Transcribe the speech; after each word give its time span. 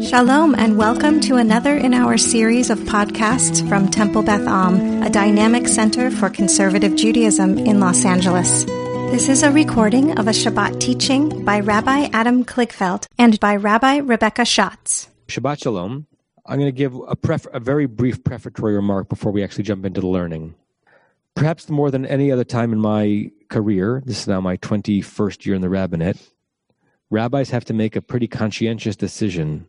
Shalom, 0.00 0.54
and 0.54 0.78
welcome 0.78 1.20
to 1.22 1.36
another 1.36 1.76
in 1.76 1.92
our 1.92 2.16
series 2.16 2.70
of 2.70 2.78
podcasts 2.80 3.68
from 3.68 3.88
Temple 3.88 4.22
Beth 4.22 4.46
Am, 4.46 5.02
a 5.02 5.10
dynamic 5.10 5.66
center 5.66 6.08
for 6.08 6.30
conservative 6.30 6.94
Judaism 6.94 7.58
in 7.58 7.80
Los 7.80 8.04
Angeles. 8.04 8.64
This 9.10 9.28
is 9.28 9.42
a 9.42 9.50
recording 9.50 10.16
of 10.16 10.28
a 10.28 10.30
Shabbat 10.30 10.78
teaching 10.78 11.44
by 11.44 11.58
Rabbi 11.58 12.10
Adam 12.12 12.44
Kligfeld 12.44 13.06
and 13.18 13.40
by 13.40 13.56
Rabbi 13.56 13.96
Rebecca 13.96 14.44
Schatz. 14.44 15.08
Shabbat 15.26 15.64
Shalom. 15.64 16.06
I'm 16.46 16.60
going 16.60 16.72
to 16.72 16.78
give 16.78 16.94
a, 16.94 17.16
pref- 17.16 17.52
a 17.52 17.58
very 17.58 17.86
brief 17.86 18.22
prefatory 18.22 18.76
remark 18.76 19.08
before 19.08 19.32
we 19.32 19.42
actually 19.42 19.64
jump 19.64 19.84
into 19.84 20.00
the 20.00 20.06
learning. 20.06 20.54
Perhaps 21.34 21.68
more 21.68 21.90
than 21.90 22.06
any 22.06 22.30
other 22.30 22.44
time 22.44 22.72
in 22.72 22.78
my 22.78 23.32
career, 23.48 24.00
this 24.06 24.20
is 24.20 24.28
now 24.28 24.40
my 24.40 24.58
21st 24.58 25.44
year 25.44 25.56
in 25.56 25.60
the 25.60 25.68
rabbinate, 25.68 26.18
rabbis 27.10 27.50
have 27.50 27.64
to 27.64 27.74
make 27.74 27.96
a 27.96 28.00
pretty 28.00 28.28
conscientious 28.28 28.94
decision 28.94 29.66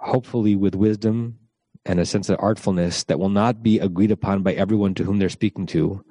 hopefully 0.00 0.56
with 0.56 0.74
wisdom 0.74 1.38
and 1.84 2.00
a 2.00 2.06
sense 2.06 2.28
of 2.28 2.38
artfulness 2.38 3.04
that 3.04 3.18
will 3.18 3.28
not 3.28 3.62
be 3.62 3.78
agreed 3.78 4.10
upon 4.10 4.42
by 4.42 4.52
everyone 4.54 4.94
to 4.94 5.04
whom 5.04 5.18
they're 5.18 5.28
speaking 5.28 5.66
to, 5.66 6.04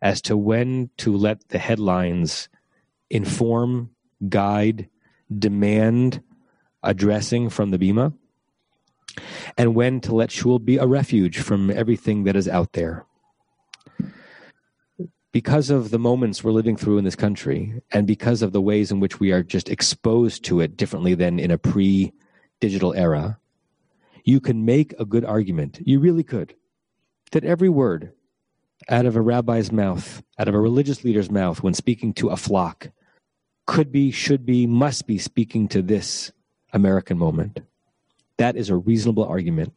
as 0.00 0.20
to 0.22 0.36
when 0.36 0.90
to 0.96 1.16
let 1.16 1.48
the 1.48 1.58
headlines 1.58 2.48
inform, 3.10 3.90
guide, 4.28 4.88
demand 5.36 6.22
addressing 6.82 7.48
from 7.48 7.70
the 7.70 7.78
Bima, 7.78 8.12
and 9.56 9.74
when 9.74 10.00
to 10.00 10.14
let 10.14 10.30
Shul 10.30 10.58
be 10.58 10.76
a 10.76 10.86
refuge 10.86 11.38
from 11.38 11.70
everything 11.70 12.24
that 12.24 12.36
is 12.36 12.48
out 12.48 12.72
there. 12.72 13.06
Because 15.32 15.70
of 15.70 15.90
the 15.90 15.98
moments 15.98 16.42
we're 16.42 16.50
living 16.50 16.76
through 16.76 16.98
in 16.98 17.04
this 17.04 17.16
country, 17.16 17.80
and 17.90 18.06
because 18.06 18.42
of 18.42 18.52
the 18.52 18.60
ways 18.60 18.90
in 18.90 19.00
which 19.00 19.18
we 19.18 19.32
are 19.32 19.42
just 19.42 19.70
exposed 19.70 20.44
to 20.44 20.60
it 20.60 20.76
differently 20.76 21.14
than 21.14 21.38
in 21.38 21.50
a 21.50 21.58
pre 21.58 22.12
digital 22.62 22.94
era, 22.94 23.38
you 24.24 24.40
can 24.40 24.64
make 24.64 24.94
a 24.98 25.04
good 25.04 25.24
argument. 25.24 25.80
You 25.84 25.98
really 25.98 26.22
could. 26.22 26.54
That 27.32 27.44
every 27.44 27.68
word 27.68 28.12
out 28.88 29.04
of 29.04 29.16
a 29.16 29.20
rabbi's 29.20 29.72
mouth, 29.72 30.22
out 30.38 30.46
of 30.46 30.54
a 30.54 30.60
religious 30.60 31.02
leader's 31.02 31.30
mouth 31.30 31.62
when 31.62 31.74
speaking 31.74 32.14
to 32.14 32.28
a 32.28 32.36
flock, 32.36 32.90
could 33.66 33.90
be, 33.90 34.12
should 34.12 34.46
be, 34.46 34.66
must 34.66 35.08
be 35.08 35.18
speaking 35.18 35.66
to 35.68 35.82
this 35.82 36.30
American 36.72 37.18
moment. 37.18 37.60
That 38.38 38.56
is 38.56 38.70
a 38.70 38.76
reasonable 38.76 39.24
argument. 39.24 39.72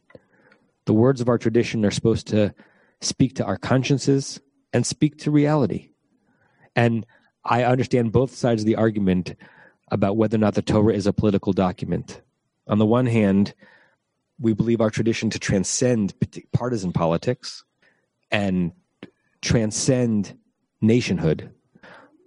The 0.84 0.94
words 0.94 1.20
of 1.20 1.28
our 1.28 1.38
tradition 1.38 1.84
are 1.84 1.90
supposed 1.90 2.28
to 2.28 2.54
speak 3.00 3.34
to 3.36 3.44
our 3.44 3.58
consciences 3.58 4.40
and 4.72 4.86
speak 4.86 5.18
to 5.18 5.32
reality. 5.32 5.90
And 6.76 7.04
I 7.44 7.64
understand 7.64 8.12
both 8.12 8.34
sides 8.34 8.62
of 8.62 8.66
the 8.66 8.76
argument 8.76 9.34
about 9.90 10.16
whether 10.16 10.36
or 10.36 10.38
not 10.38 10.54
the 10.54 10.62
Torah 10.62 10.94
is 10.94 11.06
a 11.06 11.12
political 11.12 11.52
document. 11.52 12.22
On 12.68 12.78
the 12.78 12.86
one 12.86 13.06
hand, 13.06 13.54
we 14.38 14.52
believe 14.52 14.80
our 14.80 14.90
tradition 14.90 15.30
to 15.30 15.38
transcend 15.38 16.14
partisan 16.52 16.92
politics 16.92 17.64
and 18.30 18.72
transcend 19.40 20.36
nationhood. 20.80 21.50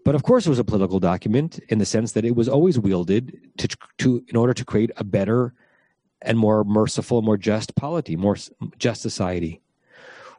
But 0.06 0.16
of 0.16 0.24
course, 0.24 0.46
it 0.46 0.50
was 0.50 0.60
a 0.60 0.64
political 0.64 1.00
document 1.00 1.60
in 1.70 1.78
the 1.78 1.86
sense 1.86 2.14
that 2.14 2.26
it 2.26 2.36
was 2.36 2.48
always 2.48 2.80
wielded 2.80 3.38
to, 3.58 3.68
to 4.00 4.24
in 4.28 4.36
order 4.36 4.54
to 4.54 4.66
create 4.66 4.92
a 4.98 5.04
better 5.04 5.54
and 6.22 6.38
more 6.38 6.64
merciful, 6.64 7.22
more 7.22 7.38
just 7.38 7.76
polity, 7.76 8.16
more 8.16 8.38
just 8.78 9.02
society. 9.02 9.62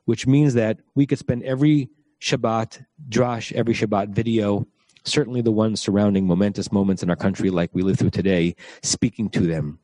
Which 0.06 0.26
means 0.26 0.54
that 0.54 0.78
we 0.94 1.06
could 1.06 1.18
spend 1.18 1.44
every 1.44 1.90
Shabbat 2.20 2.84
drash, 3.08 3.52
every 3.52 3.74
Shabbat 3.74 4.08
video, 4.08 4.66
certainly 5.04 5.40
the 5.40 5.52
ones 5.52 5.80
surrounding 5.80 6.26
momentous 6.26 6.72
moments 6.72 7.02
in 7.02 7.10
our 7.10 7.16
country 7.16 7.50
like 7.50 7.70
we 7.72 7.82
live 7.82 7.98
through 7.98 8.10
today, 8.10 8.56
speaking 8.82 9.28
to 9.30 9.40
them 9.40 9.78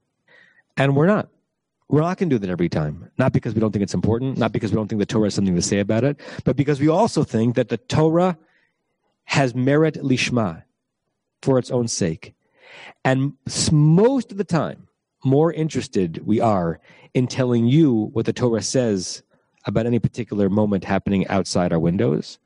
and 0.77 0.97
we're 0.97 1.07
not. 1.07 1.29
We're 1.89 2.01
not 2.01 2.19
going 2.19 2.31
to 2.31 2.35
do 2.35 2.39
that 2.41 2.51
every 2.51 2.69
time. 2.69 3.11
Not 3.17 3.33
because 3.33 3.55
we 3.55 3.61
don't 3.61 3.71
think 3.71 3.85
it's 3.85 3.95
important, 3.95 4.39
not 4.39 4.53
because 4.53 4.73
we 4.73 4.77
don't 4.77 4.89
think 4.89 4.99
the 4.99 5.07
Torah 5.07 5.27
has 5.27 5.35
something 5.35 5.55
to 5.55 5.63
say 5.63 5.79
about 5.79 6.03
it, 6.03 6.19
but 6.45 6.57
because 6.57 6.81
we 6.81 6.89
also 6.89 7.23
think 7.23 7.55
that 7.55 7.69
the 7.69 7.77
Torah 7.77 8.37
has 9.25 9.55
merit 9.55 9.95
lishma 10.03 10.65
for 11.43 11.59
its 11.59 11.71
own 11.71 11.87
sake. 11.87 12.35
And 13.05 13.35
most 13.71 14.33
of 14.33 14.39
the 14.39 14.45
time, 14.45 14.89
more 15.25 15.53
interested 15.53 16.27
we 16.27 16.41
are 16.41 16.81
in 17.15 17.27
telling 17.27 17.67
you 17.67 18.11
what 18.13 18.27
the 18.27 18.33
Torah 18.33 18.63
says 18.63 19.23
about 19.65 19.87
any 19.87 19.99
particular 19.99 20.49
moment 20.49 20.85
happening 20.85 21.27
outside 21.29 21.73
our 21.73 21.79
windows. 21.79 22.39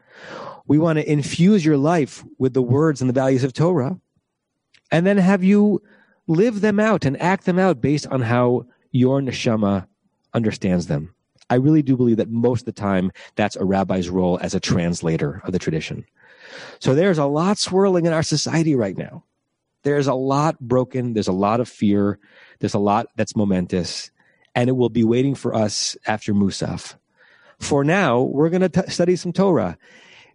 We 0.67 0.79
want 0.79 0.99
to 0.99 1.11
infuse 1.11 1.65
your 1.65 1.77
life 1.77 2.25
with 2.39 2.55
the 2.55 2.63
words 2.63 3.01
and 3.01 3.09
the 3.09 3.15
values 3.15 3.45
of 3.45 3.53
Torah 3.53 3.99
and 4.91 5.07
then 5.07 5.17
have 5.19 5.45
you 5.45 5.83
live 6.31 6.61
them 6.61 6.79
out 6.79 7.05
and 7.05 7.21
act 7.21 7.45
them 7.45 7.59
out 7.59 7.81
based 7.81 8.07
on 8.07 8.21
how 8.21 8.65
your 8.93 9.21
neshama 9.21 9.87
understands 10.33 10.87
them. 10.87 11.13
I 11.51 11.57
really 11.57 11.83
do 11.83 11.97
believe 11.97 12.19
that 12.19 12.31
most 12.31 12.61
of 12.61 12.67
the 12.67 12.81
time 12.81 13.11
that's 13.35 13.57
a 13.57 13.65
rabbi's 13.65 14.09
role 14.09 14.39
as 14.41 14.55
a 14.55 14.61
translator 14.61 15.43
of 15.45 15.53
the 15.53 15.59
tradition. 15.59 16.05
So 16.79 16.95
there's 16.95 17.19
a 17.19 17.27
lot 17.27 17.59
swirling 17.59 18.07
in 18.07 18.13
our 18.13 18.23
society 18.23 18.77
right 18.77 18.97
now. 18.97 19.25
There's 19.83 20.07
a 20.07 20.15
lot 20.15 20.61
broken. 20.61 21.15
There's 21.15 21.27
a 21.27 21.33
lot 21.33 21.59
of 21.59 21.69
fear. 21.69 22.21
There's 22.61 22.75
a 22.75 22.79
lot 22.79 23.07
that's 23.17 23.35
momentous. 23.35 24.13
And 24.55 24.69
it 24.69 24.77
will 24.77 24.89
be 24.89 25.03
waiting 25.03 25.35
for 25.35 25.53
us 25.53 25.97
after 26.07 26.33
Musaf. 26.33 26.95
For 27.59 27.83
now, 27.83 28.21
we're 28.21 28.51
going 28.51 28.71
to 28.71 28.91
study 28.91 29.17
some 29.17 29.33
Torah. 29.33 29.77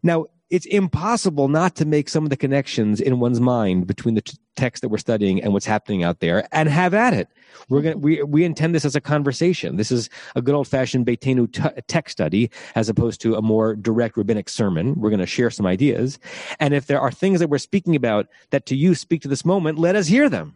Now, 0.04 0.26
it's 0.56 0.66
impossible 0.68 1.50
not 1.50 1.76
to 1.76 1.84
make 1.84 2.08
some 2.08 2.24
of 2.24 2.30
the 2.30 2.38
connections 2.38 3.02
in 3.02 3.20
one's 3.20 3.42
mind 3.42 3.88
between 3.88 4.16
the 4.16 4.22
t- 4.22 4.38
text 4.56 4.82
that 4.82 4.88
we're 4.88 4.98
studying 4.98 5.44
and 5.44 5.52
what's 5.52 5.66
happening 5.66 6.02
out 6.02 6.22
there 6.22 6.48
and 6.54 6.70
have 6.70 6.94
at 6.94 7.14
it. 7.14 7.28
We're 7.68 7.82
going 7.82 8.00
we, 8.00 8.24
we 8.24 8.46
intend 8.46 8.74
this 8.74 8.86
as 8.86 8.96
a 8.96 9.02
conversation. 9.02 9.76
This 9.76 9.92
is 9.92 10.10
a 10.34 10.42
good 10.42 10.56
old 10.56 10.70
fashioned 10.70 11.06
Beitenu 11.06 11.52
t- 11.52 11.82
text 11.90 12.14
study 12.14 12.50
as 12.74 12.88
opposed 12.88 13.20
to 13.22 13.36
a 13.36 13.42
more 13.42 13.76
direct 13.76 14.16
rabbinic 14.16 14.48
sermon. 14.48 14.96
We're 14.96 15.10
going 15.10 15.20
to 15.20 15.26
share 15.26 15.50
some 15.50 15.66
ideas. 15.66 16.20
And 16.58 16.74
if 16.74 16.88
there 16.88 17.02
are 17.02 17.12
things 17.12 17.42
that 17.42 17.50
we're 17.50 17.58
speaking 17.58 17.94
about 17.94 18.28
that 18.52 18.66
to 18.68 18.78
you 18.78 18.96
speak 18.96 19.24
to 19.24 19.28
this 19.28 19.44
moment, 19.44 19.78
let 19.78 19.98
us 19.98 20.08
hear 20.08 20.30
them. 20.30 20.56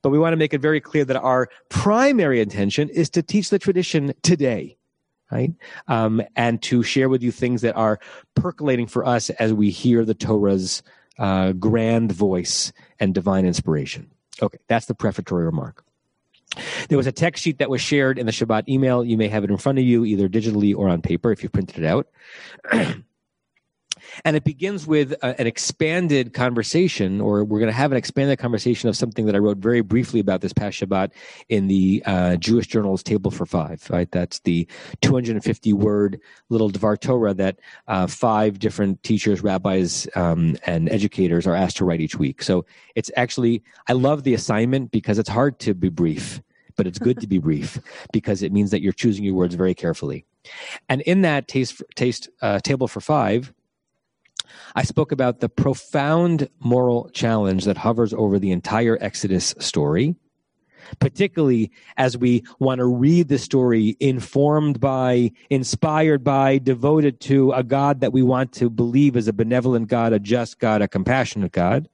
But 0.00 0.10
we 0.10 0.18
want 0.20 0.32
to 0.32 0.36
make 0.36 0.54
it 0.54 0.60
very 0.60 0.80
clear 0.80 1.04
that 1.04 1.16
our 1.16 1.48
primary 1.70 2.40
intention 2.40 2.88
is 2.88 3.10
to 3.10 3.22
teach 3.24 3.50
the 3.50 3.58
tradition 3.58 4.14
today 4.22 4.77
right? 5.30 5.52
Um, 5.86 6.22
and 6.36 6.60
to 6.62 6.82
share 6.82 7.08
with 7.08 7.22
you 7.22 7.32
things 7.32 7.62
that 7.62 7.76
are 7.76 7.98
percolating 8.34 8.86
for 8.86 9.04
us 9.04 9.30
as 9.30 9.52
we 9.52 9.70
hear 9.70 10.04
the 10.04 10.14
Torah's 10.14 10.82
uh, 11.18 11.52
grand 11.52 12.12
voice 12.12 12.72
and 13.00 13.14
divine 13.14 13.44
inspiration. 13.44 14.10
Okay, 14.40 14.58
that's 14.68 14.86
the 14.86 14.94
prefatory 14.94 15.44
remark. 15.44 15.84
There 16.88 16.96
was 16.96 17.06
a 17.06 17.12
text 17.12 17.44
sheet 17.44 17.58
that 17.58 17.68
was 17.68 17.80
shared 17.80 18.18
in 18.18 18.26
the 18.26 18.32
Shabbat 18.32 18.68
email. 18.68 19.04
You 19.04 19.18
may 19.18 19.28
have 19.28 19.44
it 19.44 19.50
in 19.50 19.58
front 19.58 19.78
of 19.78 19.84
you, 19.84 20.04
either 20.04 20.28
digitally 20.28 20.74
or 20.74 20.88
on 20.88 21.02
paper 21.02 21.30
if 21.30 21.42
you 21.42 21.48
printed 21.48 21.84
it 21.84 21.86
out. 21.86 22.08
And 24.24 24.36
it 24.36 24.44
begins 24.44 24.86
with 24.86 25.12
a, 25.12 25.40
an 25.40 25.46
expanded 25.46 26.34
conversation, 26.34 27.20
or 27.20 27.44
we're 27.44 27.58
going 27.58 27.70
to 27.70 27.76
have 27.76 27.92
an 27.92 27.98
expanded 27.98 28.38
conversation 28.38 28.88
of 28.88 28.96
something 28.96 29.26
that 29.26 29.34
I 29.34 29.38
wrote 29.38 29.58
very 29.58 29.80
briefly 29.80 30.20
about 30.20 30.40
this 30.40 30.52
past 30.52 30.80
Shabbat 30.80 31.10
in 31.48 31.68
the 31.68 32.02
uh, 32.06 32.36
Jewish 32.36 32.66
Journal's 32.66 33.02
Table 33.02 33.30
for 33.30 33.46
Five. 33.46 33.88
Right, 33.90 34.10
that's 34.10 34.40
the 34.40 34.66
250 35.02 35.72
word 35.72 36.20
little 36.48 36.70
Dvar 36.70 37.00
Torah 37.00 37.34
that 37.34 37.58
uh, 37.86 38.06
five 38.06 38.58
different 38.58 39.02
teachers, 39.02 39.42
rabbis, 39.42 40.08
um, 40.14 40.56
and 40.64 40.88
educators 40.90 41.46
are 41.46 41.54
asked 41.54 41.78
to 41.78 41.84
write 41.84 42.00
each 42.00 42.16
week. 42.16 42.42
So 42.42 42.64
it's 42.94 43.10
actually 43.16 43.62
I 43.88 43.92
love 43.92 44.24
the 44.24 44.34
assignment 44.34 44.90
because 44.90 45.18
it's 45.18 45.28
hard 45.28 45.58
to 45.60 45.74
be 45.74 45.88
brief 45.88 46.40
but 46.78 46.86
it's 46.86 46.98
good 46.98 47.20
to 47.20 47.26
be 47.26 47.38
brief 47.38 47.78
because 48.12 48.42
it 48.42 48.52
means 48.52 48.70
that 48.70 48.80
you're 48.80 48.94
choosing 48.94 49.24
your 49.24 49.34
words 49.34 49.54
very 49.54 49.74
carefully. 49.74 50.24
And 50.88 51.02
in 51.02 51.20
that 51.22 51.48
taste, 51.48 51.82
taste 51.94 52.30
uh, 52.40 52.60
table 52.60 52.88
for 52.88 53.00
five, 53.00 53.52
I 54.74 54.82
spoke 54.82 55.12
about 55.12 55.40
the 55.40 55.48
profound 55.48 56.48
moral 56.60 57.10
challenge 57.10 57.64
that 57.64 57.78
hovers 57.78 58.12
over 58.14 58.38
the 58.38 58.50
entire 58.50 58.98
Exodus 59.00 59.54
story, 59.58 60.14
particularly 61.00 61.70
as 61.96 62.16
we 62.16 62.44
want 62.58 62.78
to 62.78 62.86
read 62.86 63.28
the 63.28 63.38
story 63.38 63.96
informed 64.00 64.80
by, 64.80 65.32
inspired 65.50 66.24
by, 66.24 66.58
devoted 66.58 67.20
to 67.20 67.52
a 67.52 67.62
God 67.62 68.00
that 68.00 68.12
we 68.12 68.22
want 68.22 68.52
to 68.54 68.70
believe 68.70 69.16
is 69.16 69.28
a 69.28 69.32
benevolent 69.32 69.88
God, 69.88 70.12
a 70.12 70.18
just 70.18 70.58
God, 70.58 70.82
a 70.82 70.88
compassionate 70.88 71.52
God. 71.52 71.88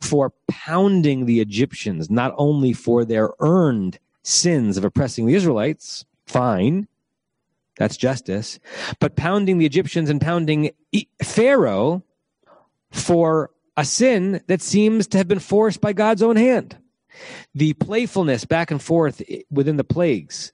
For 0.00 0.32
pounding 0.48 1.26
the 1.26 1.40
Egyptians, 1.40 2.08
not 2.08 2.32
only 2.36 2.72
for 2.72 3.04
their 3.04 3.30
earned 3.40 3.98
sins 4.22 4.76
of 4.76 4.84
oppressing 4.84 5.26
the 5.26 5.34
Israelites, 5.34 6.04
fine, 6.26 6.86
that's 7.80 7.96
justice. 7.96 8.60
But 8.98 9.16
pounding 9.16 9.56
the 9.56 9.64
Egyptians 9.64 10.10
and 10.10 10.20
pounding 10.20 10.70
Pharaoh 11.22 12.04
for 12.92 13.50
a 13.74 13.86
sin 13.86 14.42
that 14.48 14.60
seems 14.60 15.06
to 15.06 15.18
have 15.18 15.28
been 15.28 15.38
forced 15.38 15.80
by 15.80 15.94
God's 15.94 16.22
own 16.22 16.36
hand. 16.36 16.76
The 17.54 17.72
playfulness 17.72 18.44
back 18.44 18.70
and 18.70 18.82
forth 18.82 19.22
within 19.50 19.78
the 19.78 19.84
plagues 19.84 20.52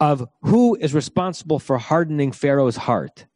of 0.00 0.28
who 0.42 0.74
is 0.74 0.92
responsible 0.92 1.60
for 1.60 1.78
hardening 1.78 2.32
Pharaoh's 2.32 2.76
heart. 2.76 3.26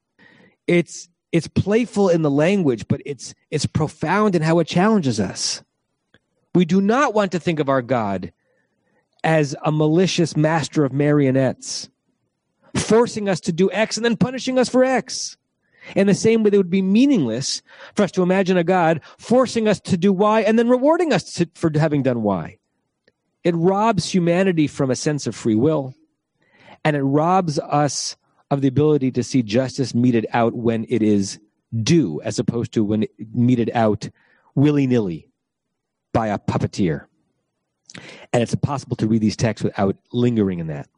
It's 0.66 1.08
it's 1.30 1.46
playful 1.46 2.08
in 2.08 2.22
the 2.22 2.30
language, 2.30 2.88
but 2.88 3.00
it's 3.06 3.34
it's 3.52 3.66
profound 3.66 4.34
in 4.34 4.42
how 4.42 4.58
it 4.58 4.66
challenges 4.66 5.20
us. 5.20 5.62
We 6.56 6.64
do 6.64 6.80
not 6.80 7.14
want 7.14 7.30
to 7.32 7.38
think 7.38 7.60
of 7.60 7.68
our 7.68 7.82
God 7.82 8.32
as 9.22 9.54
a 9.64 9.70
malicious 9.70 10.36
master 10.36 10.84
of 10.84 10.92
marionettes, 10.92 11.88
forcing 12.76 13.28
us 13.28 13.40
to 13.40 13.52
do 13.52 13.70
X 13.72 13.96
and 13.96 14.04
then 14.04 14.16
punishing 14.16 14.58
us 14.58 14.68
for 14.68 14.84
X. 14.84 15.36
In 15.96 16.06
the 16.06 16.14
same 16.14 16.42
way, 16.42 16.50
it 16.52 16.56
would 16.56 16.70
be 16.70 16.82
meaningless 16.82 17.62
for 17.94 18.02
us 18.02 18.12
to 18.12 18.22
imagine 18.22 18.56
a 18.56 18.64
God 18.64 19.00
forcing 19.18 19.68
us 19.68 19.80
to 19.80 19.96
do 19.96 20.12
Y 20.12 20.42
and 20.42 20.58
then 20.58 20.68
rewarding 20.68 21.12
us 21.12 21.32
to, 21.34 21.48
for 21.54 21.70
having 21.74 22.02
done 22.02 22.22
Y. 22.22 22.58
It 23.44 23.54
robs 23.54 24.12
humanity 24.12 24.66
from 24.66 24.90
a 24.90 24.96
sense 24.96 25.26
of 25.26 25.34
free 25.34 25.54
will, 25.54 25.94
and 26.84 26.96
it 26.96 27.02
robs 27.02 27.58
us 27.58 28.16
of 28.50 28.60
the 28.60 28.68
ability 28.68 29.10
to 29.12 29.22
see 29.22 29.42
justice 29.42 29.94
meted 29.94 30.26
out 30.32 30.54
when 30.54 30.84
it 30.88 31.02
is 31.02 31.38
due, 31.82 32.20
as 32.22 32.38
opposed 32.38 32.72
to 32.72 32.84
when 32.84 33.04
it 33.04 33.10
meted 33.34 33.70
out 33.74 34.08
willy 34.54 34.86
nilly 34.86 35.28
by 36.12 36.28
a 36.28 36.38
puppeteer. 36.38 37.06
And 38.32 38.42
it's 38.42 38.54
impossible 38.54 38.96
to 38.96 39.06
read 39.06 39.22
these 39.22 39.36
texts 39.36 39.64
without 39.64 39.96
lingering 40.12 40.58
in 40.58 40.66
that. 40.66 40.88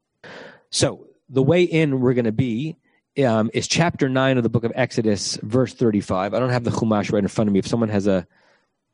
So, 0.70 1.06
the 1.30 1.42
way 1.42 1.62
in 1.62 2.00
we're 2.00 2.14
going 2.14 2.24
to 2.24 2.32
be 2.32 2.76
um, 3.24 3.50
is 3.54 3.66
chapter 3.68 4.08
9 4.08 4.36
of 4.36 4.42
the 4.42 4.48
book 4.48 4.64
of 4.64 4.72
Exodus, 4.74 5.38
verse 5.42 5.72
35. 5.72 6.34
I 6.34 6.38
don't 6.38 6.50
have 6.50 6.64
the 6.64 6.70
Chumash 6.70 7.12
right 7.12 7.22
in 7.22 7.28
front 7.28 7.48
of 7.48 7.52
me. 7.52 7.60
If 7.60 7.66
someone 7.66 7.88
has 7.88 8.06
a, 8.06 8.26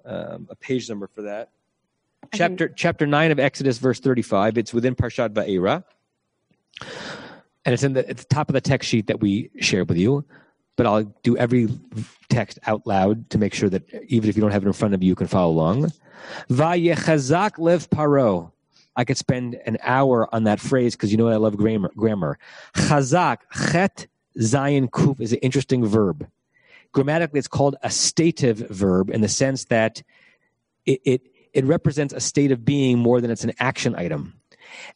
um, 0.05 0.47
a 0.51 0.57
page 0.57 0.89
number 0.89 1.07
for 1.07 1.23
that. 1.23 1.51
Chapter, 2.35 2.69
chapter 2.69 3.07
9 3.07 3.31
of 3.31 3.39
Exodus, 3.39 3.79
verse 3.79 4.01
35. 4.01 4.59
It's 4.59 4.75
within 4.75 4.95
Parshat 4.95 5.31
Va'era. 5.31 5.85
And 7.65 7.73
it's 7.73 7.83
in 7.83 7.95
the, 7.95 8.09
at 8.09 8.19
the 8.19 8.25
top 8.25 8.49
of 8.49 8.53
the 8.53 8.61
text 8.61 8.89
sheet 8.89 9.07
that 9.07 9.21
we 9.21 9.51
shared 9.61 9.89
with 9.89 9.99
you. 9.99 10.25
But 10.77 10.87
I'll 10.87 11.05
do 11.23 11.37
every 11.37 11.69
text 12.29 12.59
out 12.67 12.87
loud 12.87 13.31
to 13.31 13.39
make 13.39 13.55
sure 13.55 13.71
that 13.71 13.83
even 14.09 14.29
if 14.29 14.37
you 14.37 14.43
don't 14.43 14.51
have 14.51 14.63
it 14.63 14.67
in 14.67 14.73
front 14.73 14.93
of 14.93 15.03
you, 15.03 15.09
you 15.09 15.15
can 15.15 15.27
follow 15.27 15.53
along. 15.53 15.91
Vayechazak 16.51 17.59
lev 17.59 17.89
paro. 17.89 18.53
I 18.97 19.05
could 19.05 19.19
spend 19.19 19.57
an 19.67 19.79
hour 19.83 20.33
on 20.35 20.45
that 20.45 20.61
phrase 20.61 20.97
because 20.97 21.13
you 21.13 21.19
know 21.19 21.29
I 21.29 21.37
love 21.37 21.57
grammar. 21.57 21.91
grammar. 21.97 22.39
Chazak, 22.75 23.39
chet, 23.71 24.07
zayin, 24.39 24.89
kuf 24.89 25.21
is 25.21 25.33
an 25.33 25.39
interesting 25.39 25.85
verb. 25.85 26.27
Grammatically, 26.93 27.39
it's 27.39 27.49
called 27.49 27.77
a 27.83 27.91
stative 27.91 28.59
verb 28.71 29.11
in 29.11 29.21
the 29.21 29.29
sense 29.29 29.67
that 29.67 30.03
it, 30.87 31.01
it, 31.05 31.23
it 31.53 31.65
represents 31.65 32.15
a 32.15 32.21
state 32.21 32.53
of 32.53 32.65
being 32.65 32.99
more 32.99 33.21
than 33.21 33.31
it's 33.31 33.45
an 33.45 33.53
action 33.59 33.95
item. 33.95 34.35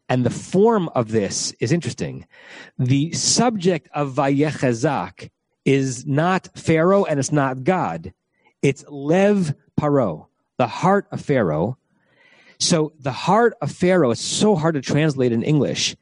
And 0.09 0.25
the 0.25 0.31
form 0.31 0.89
of 0.95 1.11
this 1.11 1.53
is 1.61 1.73
interesting. 1.73 2.27
The 2.79 3.13
subject 3.13 3.89
of 3.95 4.15
Vayechazak 4.15 5.31
is 5.65 6.07
not 6.07 6.49
Pharaoh 6.55 7.05
and 7.05 7.21
it's 7.21 7.33
not 7.33 7.65
God. 7.65 8.13
It's 8.63 8.85
Lev 8.89 9.55
Paro, 9.79 10.27
the 10.59 10.67
heart 10.67 11.07
of 11.13 11.21
Pharaoh. 11.21 11.77
So 12.61 12.93
the 13.01 13.13
heart 13.13 13.55
of 13.63 13.73
Pharaoh, 13.73 14.11
it's 14.11 14.21
so 14.21 14.55
hard 14.55 14.75
to 14.75 14.83
translate 14.83 15.33
in 15.33 15.43
English. 15.43 15.97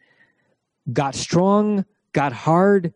Got 0.93 1.14
strong, 1.14 1.84
got 2.12 2.32
hard, 2.32 2.93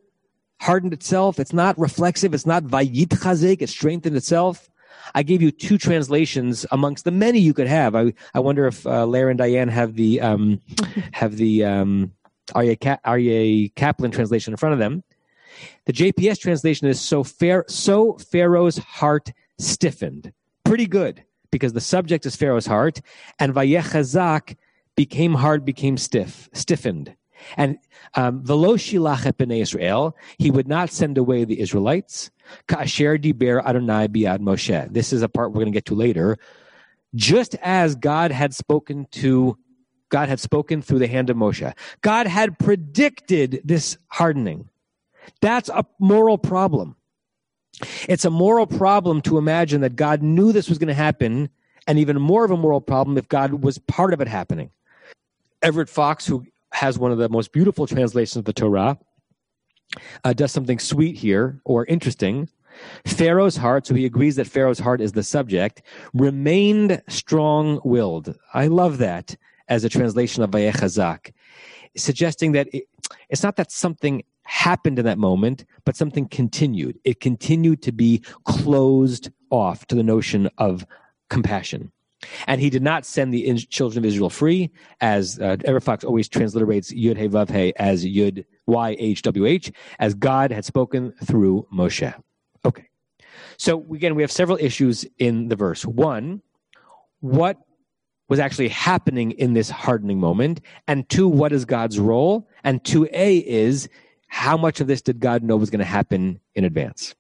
hardened 0.61 0.93
itself. 0.93 1.39
It's 1.39 1.53
not 1.53 1.79
reflexive. 1.79 2.35
It's 2.35 2.47
not 2.47 2.65
Vayit 2.65 3.09
Chazek. 3.09 3.63
It 3.63 3.69
strengthened 3.69 4.17
itself. 4.17 4.69
I 5.15 5.23
gave 5.23 5.43
you 5.43 5.53
two 5.53 5.79
translations 5.79 6.67
amongst 6.73 7.05
the 7.05 7.11
many 7.13 7.39
you 7.39 7.55
could 7.55 7.67
have. 7.69 7.95
I, 7.95 8.13
I 8.35 8.41
wonder 8.41 8.67
if 8.67 8.87
uh, 8.87 9.07
Larry 9.07 9.31
and 9.33 9.39
Diane 9.39 9.69
have 9.69 9.95
the 9.95 10.21
um, 10.21 10.61
have 11.13 11.37
the 11.37 11.65
um, 11.65 12.13
Aryeh, 12.55 13.75
Kaplan 13.75 14.11
translation 14.11 14.53
in 14.53 14.57
front 14.57 14.73
of 14.73 14.79
them. 14.79 15.05
The 15.87 15.93
JPS 15.93 16.41
translation 16.41 16.89
is 16.89 17.01
so 17.01 17.23
fair, 17.23 17.65
so 17.69 18.15
Pharaoh's 18.15 18.79
heart 18.79 19.33
stiffened. 19.59 20.33
Pretty 20.65 20.87
good 20.87 21.25
because 21.53 21.75
the 21.75 21.81
subject 21.81 22.27
is 22.27 22.35
Pharaoh's 22.35 22.67
heart, 22.67 23.01
and 23.39 23.55
Vayechazak 23.55 24.57
became 24.97 25.35
hard, 25.35 25.65
became 25.65 25.97
stiff, 25.97 26.49
stiffened. 26.53 27.15
And 27.57 27.79
um, 28.15 28.43
velo 28.43 28.77
shilach 28.77 29.31
b'nei 29.33 29.63
Israel, 29.63 30.17
he 30.39 30.51
would 30.51 30.69
not 30.69 30.91
send 30.91 31.19
away 31.19 31.45
the 31.45 31.61
Israelites. 31.61 32.31
Ka'asher 32.67 33.19
diber 33.19 33.65
Adonai 33.65 34.09
biad 34.09 34.41
Moshe. 34.41 34.93
This 34.93 35.13
is 35.13 35.23
a 35.23 35.29
part 35.29 35.51
we're 35.51 35.61
going 35.61 35.67
to 35.67 35.73
get 35.73 35.87
to 35.87 35.95
later. 35.95 36.39
Just 37.15 37.55
as 37.57 37.95
God 37.95 38.33
had 38.33 38.55
spoken 38.55 39.07
to, 39.13 39.59
God 40.09 40.29
had 40.29 40.41
spoken 40.41 40.83
through 40.83 41.01
the 41.01 41.09
hand 41.09 41.31
of 41.31 41.37
Moshe. 41.37 41.73
God 42.01 42.27
had 42.27 42.59
predicted 42.59 43.61
this 43.65 43.99
hardening. 44.09 44.69
That's 45.41 45.69
a 45.69 45.85
moral 45.99 46.39
problem. 46.39 46.97
It's 48.09 48.25
a 48.25 48.31
moral 48.31 48.67
problem 48.67 49.23
to 49.23 49.39
imagine 49.39 49.81
that 49.81 49.97
God 49.97 50.23
knew 50.23 50.53
this 50.53 50.69
was 50.69 50.79
going 50.79 50.89
to 50.89 50.95
happen, 50.95 51.49
and 51.87 51.99
even 51.99 52.21
more 52.21 52.45
of 52.45 52.51
a 52.51 52.57
moral 52.57 52.81
problem 52.81 53.19
if 53.19 53.29
God 53.29 53.65
was 53.65 53.79
part 53.79 54.13
of 54.13 54.21
it 54.21 54.29
happening. 54.29 54.71
Everett 55.63 55.89
Fox, 55.89 56.27
who 56.27 56.45
has 56.73 56.99
one 56.99 57.13
of 57.13 57.19
the 57.19 57.29
most 57.29 57.53
beautiful 57.53 57.87
translations 57.87 58.37
of 58.37 58.45
the 58.45 58.53
Torah, 58.53 58.99
uh, 60.25 60.33
does 60.33 60.53
something 60.53 60.79
sweet 60.79 61.17
here 61.17 61.61
or 61.65 61.85
interesting. 61.87 62.49
Pharaoh's 63.07 63.57
heart, 63.57 63.87
so 63.87 63.95
he 63.95 64.07
agrees 64.07 64.37
that 64.37 64.47
Pharaoh's 64.47 64.79
heart 64.79 65.01
is 65.01 65.13
the 65.13 65.23
subject, 65.23 65.83
remained 66.15 67.03
strong 67.09 67.81
willed. 67.85 68.37
I 68.55 68.67
love 68.69 68.99
that 68.99 69.37
as 69.69 69.85
a 69.85 69.89
translation 69.89 70.43
of 70.43 70.51
Vayechazak, 70.51 71.33
suggesting 71.97 72.53
that 72.53 72.69
it, 72.73 72.85
it's 73.29 73.43
not 73.43 73.57
that 73.57 73.71
something 73.71 74.23
happened 74.45 74.99
in 74.99 75.05
that 75.05 75.19
moment, 75.19 75.65
but 75.85 75.97
something 75.97 76.29
continued. 76.29 76.99
It 77.05 77.21
continued 77.21 77.83
to 77.83 77.93
be 77.93 78.23
closed 78.45 79.31
off 79.51 79.87
to 79.87 79.95
the 79.95 80.03
notion 80.03 80.51
of 80.59 80.87
compassion. 81.31 81.93
And 82.47 82.61
he 82.61 82.71
did 82.71 82.83
not 82.83 83.05
send 83.05 83.35
the 83.35 83.53
children 83.57 84.05
of 84.05 84.07
Israel 84.07 84.31
free, 84.31 84.71
as 85.01 85.41
uh, 85.41 85.57
Everett 85.65 85.83
Fox 85.83 86.05
always 86.05 86.29
transliterates 86.29 86.93
Yud 86.93 87.17
He 87.17 87.29
Vav 87.29 87.51
He 87.51 87.75
as 87.77 88.05
Yud 88.05 88.45
Y 88.67 88.97
H 88.99 89.23
W 89.23 89.47
H, 89.47 89.73
as 89.99 90.15
God 90.15 90.53
had 90.53 90.65
spoken 90.65 91.13
through 91.25 91.67
Moshe. 91.75 92.15
Okay. 92.65 92.89
So 93.57 93.85
again, 93.93 94.15
we 94.15 94.23
have 94.23 94.31
several 94.31 94.57
issues 94.61 95.05
in 95.19 95.49
the 95.49 95.57
verse. 95.57 95.85
One, 95.85 96.43
what 97.21 97.59
was 98.29 98.39
actually 98.39 98.69
happening 98.69 99.33
in 99.33 99.53
this 99.55 99.69
hardening 99.69 100.21
moment? 100.21 100.61
And 100.87 101.09
two, 101.09 101.27
what 101.29 101.53
is 101.53 101.65
God's 101.65 101.99
role? 101.99 102.49
And 102.63 102.85
two 102.85 103.09
A 103.13 103.39
is 103.39 103.89
how 104.33 104.57
much 104.57 104.81
of 104.81 104.87
this 104.87 105.03
did 105.03 105.21
God 105.21 105.43
know 105.43 105.59
was 105.59 105.69
going 105.69 105.81
to 105.81 105.85
happen 105.85 106.41
in 106.55 106.65
advance? 106.65 107.15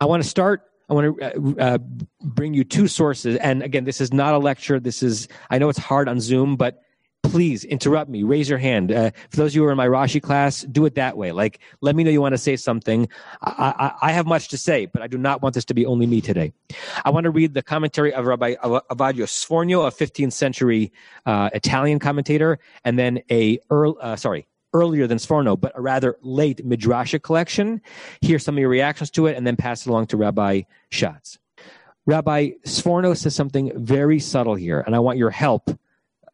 I 0.00 0.04
want 0.04 0.22
to 0.22 0.28
start 0.28 0.62
I 0.88 0.94
want 0.94 1.18
to 1.18 1.56
uh, 1.58 1.62
uh, 1.62 1.78
bring 2.20 2.54
you 2.54 2.62
two 2.62 2.86
sources. 2.86 3.36
And 3.38 3.62
again, 3.62 3.84
this 3.84 4.00
is 4.00 4.12
not 4.12 4.34
a 4.34 4.38
lecture. 4.38 4.78
This 4.78 5.02
is, 5.02 5.26
I 5.50 5.58
know 5.58 5.68
it's 5.70 5.78
hard 5.78 6.08
on 6.08 6.20
Zoom, 6.20 6.56
but 6.56 6.82
please 7.22 7.64
interrupt 7.64 8.10
me. 8.10 8.22
Raise 8.22 8.48
your 8.48 8.58
hand. 8.58 8.92
Uh, 8.92 9.10
for 9.30 9.38
those 9.38 9.52
of 9.52 9.56
you 9.56 9.62
who 9.62 9.68
are 9.68 9.70
in 9.70 9.76
my 9.76 9.88
Rashi 9.88 10.20
class, 10.20 10.62
do 10.62 10.84
it 10.84 10.96
that 10.96 11.16
way. 11.16 11.32
Like, 11.32 11.60
let 11.80 11.96
me 11.96 12.04
know 12.04 12.10
you 12.10 12.20
want 12.20 12.34
to 12.34 12.38
say 12.38 12.56
something. 12.56 13.08
I, 13.40 13.94
I, 14.02 14.08
I, 14.08 14.12
have 14.12 14.26
much 14.26 14.48
to 14.48 14.58
say, 14.58 14.86
but 14.86 15.02
I 15.02 15.06
do 15.06 15.18
not 15.18 15.40
want 15.40 15.54
this 15.54 15.64
to 15.66 15.74
be 15.74 15.86
only 15.86 16.06
me 16.06 16.20
today. 16.20 16.52
I 17.04 17.10
want 17.10 17.24
to 17.24 17.30
read 17.30 17.54
the 17.54 17.62
commentary 17.62 18.12
of 18.12 18.26
Rabbi 18.26 18.54
Ovadia 18.56 19.26
Sforno, 19.26 19.86
a 19.86 19.90
15th 19.90 20.32
century 20.32 20.92
uh, 21.24 21.50
Italian 21.54 21.98
commentator, 21.98 22.58
and 22.84 22.98
then 22.98 23.22
a, 23.30 23.60
earl, 23.70 23.96
uh, 24.00 24.16
sorry, 24.16 24.46
earlier 24.72 25.06
than 25.06 25.18
Sforno, 25.18 25.58
but 25.58 25.72
a 25.74 25.80
rather 25.80 26.16
late 26.22 26.66
Midrashic 26.66 27.22
collection. 27.22 27.80
Hear 28.20 28.38
some 28.38 28.56
of 28.56 28.60
your 28.60 28.68
reactions 28.68 29.10
to 29.12 29.26
it 29.26 29.36
and 29.36 29.46
then 29.46 29.56
pass 29.56 29.86
it 29.86 29.90
along 29.90 30.06
to 30.08 30.16
Rabbi 30.16 30.62
Schatz. 30.90 31.38
Rabbi 32.06 32.50
Sforno 32.66 33.16
says 33.16 33.34
something 33.34 33.72
very 33.76 34.18
subtle 34.18 34.54
here, 34.54 34.80
and 34.80 34.94
I 34.94 34.98
want 34.98 35.18
your 35.18 35.30
help. 35.30 35.70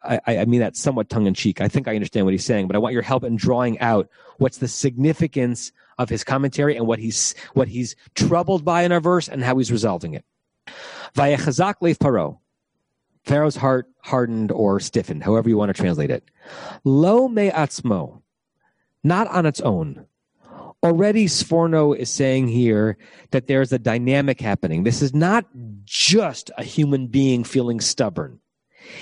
I, 0.03 0.21
I 0.27 0.45
mean 0.45 0.61
that 0.61 0.77
somewhat 0.77 1.11
tongue 1.11 1.27
in 1.27 1.35
cheek. 1.35 1.61
I 1.61 1.69
think 1.69 1.89
I 1.89 1.95
understand 1.95 2.25
what 2.25 2.33
he's 2.33 2.45
saying, 2.45 2.69
but 2.69 2.77
I 2.77 2.79
want 2.79 2.95
your 2.95 3.03
help 3.03 3.25
in 3.25 3.37
drawing 3.37 3.79
out 3.81 4.09
what's 4.39 4.59
the 4.59 4.69
significance 4.69 5.73
of 5.99 6.09
his 6.09 6.25
commentary 6.25 6.77
and 6.77 6.87
what 6.87 7.01
he's 7.01 7.35
what 7.55 7.69
he's 7.69 7.97
troubled 8.15 8.65
by 8.65 8.83
in 8.83 8.93
our 8.93 9.01
verse 9.01 9.29
and 9.29 9.43
how 9.43 9.59
he's 9.59 9.73
resolving 9.73 10.15
it. 10.15 10.25
Vayechazak 11.15 11.75
leif 11.81 11.99
paro. 11.99 12.39
Pharaoh's 13.25 13.57
heart 13.57 13.89
hardened 14.03 14.53
or 14.53 14.81
stiffened, 14.81 15.23
however 15.23 15.51
you 15.51 15.59
want 15.59 15.69
to 15.69 15.75
translate 15.75 16.11
it. 16.11 16.25
Lo 16.85 17.29
me 17.29 17.51
atzmo 17.51 18.23
not 19.05 19.27
on 19.29 19.47
its 19.47 19.61
own. 19.61 20.07
Already, 20.83 21.27
Sforno 21.27 21.97
is 21.97 22.09
saying 22.09 22.49
here 22.49 22.99
that 23.33 23.49
there's 23.49 23.73
a 23.73 23.79
dynamic 23.79 24.41
happening. 24.41 24.85
This 24.85 25.03
is 25.03 25.13
not 25.13 25.47
just 25.85 26.51
a 26.57 26.63
human 26.63 27.09
being 27.09 27.43
feeling 27.43 27.81
stubborn. 27.81 28.39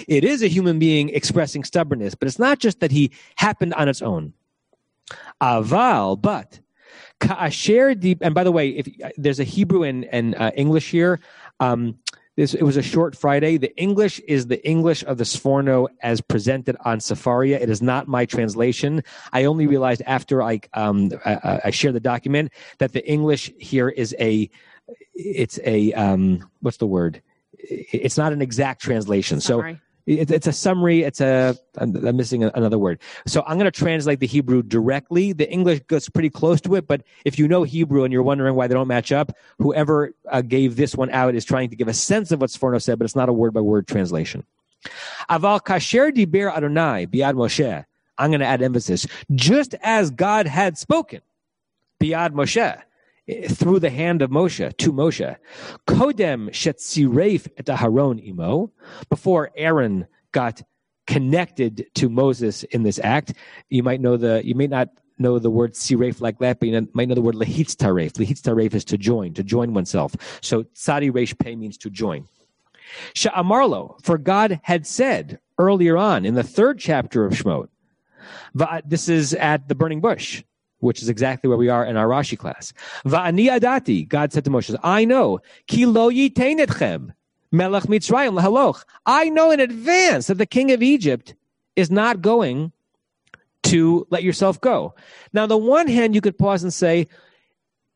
It 0.08 0.24
is 0.24 0.42
a 0.42 0.48
human 0.48 0.78
being 0.78 1.10
expressing 1.10 1.64
stubbornness, 1.64 2.14
but 2.14 2.28
it's 2.28 2.38
not 2.38 2.58
just 2.58 2.80
that 2.80 2.90
he 2.90 3.12
happened 3.36 3.74
on 3.74 3.88
its 3.88 4.00
own. 4.00 4.32
Aval, 5.40 6.20
but 6.20 6.60
ka'asher 7.20 7.94
deep. 7.94 8.18
And 8.22 8.34
by 8.34 8.42
the 8.44 8.52
way, 8.52 8.70
if 8.70 8.88
there's 9.16 9.40
a 9.40 9.44
Hebrew 9.44 9.82
and, 9.82 10.06
and 10.06 10.34
uh, 10.34 10.52
English 10.56 10.90
here, 10.90 11.20
um, 11.60 11.98
this, 12.36 12.52
it 12.54 12.62
was 12.62 12.76
a 12.76 12.82
short 12.82 13.16
Friday. 13.16 13.56
The 13.56 13.74
English 13.76 14.20
is 14.20 14.46
the 14.46 14.64
English 14.66 15.02
of 15.04 15.16
the 15.16 15.24
Sforno 15.24 15.88
as 16.02 16.20
presented 16.20 16.76
on 16.84 16.98
Sefaria. 16.98 17.58
It 17.60 17.70
is 17.70 17.80
not 17.80 18.08
my 18.08 18.26
translation. 18.26 19.02
I 19.32 19.44
only 19.44 19.66
realized 19.66 20.02
after 20.06 20.42
I, 20.42 20.60
um, 20.74 21.10
I, 21.24 21.60
I 21.64 21.70
shared 21.70 21.94
the 21.94 22.00
document 22.00 22.52
that 22.78 22.92
the 22.92 23.06
English 23.08 23.50
here 23.58 23.88
is 23.88 24.14
a, 24.20 24.50
it's 25.14 25.58
a, 25.64 25.92
um, 25.94 26.48
what's 26.60 26.76
the 26.76 26.86
word? 26.86 27.22
It's 27.58 28.18
not 28.18 28.32
an 28.32 28.42
exact 28.42 28.82
translation. 28.82 29.40
Summary. 29.40 29.74
So 29.74 29.80
It, 30.06 30.30
it's 30.30 30.46
a 30.46 30.52
summary. 30.52 31.02
It's 31.02 31.20
a, 31.20 31.56
I'm, 31.78 31.94
I'm 32.06 32.16
missing 32.16 32.44
another 32.44 32.78
word. 32.78 33.00
So 33.26 33.42
I'm 33.46 33.58
going 33.58 33.70
to 33.70 33.76
translate 33.76 34.20
the 34.20 34.26
Hebrew 34.26 34.62
directly. 34.62 35.32
The 35.32 35.50
English 35.50 35.80
goes 35.88 36.08
pretty 36.08 36.30
close 36.30 36.60
to 36.62 36.74
it, 36.76 36.86
but 36.86 37.02
if 37.24 37.38
you 37.38 37.48
know 37.48 37.64
Hebrew 37.64 38.04
and 38.04 38.12
you're 38.12 38.22
wondering 38.22 38.54
why 38.54 38.66
they 38.68 38.74
don't 38.74 38.88
match 38.88 39.12
up, 39.12 39.32
whoever 39.58 40.12
uh, 40.30 40.42
gave 40.42 40.76
this 40.76 40.94
one 40.94 41.10
out 41.10 41.34
is 41.34 41.44
trying 41.44 41.70
to 41.70 41.76
give 41.76 41.88
a 41.88 41.94
sense 41.94 42.30
of 42.30 42.40
what 42.40 42.50
Sforno 42.50 42.80
said, 42.80 42.98
but 42.98 43.04
it's 43.04 43.16
not 43.16 43.28
a 43.28 43.32
word 43.32 43.52
by 43.52 43.60
word 43.60 43.88
translation. 43.88 44.44
Aval 45.28 45.60
kasher 45.60 46.12
diber 46.12 46.54
Adonai 46.54 47.06
biad 47.06 47.34
Moshe. 47.34 47.84
I'm 48.18 48.30
going 48.30 48.40
to 48.40 48.46
add 48.46 48.62
emphasis. 48.62 49.06
Just 49.34 49.74
as 49.82 50.10
God 50.10 50.46
had 50.46 50.78
spoken, 50.78 51.20
biad 52.00 52.30
Moshe 52.30 52.80
through 53.48 53.80
the 53.80 53.90
hand 53.90 54.22
of 54.22 54.30
Moshe 54.30 54.76
to 54.76 54.92
Moshe. 54.92 55.36
Kodem 55.86 56.50
shetziref 56.50 57.48
et 57.56 57.66
Aharon 57.66 58.24
imo. 58.26 58.72
Before 59.08 59.50
Aaron 59.56 60.06
got 60.32 60.62
connected 61.06 61.86
to 61.94 62.08
Moses 62.08 62.62
in 62.64 62.82
this 62.82 63.00
act, 63.02 63.32
you 63.68 63.82
might 63.82 64.00
know 64.00 64.16
the. 64.16 64.42
You 64.44 64.54
may 64.54 64.66
not 64.66 64.88
know 65.18 65.38
the 65.38 65.50
word 65.50 65.72
siref 65.72 66.20
like 66.20 66.38
that, 66.38 66.60
but 66.60 66.68
you 66.68 66.88
might 66.92 67.08
know 67.08 67.14
the 67.14 67.22
word 67.22 67.34
lehitz 67.36 67.74
taref. 67.74 68.12
Lehitz 68.12 68.42
taref 68.42 68.74
is 68.74 68.84
to 68.84 68.98
join, 68.98 69.34
to 69.34 69.42
join 69.42 69.72
oneself. 69.72 70.14
So 70.42 70.64
tzadi 70.64 71.12
resh 71.12 71.36
pei 71.38 71.56
means 71.56 71.78
to 71.78 71.90
join. 71.90 72.28
Sha'amarlo, 73.14 74.02
for 74.04 74.18
God 74.18 74.60
had 74.62 74.86
said 74.86 75.40
earlier 75.58 75.96
on 75.96 76.24
in 76.24 76.34
the 76.34 76.44
third 76.44 76.78
chapter 76.78 77.24
of 77.24 77.32
Shemot, 77.32 77.68
this 78.84 79.08
is 79.08 79.34
at 79.34 79.68
the 79.68 79.74
burning 79.74 80.00
bush 80.00 80.44
which 80.86 81.02
is 81.02 81.08
exactly 81.08 81.48
where 81.48 81.58
we 81.58 81.68
are 81.68 81.84
in 81.84 81.96
our 81.96 82.06
Rashi 82.06 82.38
class. 82.38 82.72
Va'ani 83.04 83.50
adati, 83.50 84.08
God 84.08 84.32
said 84.32 84.44
to 84.44 84.50
Moshe, 84.50 84.74
I 84.82 85.04
know, 85.04 85.40
ki 85.66 85.86
lo 85.86 86.10
melech 86.10 87.84
mitzrayim 87.84 88.38
lahaloch. 88.38 88.84
I 89.04 89.28
know 89.28 89.50
in 89.50 89.60
advance 89.60 90.28
that 90.28 90.38
the 90.38 90.46
king 90.46 90.72
of 90.72 90.82
Egypt 90.82 91.34
is 91.74 91.90
not 91.90 92.22
going 92.22 92.72
to 93.64 94.06
let 94.10 94.22
yourself 94.22 94.60
go. 94.60 94.94
Now, 95.32 95.44
on 95.44 95.48
the 95.48 95.58
one 95.58 95.88
hand, 95.88 96.14
you 96.14 96.20
could 96.20 96.38
pause 96.38 96.62
and 96.62 96.72
say, 96.72 97.08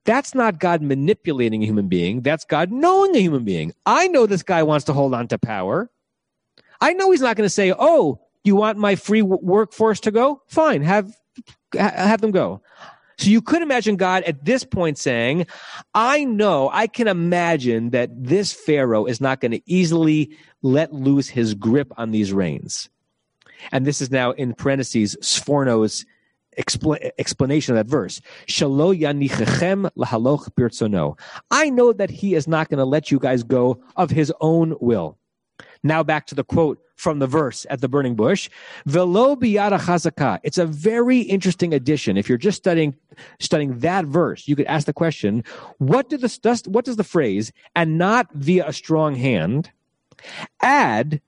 that's 0.05 0.35
not 0.35 0.59
God 0.59 0.83
manipulating 0.83 1.63
a 1.63 1.67
human 1.67 1.89
being. 1.89 2.23
That's 2.23 2.45
God 2.45 2.73
knowing 2.73 3.15
a 3.15 3.21
human 3.21 3.45
being. 3.45 3.73
I 3.87 4.09
know 4.09 4.27
this 4.27 4.43
guy 4.43 4.63
wants 4.63 4.87
to 4.87 4.93
hold 4.93 5.15
on 5.15 5.29
to 5.29 5.39
power. 5.39 5.91
I 6.81 6.95
know 6.95 7.11
he's 7.11 7.21
not 7.21 7.37
going 7.37 7.47
to 7.47 7.51
say, 7.51 7.73
oh, 7.79 8.21
you 8.43 8.57
want 8.57 8.79
my 8.79 8.97
free 8.97 9.23
workforce 9.23 10.01
to 10.01 10.11
go? 10.11 10.43
Fine, 10.47 10.83
have 10.83 11.15
have 11.75 12.21
them 12.21 12.31
go. 12.31 12.61
So 13.19 13.29
you 13.29 13.43
could 13.43 13.61
imagine 13.61 13.97
God 13.97 14.23
at 14.23 14.47
this 14.47 14.65
point 14.65 14.97
saying, 14.97 15.47
I 15.95 16.25
know, 16.25 16.71
I 16.73 16.87
can 16.87 17.07
imagine 17.07 17.91
that 17.91 18.11
this 18.15 18.51
Pharaoh 18.53 19.05
is 19.05 19.21
not 19.21 19.41
going 19.41 19.53
to 19.53 19.61
easily 19.67 20.35
let 20.63 20.95
loose 20.95 21.29
his 21.29 21.53
grip 21.53 21.93
on 21.99 22.13
these 22.13 22.33
reins. 22.33 22.89
And 23.73 23.85
this 23.85 24.01
is 24.01 24.11
now 24.11 24.31
in 24.31 24.55
parentheses, 24.55 25.17
Sforno's 25.21 26.07
expl- 26.59 27.11
explanation 27.19 27.77
of 27.77 27.87
that 27.87 27.91
verse. 27.91 28.23
I 31.51 31.71
know 31.71 31.93
that 31.93 32.11
he 32.11 32.35
is 32.35 32.49
not 32.49 32.69
going 32.71 32.79
to 32.79 32.85
let 32.87 33.11
you 33.11 33.19
guys 33.19 33.43
go 33.43 33.83
of 33.97 34.11
his 34.11 34.33
own 34.41 34.77
will. 34.81 35.19
Now 35.83 36.03
back 36.03 36.27
to 36.27 36.35
the 36.35 36.45
quote 36.45 36.79
from 36.97 37.19
the 37.19 37.27
verse 37.27 37.67
at 37.71 37.81
the 37.81 37.89
burning 37.89 38.15
bush. 38.15 38.51
Velo 38.85 39.35
biyada 39.35 39.79
chazaka. 39.81 40.39
It's 40.43 40.59
a 40.59 40.67
very 40.67 41.21
interesting 41.21 41.73
addition. 41.73 42.19
If 42.19 42.29
you're 42.29 42.39
just 42.39 42.59
studying 42.59 42.95
studying 43.39 43.79
that 43.79 44.05
verse, 44.05 44.47
you 44.47 44.55
could 44.57 44.67
ask 44.67 44.87
the 44.87 44.93
question: 44.93 45.43
What 45.79 46.11
the 46.11 46.63
what 46.67 46.85
does 46.85 46.97
the 46.97 47.05
phrase 47.05 47.53
"and 47.75 47.97
not 47.97 48.29
via 48.35 48.69
a 48.69 48.73
strong 48.73 49.15
hand" 49.15 49.71
add 50.61 51.23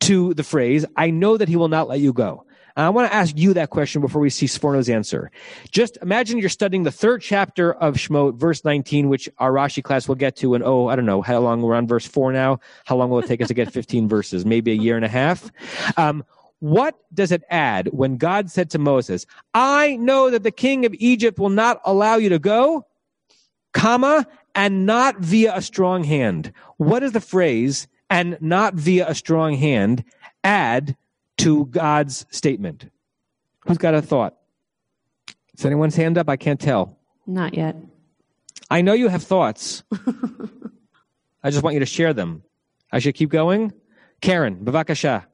to 0.00 0.34
the 0.34 0.44
phrase 0.44 0.84
"I 0.96 1.10
know 1.10 1.38
that 1.38 1.48
he 1.48 1.56
will 1.56 1.68
not 1.68 1.88
let 1.88 2.00
you 2.00 2.12
go"? 2.12 2.44
I 2.76 2.88
want 2.88 3.08
to 3.10 3.14
ask 3.14 3.38
you 3.38 3.54
that 3.54 3.70
question 3.70 4.00
before 4.00 4.20
we 4.20 4.30
see 4.30 4.46
Sforno's 4.46 4.88
answer. 4.88 5.30
Just 5.70 5.96
imagine 6.02 6.38
you're 6.38 6.48
studying 6.48 6.82
the 6.82 6.90
third 6.90 7.22
chapter 7.22 7.74
of 7.74 7.94
Shemot, 7.94 8.36
verse 8.36 8.64
19, 8.64 9.08
which 9.08 9.28
our 9.38 9.52
Rashi 9.52 9.82
class 9.82 10.08
will 10.08 10.16
get 10.16 10.34
to. 10.36 10.54
And 10.54 10.64
oh, 10.64 10.88
I 10.88 10.96
don't 10.96 11.06
know 11.06 11.22
how 11.22 11.38
long 11.38 11.62
we're 11.62 11.76
on 11.76 11.86
verse 11.86 12.06
four 12.06 12.32
now. 12.32 12.58
How 12.84 12.96
long 12.96 13.10
will 13.10 13.20
it 13.20 13.26
take 13.26 13.40
us 13.40 13.48
to 13.48 13.54
get 13.54 13.72
15 13.72 14.08
verses? 14.08 14.44
Maybe 14.44 14.72
a 14.72 14.76
year 14.76 14.96
and 14.96 15.04
a 15.04 15.08
half. 15.08 15.50
Um, 15.96 16.24
what 16.58 16.98
does 17.12 17.30
it 17.30 17.42
add 17.50 17.88
when 17.92 18.16
God 18.16 18.50
said 18.50 18.70
to 18.70 18.78
Moses, 18.78 19.26
I 19.52 19.96
know 19.96 20.30
that 20.30 20.42
the 20.42 20.50
king 20.50 20.84
of 20.84 20.94
Egypt 20.94 21.38
will 21.38 21.50
not 21.50 21.80
allow 21.84 22.16
you 22.16 22.28
to 22.30 22.38
go, 22.38 22.86
comma, 23.72 24.26
and 24.54 24.86
not 24.86 25.18
via 25.18 25.54
a 25.54 25.62
strong 25.62 26.04
hand? 26.04 26.52
What 26.78 27.00
does 27.00 27.12
the 27.12 27.20
phrase, 27.20 27.86
and 28.10 28.38
not 28.40 28.74
via 28.74 29.08
a 29.08 29.14
strong 29.14 29.54
hand, 29.54 30.04
add 30.42 30.96
to 31.38 31.66
God's 31.66 32.26
statement? 32.30 32.90
Who's 33.66 33.78
got 33.78 33.94
a 33.94 34.02
thought? 34.02 34.36
Is 35.56 35.64
anyone's 35.64 35.96
hand 35.96 36.18
up? 36.18 36.28
I 36.28 36.36
can't 36.36 36.60
tell. 36.60 36.98
Not 37.26 37.54
yet. 37.54 37.76
I 38.70 38.82
know 38.82 38.92
you 38.92 39.08
have 39.08 39.22
thoughts. 39.22 39.82
I 41.42 41.50
just 41.50 41.62
want 41.62 41.74
you 41.74 41.80
to 41.80 41.86
share 41.86 42.12
them. 42.12 42.42
I 42.90 42.98
should 42.98 43.14
keep 43.14 43.30
going? 43.30 43.72
Karen, 44.20 44.64
Bavakasha. 44.64 45.24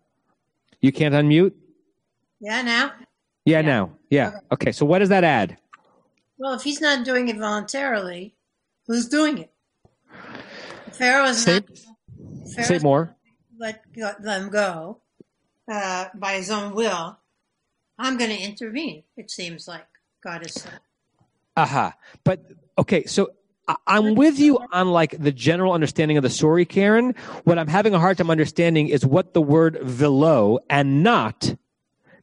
You 0.80 0.92
can't 0.92 1.14
unmute? 1.14 1.52
Yeah, 2.40 2.62
now? 2.62 2.92
Yeah, 3.44 3.60
yeah. 3.60 3.60
now. 3.60 3.92
Yeah. 4.08 4.28
Okay. 4.28 4.38
okay. 4.52 4.72
So 4.72 4.86
what 4.86 5.00
does 5.00 5.10
that 5.10 5.24
add? 5.24 5.56
Well, 6.38 6.54
if 6.54 6.62
he's 6.62 6.80
not 6.80 7.04
doing 7.04 7.28
it 7.28 7.36
voluntarily, 7.36 8.34
who's 8.86 9.08
doing 9.08 9.38
it? 9.38 9.50
Pharaoh 10.92 11.26
is 11.26 11.42
say, 11.42 11.60
not. 11.60 12.64
say 12.64 12.78
more. 12.78 13.14
Let 13.58 13.84
them 14.22 14.48
go 14.48 15.00
uh, 15.70 16.06
by 16.14 16.34
his 16.34 16.50
own 16.50 16.74
will, 16.74 17.18
I'm 17.98 18.18
going 18.18 18.30
to 18.30 18.42
intervene. 18.42 19.04
It 19.16 19.30
seems 19.30 19.68
like 19.68 19.86
God 20.22 20.44
is 20.44 20.54
saying. 20.54 20.74
Aha! 21.56 21.86
Uh-huh. 21.86 21.92
But 22.24 22.44
okay, 22.78 23.04
so 23.04 23.30
I'm 23.86 24.14
with 24.14 24.38
you 24.38 24.58
on 24.72 24.88
like 24.88 25.16
the 25.18 25.32
general 25.32 25.72
understanding 25.72 26.16
of 26.16 26.22
the 26.22 26.30
story, 26.30 26.64
Karen. 26.64 27.14
What 27.44 27.58
I'm 27.58 27.68
having 27.68 27.94
a 27.94 27.98
hard 27.98 28.18
time 28.18 28.30
understanding 28.30 28.88
is 28.88 29.06
what 29.06 29.34
the 29.34 29.42
word 29.42 29.78
velo 29.82 30.58
and 30.68 31.02
not 31.02 31.54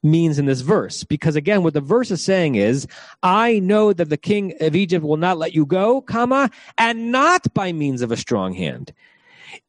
means 0.03 0.39
in 0.39 0.45
this 0.45 0.61
verse. 0.61 1.03
Because 1.03 1.35
again, 1.35 1.63
what 1.63 1.73
the 1.73 1.81
verse 1.81 2.11
is 2.11 2.23
saying 2.23 2.55
is, 2.55 2.87
I 3.23 3.59
know 3.59 3.93
that 3.93 4.09
the 4.09 4.17
king 4.17 4.53
of 4.59 4.75
Egypt 4.75 5.05
will 5.05 5.17
not 5.17 5.37
let 5.37 5.53
you 5.53 5.65
go, 5.65 6.01
comma, 6.01 6.49
and 6.77 7.11
not 7.11 7.53
by 7.53 7.71
means 7.71 8.01
of 8.01 8.11
a 8.11 8.17
strong 8.17 8.53
hand. 8.53 8.93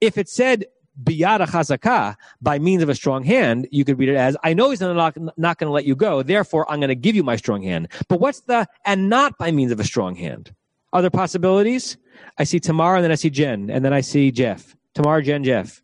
If 0.01 0.19
it 0.19 0.29
said 0.29 0.67
biyada 1.03 1.47
chazaka, 1.47 2.17
by 2.41 2.59
means 2.59 2.83
of 2.83 2.89
a 2.89 2.95
strong 2.95 3.23
hand, 3.23 3.69
you 3.71 3.85
could 3.85 3.99
read 3.99 4.09
it 4.09 4.17
as, 4.17 4.37
I 4.43 4.55
know 4.55 4.71
he's 4.71 4.81
not, 4.81 5.17
not 5.39 5.59
going 5.59 5.69
to 5.69 5.73
let 5.73 5.85
you 5.85 5.95
go, 5.95 6.23
therefore 6.23 6.71
I'm 6.71 6.81
going 6.81 6.89
to 6.89 6.95
give 6.95 7.15
you 7.15 7.23
my 7.23 7.37
strong 7.37 7.63
hand. 7.63 7.89
But 8.09 8.21
what's 8.21 8.41
the, 8.41 8.67
and 8.85 9.09
not 9.09 9.39
by 9.39 9.51
means 9.53 9.73
of 9.73 9.81
a 9.81 9.85
strong 9.85 10.17
hand? 10.17 10.53
Other 10.93 11.11
possibilities? 11.11 11.97
I 12.39 12.45
see 12.45 12.59
Tamar 12.59 12.97
and 12.97 13.05
then 13.05 13.13
I 13.13 13.17
see 13.17 13.31
Jen 13.31 13.71
and 13.71 13.85
then 13.85 13.93
I 13.93 14.01
see 14.01 14.31
Jeff. 14.31 14.75
Tamar, 14.95 15.23
Jen, 15.23 15.45
Jeff. 15.45 15.83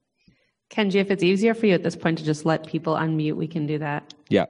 Kenji, 0.70 0.96
if 0.96 1.10
it's 1.10 1.22
easier 1.22 1.54
for 1.54 1.66
you 1.66 1.74
at 1.74 1.82
this 1.82 1.94
point 1.94 2.18
to 2.18 2.24
just 2.24 2.44
let 2.44 2.66
people 2.66 2.94
unmute, 2.94 3.36
we 3.36 3.46
can 3.46 3.66
do 3.66 3.78
that. 3.78 4.14
Yeah. 4.28 4.46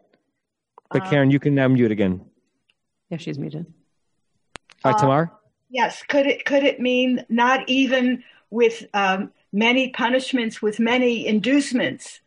But 0.90 1.02
um, 1.02 1.10
Karen, 1.10 1.30
you 1.30 1.40
can 1.40 1.54
now 1.54 1.68
mute 1.68 1.90
again. 1.90 2.24
Yeah, 3.10 3.18
she's 3.18 3.38
muted. 3.38 3.66
All 4.84 4.92
right, 4.92 5.00
Tamar? 5.00 5.30
Uh, 5.32 5.36
yes. 5.68 6.02
Could 6.08 6.26
it, 6.26 6.44
could 6.44 6.62
it 6.62 6.80
mean 6.80 7.26
not 7.28 7.68
even 7.68 8.22
with, 8.50 8.86
um, 8.94 9.32
many 9.54 9.88
punishments 9.90 10.60
with 10.60 10.80
many 10.80 11.26
inducements. 11.26 12.20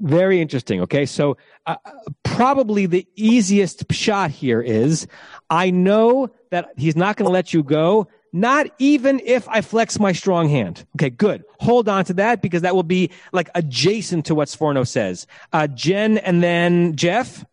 Very 0.00 0.40
interesting. 0.40 0.80
Okay, 0.80 1.04
so 1.04 1.36
uh, 1.66 1.76
probably 2.22 2.86
the 2.86 3.06
easiest 3.16 3.92
shot 3.92 4.30
here 4.30 4.62
is 4.62 5.06
I 5.50 5.70
know 5.70 6.30
that 6.50 6.70
he's 6.78 6.96
not 6.96 7.16
going 7.16 7.26
to 7.26 7.32
let 7.32 7.52
you 7.52 7.62
go, 7.62 8.08
not 8.32 8.68
even 8.78 9.20
if 9.24 9.46
I 9.48 9.60
flex 9.60 9.98
my 9.98 10.12
strong 10.12 10.48
hand. 10.48 10.86
Okay, 10.96 11.10
good. 11.10 11.44
Hold 11.58 11.88
on 11.88 12.06
to 12.06 12.14
that 12.14 12.40
because 12.40 12.62
that 12.62 12.74
will 12.74 12.82
be 12.82 13.10
like 13.32 13.50
adjacent 13.54 14.26
to 14.26 14.34
what 14.34 14.48
Sforno 14.48 14.86
says. 14.86 15.26
Uh, 15.52 15.66
Jen 15.66 16.16
and 16.16 16.42
then 16.42 16.96
Jeff. 16.96 17.44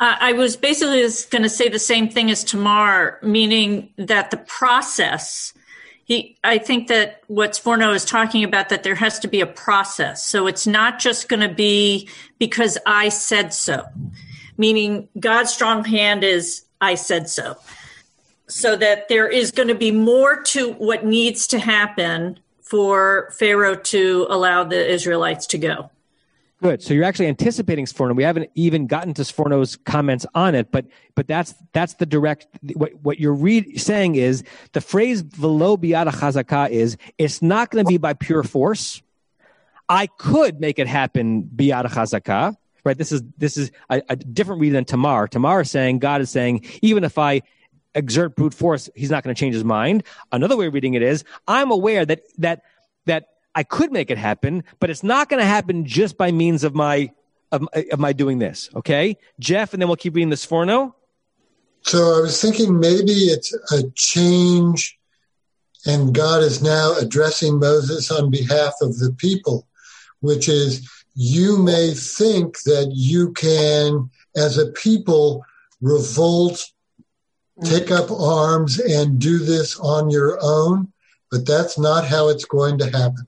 Uh, 0.00 0.16
I 0.18 0.32
was 0.32 0.56
basically 0.56 1.02
going 1.30 1.42
to 1.42 1.48
say 1.48 1.68
the 1.68 1.78
same 1.78 2.08
thing 2.08 2.30
as 2.30 2.42
Tamar, 2.42 3.18
meaning 3.22 3.90
that 3.98 4.30
the 4.30 4.36
process 4.36 5.52
he 6.08 6.36
i 6.42 6.58
think 6.58 6.88
that 6.88 7.22
what 7.28 7.52
sforno 7.52 7.94
is 7.94 8.04
talking 8.04 8.42
about 8.42 8.70
that 8.70 8.82
there 8.82 8.96
has 8.96 9.20
to 9.20 9.28
be 9.28 9.40
a 9.40 9.46
process. 9.46 10.24
So 10.24 10.48
it's 10.48 10.66
not 10.66 10.98
just 10.98 11.28
going 11.28 11.46
to 11.48 11.54
be 11.54 12.08
because 12.38 12.76
i 12.84 13.10
said 13.10 13.52
so. 13.54 13.84
Meaning 14.56 15.08
god's 15.20 15.52
strong 15.52 15.84
hand 15.84 16.24
is 16.24 16.64
i 16.80 16.96
said 16.96 17.28
so. 17.28 17.56
So 18.48 18.76
that 18.76 19.08
there 19.08 19.28
is 19.28 19.52
going 19.52 19.68
to 19.68 19.74
be 19.74 19.92
more 19.92 20.42
to 20.54 20.72
what 20.72 21.04
needs 21.04 21.46
to 21.48 21.58
happen 21.58 22.40
for 22.62 23.30
pharaoh 23.38 23.76
to 23.76 24.26
allow 24.30 24.64
the 24.64 24.90
israelites 24.90 25.46
to 25.48 25.58
go 25.58 25.90
Good. 26.60 26.82
So 26.82 26.92
you're 26.92 27.04
actually 27.04 27.28
anticipating 27.28 27.86
Sforno. 27.86 28.16
We 28.16 28.24
haven't 28.24 28.50
even 28.56 28.88
gotten 28.88 29.14
to 29.14 29.22
Sforno's 29.22 29.76
comments 29.76 30.26
on 30.34 30.56
it, 30.56 30.72
but 30.72 30.86
but 31.14 31.28
that's 31.28 31.54
that's 31.72 31.94
the 31.94 32.06
direct. 32.06 32.48
What 32.74 32.94
what 33.02 33.20
you're 33.20 33.38
saying 33.76 34.16
is 34.16 34.42
the 34.72 34.80
phrase 34.80 35.20
"velo 35.22 35.76
biada 35.76 36.10
chazaka" 36.10 36.68
is 36.70 36.96
it's 37.16 37.40
not 37.42 37.70
going 37.70 37.84
to 37.84 37.88
be 37.88 37.96
by 37.96 38.14
pure 38.14 38.42
force. 38.42 39.02
I 39.88 40.08
could 40.08 40.60
make 40.60 40.80
it 40.80 40.88
happen 40.88 41.44
biyad 41.44 41.84
chazakah, 41.86 42.56
right? 42.82 42.98
This 42.98 43.12
is 43.12 43.22
this 43.36 43.56
is 43.56 43.70
a, 43.88 44.02
a 44.08 44.16
different 44.16 44.60
reading 44.60 44.74
than 44.74 44.84
Tamar. 44.84 45.28
Tamar 45.28 45.60
is 45.60 45.70
saying 45.70 46.00
God 46.00 46.20
is 46.20 46.30
saying 46.30 46.64
even 46.82 47.04
if 47.04 47.18
I 47.18 47.42
exert 47.94 48.34
brute 48.34 48.52
force, 48.52 48.90
He's 48.96 49.12
not 49.12 49.22
going 49.22 49.34
to 49.34 49.38
change 49.38 49.54
His 49.54 49.64
mind. 49.64 50.02
Another 50.32 50.56
way 50.56 50.66
of 50.66 50.74
reading 50.74 50.94
it 50.94 51.02
is 51.02 51.22
I'm 51.46 51.70
aware 51.70 52.04
that 52.04 52.22
that 52.38 52.62
that 53.06 53.28
I 53.54 53.62
could 53.62 53.92
make 53.92 54.10
it 54.10 54.18
happen, 54.18 54.64
but 54.78 54.90
it's 54.90 55.02
not 55.02 55.28
going 55.28 55.40
to 55.40 55.46
happen 55.46 55.84
just 55.84 56.16
by 56.16 56.30
means 56.30 56.64
of 56.64 56.74
my 56.74 57.10
of, 57.50 57.66
of 57.92 57.98
my 57.98 58.12
doing 58.12 58.38
this. 58.38 58.68
Okay, 58.74 59.16
Jeff, 59.40 59.72
and 59.72 59.80
then 59.80 59.88
we'll 59.88 59.96
keep 59.96 60.14
reading 60.14 60.30
the 60.30 60.36
Sforno. 60.36 60.94
So 61.82 62.18
I 62.18 62.20
was 62.20 62.40
thinking 62.40 62.78
maybe 62.78 63.12
it's 63.12 63.54
a 63.72 63.88
change, 63.94 64.98
and 65.86 66.14
God 66.14 66.42
is 66.42 66.62
now 66.62 66.94
addressing 66.98 67.58
Moses 67.58 68.10
on 68.10 68.30
behalf 68.30 68.74
of 68.82 68.98
the 68.98 69.12
people, 69.16 69.66
which 70.20 70.48
is 70.48 70.88
you 71.14 71.58
may 71.58 71.94
think 71.94 72.62
that 72.62 72.92
you 72.94 73.32
can, 73.32 74.10
as 74.36 74.58
a 74.58 74.70
people, 74.72 75.44
revolt, 75.80 76.64
take 77.64 77.90
up 77.90 78.10
arms, 78.10 78.78
and 78.78 79.18
do 79.18 79.38
this 79.38 79.78
on 79.80 80.10
your 80.10 80.38
own, 80.42 80.92
but 81.30 81.46
that's 81.46 81.78
not 81.78 82.06
how 82.06 82.28
it's 82.28 82.44
going 82.44 82.78
to 82.78 82.90
happen. 82.90 83.26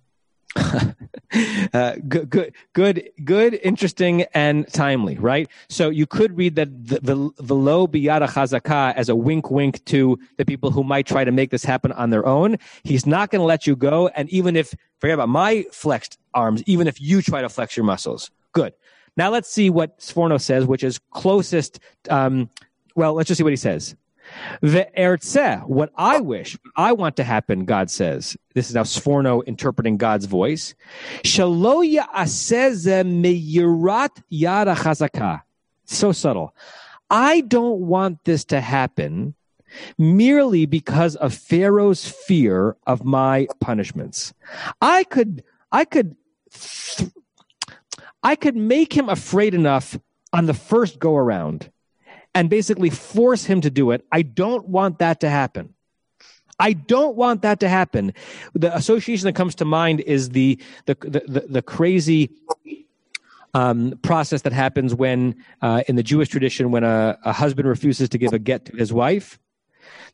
uh, 1.73 1.97
good, 2.09 2.29
good, 2.29 2.55
good, 2.73 3.11
good, 3.25 3.55
interesting, 3.63 4.23
and 4.35 4.67
timely, 4.73 5.17
right? 5.19 5.49
So 5.69 5.89
you 5.89 6.07
could 6.07 6.37
read 6.37 6.57
that 6.57 6.69
the 6.87 7.01
the, 7.01 7.31
the 7.37 7.55
low 7.55 7.87
biyada 7.87 8.29
chazaka 8.29 8.95
as 8.95 9.09
a 9.09 9.15
wink, 9.15 9.51
wink 9.51 9.85
to 9.87 10.19
the 10.39 10.45
people 10.45 10.71
who 10.71 10.83
might 10.83 11.07
try 11.07 11.25
to 11.25 11.31
make 11.31 11.51
this 11.51 11.65
happen 11.65 11.93
on 11.93 12.11
their 12.11 12.27
own. 12.27 12.57
He's 12.83 13.07
not 13.07 13.31
going 13.31 13.41
to 13.41 13.47
let 13.47 13.67
you 13.67 13.77
go, 13.77 14.09
and 14.09 14.29
even 14.31 14.57
if 14.57 14.75
forget 14.99 15.15
about 15.15 15.29
my 15.29 15.65
flexed 15.73 16.19
arms, 16.35 16.63
even 16.67 16.87
if 16.87 17.01
you 17.01 17.23
try 17.23 17.43
to 17.43 17.49
flex 17.49 17.77
your 17.77 17.85
muscles, 17.85 18.31
good. 18.53 18.75
Now 19.17 19.31
let's 19.31 19.51
see 19.51 19.71
what 19.71 19.99
Sforno 19.99 20.41
says, 20.41 20.65
which 20.65 20.83
is 20.85 20.99
closest. 21.11 21.79
Um, 22.09 22.51
well, 22.95 23.15
let's 23.15 23.29
just 23.29 23.39
see 23.39 23.45
what 23.45 23.53
he 23.53 23.57
says. 23.57 23.95
Ve'ertzeh, 24.63 25.67
what 25.67 25.91
I 25.97 26.19
oh. 26.19 26.23
wish, 26.23 26.59
what 26.63 26.73
I 26.77 26.93
want 26.93 27.17
to 27.17 27.25
happen, 27.25 27.65
God 27.65 27.91
says. 27.91 28.37
This 28.55 28.69
is 28.69 28.75
now 28.75 28.83
Sforno 28.83 29.45
interpreting 29.47 29.97
God's 29.97 30.27
voice. 30.27 30.75
Shaloya 31.23 32.09
aseze 32.15 33.05
meyirat 33.05 34.23
yada 34.29 34.75
chazaka. 34.75 35.43
So 35.85 36.13
subtle. 36.13 36.55
I 37.11 37.41
don't 37.41 37.81
want 37.81 38.25
this 38.25 38.45
to 38.47 38.61
happen 38.61 39.35
merely 39.99 40.67
because 40.67 41.17
of 41.17 41.35
Pharaoh's 41.35 42.09
fear 42.09 42.77
of 42.87 43.05
my 43.05 43.47
punishments. 43.61 44.33
I 44.81 45.05
could, 45.05 45.43
I 45.73 45.85
could, 45.85 46.17
th- 46.53 47.11
I 48.23 48.37
could 48.37 48.57
make 48.57 48.93
him 48.93 49.09
afraid 49.09 49.55
enough 49.55 49.99
on 50.33 50.47
the 50.47 50.55
first 50.55 50.99
go 50.99 51.17
around 51.17 51.71
and 52.35 52.49
basically 52.49 52.91
force 52.91 53.45
him 53.45 53.61
to 53.63 53.71
do 53.71 53.91
it. 53.91 54.05
I 54.13 54.23
don't 54.23 54.69
want 54.69 54.99
that 54.99 55.21
to 55.21 55.31
happen. 55.31 55.75
I 56.59 56.75
don't 56.75 57.17
want 57.17 57.43
that 57.43 57.61
to 57.61 57.69
happen. 57.69 58.13
The 58.55 58.75
association 58.77 59.25
that 59.27 59.33
comes 59.33 59.55
to 59.57 59.65
mind 59.65 60.01
is 60.01 60.31
the 60.31 60.59
the 60.87 60.95
the, 61.01 61.23
the, 61.27 61.41
the 61.49 61.63
crazy 61.63 62.31
um, 63.55 63.99
process 64.03 64.43
that 64.43 64.53
happens 64.53 64.95
when, 64.95 65.43
uh, 65.63 65.83
in 65.89 65.97
the 65.97 66.03
Jewish 66.03 66.29
tradition, 66.29 66.71
when 66.71 66.85
a, 66.85 67.19
a 67.25 67.33
husband 67.33 67.69
refuses 67.69 68.09
to 68.11 68.19
give 68.19 68.33
a 68.33 68.39
get 68.39 68.67
to 68.67 68.77
his 68.77 68.93
wife. 68.93 69.39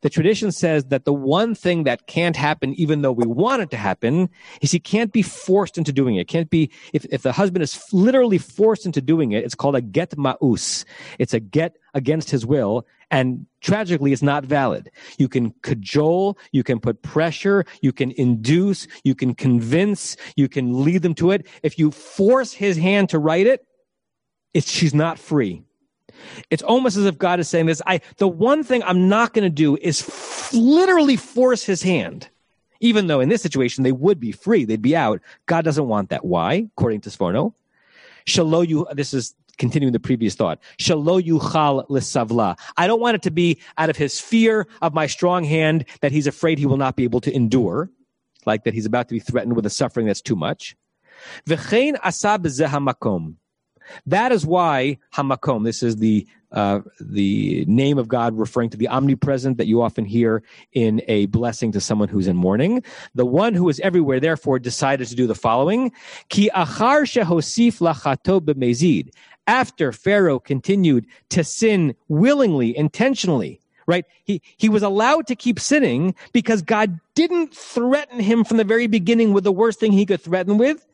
The 0.03 0.11
tradition 0.11 0.53
says 0.53 0.87
that 0.87 1.05
the 1.05 1.13
one 1.13 1.55
thing 1.55 1.85
that 1.85 2.07
can't 2.07 2.37
happen, 2.37 2.75
even 2.75 3.03
though 3.03 3.13
we 3.13 3.27
want 3.27 3.63
it 3.63 3.71
to 3.71 3.77
happen, 3.77 4.29
is 4.61 4.73
he 4.73 4.81
can't 4.81 5.13
be 5.13 5.23
forced 5.23 5.79
into 5.79 5.93
doing 5.93 6.17
it. 6.17 6.29
can't 6.29 6.51
be, 6.51 6.71
if, 6.93 7.05
if 7.07 7.23
the 7.23 7.33
husband 7.33 7.63
is 7.63 7.83
literally 7.93 8.39
forced 8.39 8.87
into 8.87 9.01
doing 9.01 9.33
it, 9.33 9.45
it's 9.45 9.55
called 9.55 9.77
a 9.77 9.81
get 9.81 10.11
ma'us. 10.11 10.85
It's 11.19 11.35
a 11.35 11.41
get 11.41 11.77
against 11.95 12.31
his 12.31 12.45
will. 12.45 12.87
And 13.11 13.47
tragically, 13.61 14.13
it's 14.13 14.23
not 14.23 14.45
valid. 14.45 14.91
You 15.19 15.29
can 15.29 15.55
cajole, 15.63 16.39
you 16.51 16.65
can 16.65 16.81
put 16.81 17.03
pressure, 17.03 17.65
you 17.81 17.93
can 17.93 18.13
induce, 18.13 18.89
you 19.05 19.15
can 19.15 19.35
convince, 19.35 20.17
you 20.37 20.49
can 20.49 20.85
lead 20.85 21.03
them 21.03 21.15
to 21.17 21.31
it. 21.31 21.47
If 21.63 21.79
you 21.79 21.91
force 21.91 22.53
his 22.53 22.77
hand 22.77 23.11
to 23.11 23.19
write 23.19 23.47
it, 23.47 23.65
it's, 24.55 24.71
she's 24.71 24.95
not 24.95 25.19
free. 25.19 25.66
It's 26.51 26.63
almost 26.63 26.97
as 26.97 27.07
if 27.07 27.19
God 27.19 27.41
is 27.41 27.49
saying 27.49 27.67
this. 27.67 27.83
I, 27.87 28.01
the 28.19 28.29
one 28.29 28.63
thing 28.63 28.83
I'm 28.85 29.09
not 29.09 29.33
going 29.33 29.45
to 29.45 29.51
do 29.51 29.77
is 29.77 30.03
f- 30.03 30.53
literally 30.53 31.17
force 31.17 31.65
his 31.65 31.83
hand. 31.83 32.29
Even 32.81 33.07
though 33.07 33.21
in 33.21 33.29
this 33.29 33.43
situation 33.43 33.85
they 33.85 33.93
would 33.93 34.21
be 34.21 34.33
free, 34.33 34.65
they'd 34.65 34.83
be 34.83 34.95
out. 34.95 35.21
God 35.47 35.65
doesn't 35.65 35.89
want 35.89 36.11
that. 36.11 36.25
Why? 36.25 36.69
According 36.77 37.01
to 37.03 37.11
Sforno. 37.11 37.55
Shalo 38.27 38.67
you, 38.67 38.87
this 38.93 39.15
is 39.15 39.35
continuing 39.57 39.93
the 39.93 40.01
previous 40.01 40.35
thought. 40.35 40.61
Shalo 40.79 41.23
yuchal 41.23 41.89
lisavla. 41.89 42.59
I 42.77 42.87
don't 42.87 43.01
want 43.01 43.15
it 43.15 43.23
to 43.23 43.31
be 43.31 43.59
out 43.79 43.89
of 43.89 43.97
his 43.97 44.21
fear 44.21 44.67
of 44.83 44.93
my 44.93 45.07
strong 45.07 45.45
hand 45.45 45.87
that 46.03 46.13
he's 46.13 46.27
afraid 46.27 46.59
he 46.59 46.67
will 46.67 46.77
not 46.77 46.97
be 46.97 47.05
able 47.05 47.21
to 47.23 47.35
endure, 47.35 47.91
like 48.45 48.65
that 48.65 48.75
he's 48.75 48.87
about 48.87 49.09
to 49.09 49.15
be 49.15 49.21
threatened 49.21 49.57
with 49.57 49.65
a 49.65 49.71
suffering 49.71 50.07
that's 50.07 50.21
too 50.21 50.37
much. 50.37 50.77
V'chein 51.47 51.99
asab. 52.01 53.37
That 54.07 54.33
is 54.33 54.47
why 54.47 54.99
Hamakom, 55.15 55.65
this 55.65 55.83
is 55.83 55.97
the 55.97 56.27
uh, 56.53 56.81
the 57.01 57.65
name 57.67 57.99
of 57.99 58.09
God 58.09 58.39
referring 58.39 58.71
to 58.71 58.77
the 58.77 58.89
omnipresent 58.89 59.59
that 59.59 59.67
you 59.67 59.83
often 59.83 60.05
hear 60.05 60.43
in 60.73 61.03
a 61.09 61.27
blessing 61.27 61.73
to 61.73 61.81
someone 61.81 62.09
who's 62.09 62.29
in 62.29 62.37
mourning. 62.37 62.83
The 63.15 63.27
one 63.27 63.53
who 63.53 63.69
is 63.69 63.81
everywhere, 63.81 64.21
therefore, 64.21 64.59
decided 64.59 65.09
to 65.09 65.15
do 65.15 65.27
the 65.27 65.35
following: 65.35 65.93
Ki 66.29 66.51
achar 66.55 67.03
shehosif 67.03 67.81
lachato 67.81 68.41
b'mezid. 68.41 69.11
After 69.49 69.93
Pharaoh 69.93 70.39
continued 70.39 71.07
to 71.29 71.45
sin 71.45 71.95
willingly, 72.09 72.77
intentionally, 72.77 73.61
right? 73.87 74.05
He, 74.25 74.43
he 74.57 74.69
was 74.69 74.83
allowed 74.83 75.27
to 75.29 75.37
keep 75.37 75.61
sinning 75.61 76.15
because 76.33 76.63
God 76.63 76.99
didn't 77.15 77.55
threaten 77.55 78.19
him 78.19 78.45
from 78.45 78.57
the 78.57 78.65
very 78.65 78.87
beginning 78.87 79.33
with 79.33 79.45
the 79.45 79.53
worst 79.53 79.79
thing 79.79 79.93
he 79.93 80.07
could 80.07 80.21
threaten 80.21 80.59
with 80.59 80.85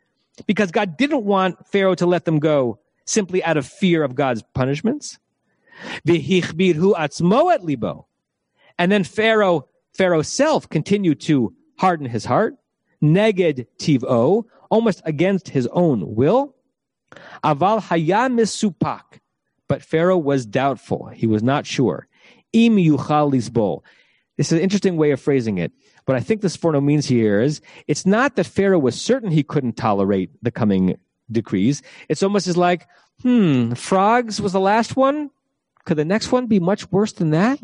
because 0.46 0.70
God 0.70 0.96
didn't 0.96 1.24
want 1.24 1.66
Pharaoh 1.66 1.94
to 1.94 2.06
let 2.06 2.24
them 2.24 2.38
go 2.38 2.78
simply 3.04 3.42
out 3.44 3.56
of 3.56 3.66
fear 3.66 4.02
of 4.02 4.14
God's 4.14 4.42
punishments. 4.54 5.18
And 8.78 8.92
then 8.92 9.04
Pharaoh, 9.04 9.68
Pharaoh's 9.94 10.28
self 10.28 10.68
continued 10.68 11.20
to 11.22 11.54
harden 11.78 12.06
his 12.06 12.24
heart, 12.24 12.54
neged 13.02 13.66
tivo, 13.78 14.44
almost 14.70 15.02
against 15.04 15.48
his 15.48 15.66
own 15.68 16.14
will. 16.14 16.54
Aval 17.44 17.80
haya 17.80 18.28
misupak. 18.28 19.18
But 19.68 19.82
Pharaoh 19.82 20.18
was 20.18 20.44
doubtful. 20.44 21.06
He 21.08 21.26
was 21.26 21.42
not 21.42 21.66
sure. 21.66 22.06
Im. 22.52 22.76
This 22.76 24.46
is 24.46 24.52
an 24.52 24.60
interesting 24.60 24.96
way 24.96 25.10
of 25.10 25.20
phrasing 25.20 25.58
it. 25.58 25.72
What 26.04 26.16
I 26.16 26.20
think 26.20 26.40
this 26.40 26.56
Sforno 26.56 26.82
means 26.82 27.06
here 27.06 27.40
is 27.40 27.60
it's 27.86 28.04
not 28.04 28.36
that 28.36 28.46
Pharaoh 28.46 28.78
was 28.78 29.00
certain 29.00 29.30
he 29.30 29.42
couldn't 29.42 29.76
tolerate 29.76 30.30
the 30.42 30.50
coming 30.50 30.98
decrees. 31.32 31.82
It's 32.08 32.22
almost 32.22 32.46
as 32.46 32.56
like, 32.56 32.86
hmm, 33.22 33.72
frogs 33.72 34.40
was 34.40 34.52
the 34.52 34.60
last 34.60 34.96
one. 34.96 35.30
Could 35.84 35.98
the 35.98 36.04
next 36.04 36.30
one 36.30 36.46
be 36.46 36.60
much 36.60 36.90
worse 36.92 37.12
than 37.12 37.30
that? 37.30 37.58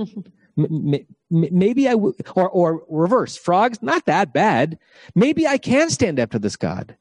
maybe 1.30 1.88
I 1.88 1.92
w- 1.92 2.14
or 2.34 2.48
or 2.48 2.82
reverse 2.88 3.36
frogs 3.36 3.80
not 3.80 4.06
that 4.06 4.32
bad. 4.32 4.78
Maybe 5.14 5.46
I 5.46 5.58
can 5.58 5.90
stand 5.90 6.18
up 6.18 6.30
to 6.32 6.38
this 6.38 6.56
God. 6.56 6.96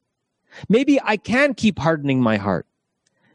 Maybe 0.68 1.00
I 1.02 1.16
can 1.16 1.54
keep 1.54 1.78
hardening 1.78 2.20
my 2.20 2.36
heart. 2.36 2.66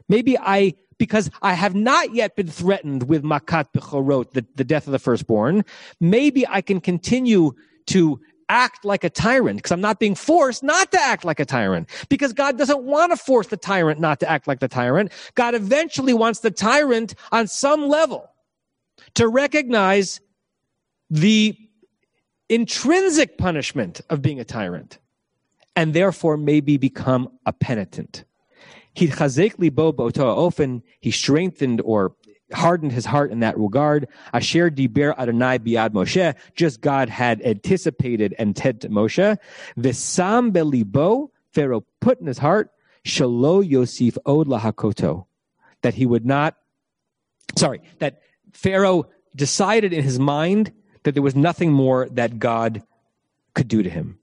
Maybe 0.08 0.38
I 0.38 0.74
because 0.98 1.30
I 1.42 1.54
have 1.54 1.74
not 1.74 2.14
yet 2.14 2.36
been 2.36 2.48
threatened 2.48 3.08
with 3.08 3.22
makat 3.22 3.66
bechorot, 3.74 4.32
the, 4.32 4.46
the 4.54 4.64
death 4.64 4.86
of 4.86 4.92
the 4.92 4.98
firstborn. 4.98 5.64
Maybe 6.00 6.46
I 6.46 6.60
can 6.60 6.80
continue 6.80 7.52
to 7.86 8.20
act 8.54 8.84
like 8.84 9.02
a 9.02 9.10
tyrant 9.10 9.58
because 9.58 9.72
I'm 9.72 9.80
not 9.80 9.98
being 9.98 10.14
forced 10.14 10.62
not 10.62 10.92
to 10.92 11.00
act 11.00 11.24
like 11.24 11.40
a 11.40 11.44
tyrant 11.44 11.88
because 12.08 12.32
God 12.32 12.56
doesn't 12.56 12.84
want 12.84 13.10
to 13.10 13.16
force 13.16 13.48
the 13.48 13.56
tyrant 13.56 13.98
not 13.98 14.20
to 14.20 14.30
act 14.30 14.46
like 14.46 14.60
the 14.60 14.68
tyrant. 14.68 15.10
God 15.34 15.56
eventually 15.56 16.14
wants 16.14 16.38
the 16.40 16.52
tyrant 16.52 17.16
on 17.32 17.48
some 17.48 17.88
level 17.88 18.30
to 19.14 19.26
recognize 19.26 20.20
the 21.10 21.56
intrinsic 22.48 23.38
punishment 23.38 24.00
of 24.08 24.22
being 24.22 24.38
a 24.38 24.44
tyrant 24.44 24.98
and 25.74 25.92
therefore 25.92 26.36
maybe 26.36 26.76
become 26.76 27.28
a 27.46 27.52
penitent. 27.52 28.24
He 28.94 29.10
strengthened 31.10 31.80
or 31.80 32.14
hardened 32.54 32.92
his 32.92 33.04
heart 33.04 33.30
in 33.30 33.40
that 33.40 33.58
regard. 33.58 34.08
Asher 34.32 34.70
diber 34.70 35.16
Adonai 35.18 35.58
biad 35.58 35.90
Moshe, 35.90 36.34
just 36.54 36.80
God 36.80 37.08
had 37.08 37.42
anticipated 37.42 38.34
and 38.38 38.56
to 38.56 38.72
Moshe. 38.88 39.38
Visam 39.78 40.52
belibo, 40.52 41.30
Pharaoh 41.52 41.84
put 42.00 42.20
in 42.20 42.26
his 42.26 42.38
heart, 42.38 42.70
shalo 43.04 43.66
Yosef 43.68 44.16
od 44.24 44.48
lahakoto, 44.48 45.26
that 45.82 45.94
he 45.94 46.06
would 46.06 46.24
not, 46.24 46.56
sorry, 47.56 47.82
that 47.98 48.22
Pharaoh 48.52 49.06
decided 49.36 49.92
in 49.92 50.02
his 50.02 50.18
mind 50.18 50.72
that 51.02 51.12
there 51.12 51.22
was 51.22 51.36
nothing 51.36 51.72
more 51.72 52.08
that 52.10 52.38
God 52.38 52.82
could 53.54 53.68
do 53.68 53.82
to 53.82 53.90
him. 53.90 54.18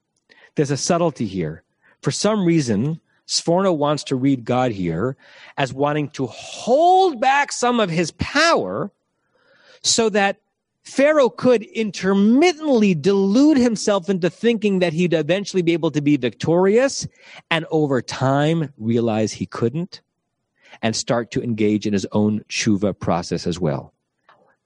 There's 0.55 0.71
a 0.71 0.77
subtlety 0.77 1.27
here. 1.27 1.63
For 2.01 2.11
some 2.11 2.45
reason, 2.45 2.99
Sforno 3.27 3.75
wants 3.75 4.03
to 4.05 4.15
read 4.15 4.43
God 4.45 4.71
here 4.71 5.15
as 5.57 5.73
wanting 5.73 6.09
to 6.09 6.27
hold 6.27 7.19
back 7.19 7.51
some 7.51 7.79
of 7.79 7.89
his 7.89 8.11
power 8.11 8.91
so 9.83 10.09
that 10.09 10.37
Pharaoh 10.83 11.29
could 11.29 11.63
intermittently 11.63 12.95
delude 12.95 13.57
himself 13.57 14.09
into 14.09 14.29
thinking 14.29 14.79
that 14.79 14.93
he'd 14.93 15.13
eventually 15.13 15.61
be 15.61 15.73
able 15.73 15.91
to 15.91 16.01
be 16.01 16.17
victorious 16.17 17.07
and 17.49 17.65
over 17.71 18.01
time 18.01 18.73
realize 18.77 19.31
he 19.31 19.45
couldn't 19.45 20.01
and 20.81 20.95
start 20.95 21.31
to 21.31 21.43
engage 21.43 21.85
in 21.85 21.93
his 21.93 22.07
own 22.11 22.43
tshuva 22.49 22.97
process 22.97 23.45
as 23.45 23.59
well. 23.59 23.93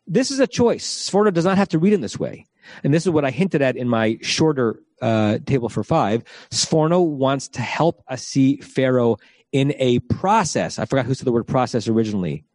This 0.08 0.32
is 0.32 0.40
a 0.40 0.48
choice. 0.48 1.10
Sforno 1.10 1.34
does 1.34 1.46
not 1.46 1.58
have 1.58 1.70
to 1.70 1.80
read 1.80 1.94
in 1.94 2.02
this 2.02 2.20
way. 2.20 2.46
And 2.84 2.94
this 2.94 3.06
is 3.06 3.10
what 3.10 3.26
I 3.26 3.32
hinted 3.32 3.62
at 3.62 3.76
in 3.76 3.88
my 3.88 4.18
shorter 4.22 4.80
uh, 5.02 5.40
table 5.46 5.70
for 5.70 5.84
five. 5.84 6.24
Sforno 6.52 7.06
wants 7.06 7.48
to 7.50 7.62
help 7.62 8.04
us 8.08 8.24
see 8.24 8.58
Pharaoh 8.58 9.18
in 9.52 9.74
a 9.78 10.00
process. 10.00 10.80
I 10.80 10.86
forgot 10.86 11.06
who 11.06 11.14
said 11.14 11.26
the 11.26 11.32
word 11.32 11.48
process 11.48 11.88
originally. 11.88 12.46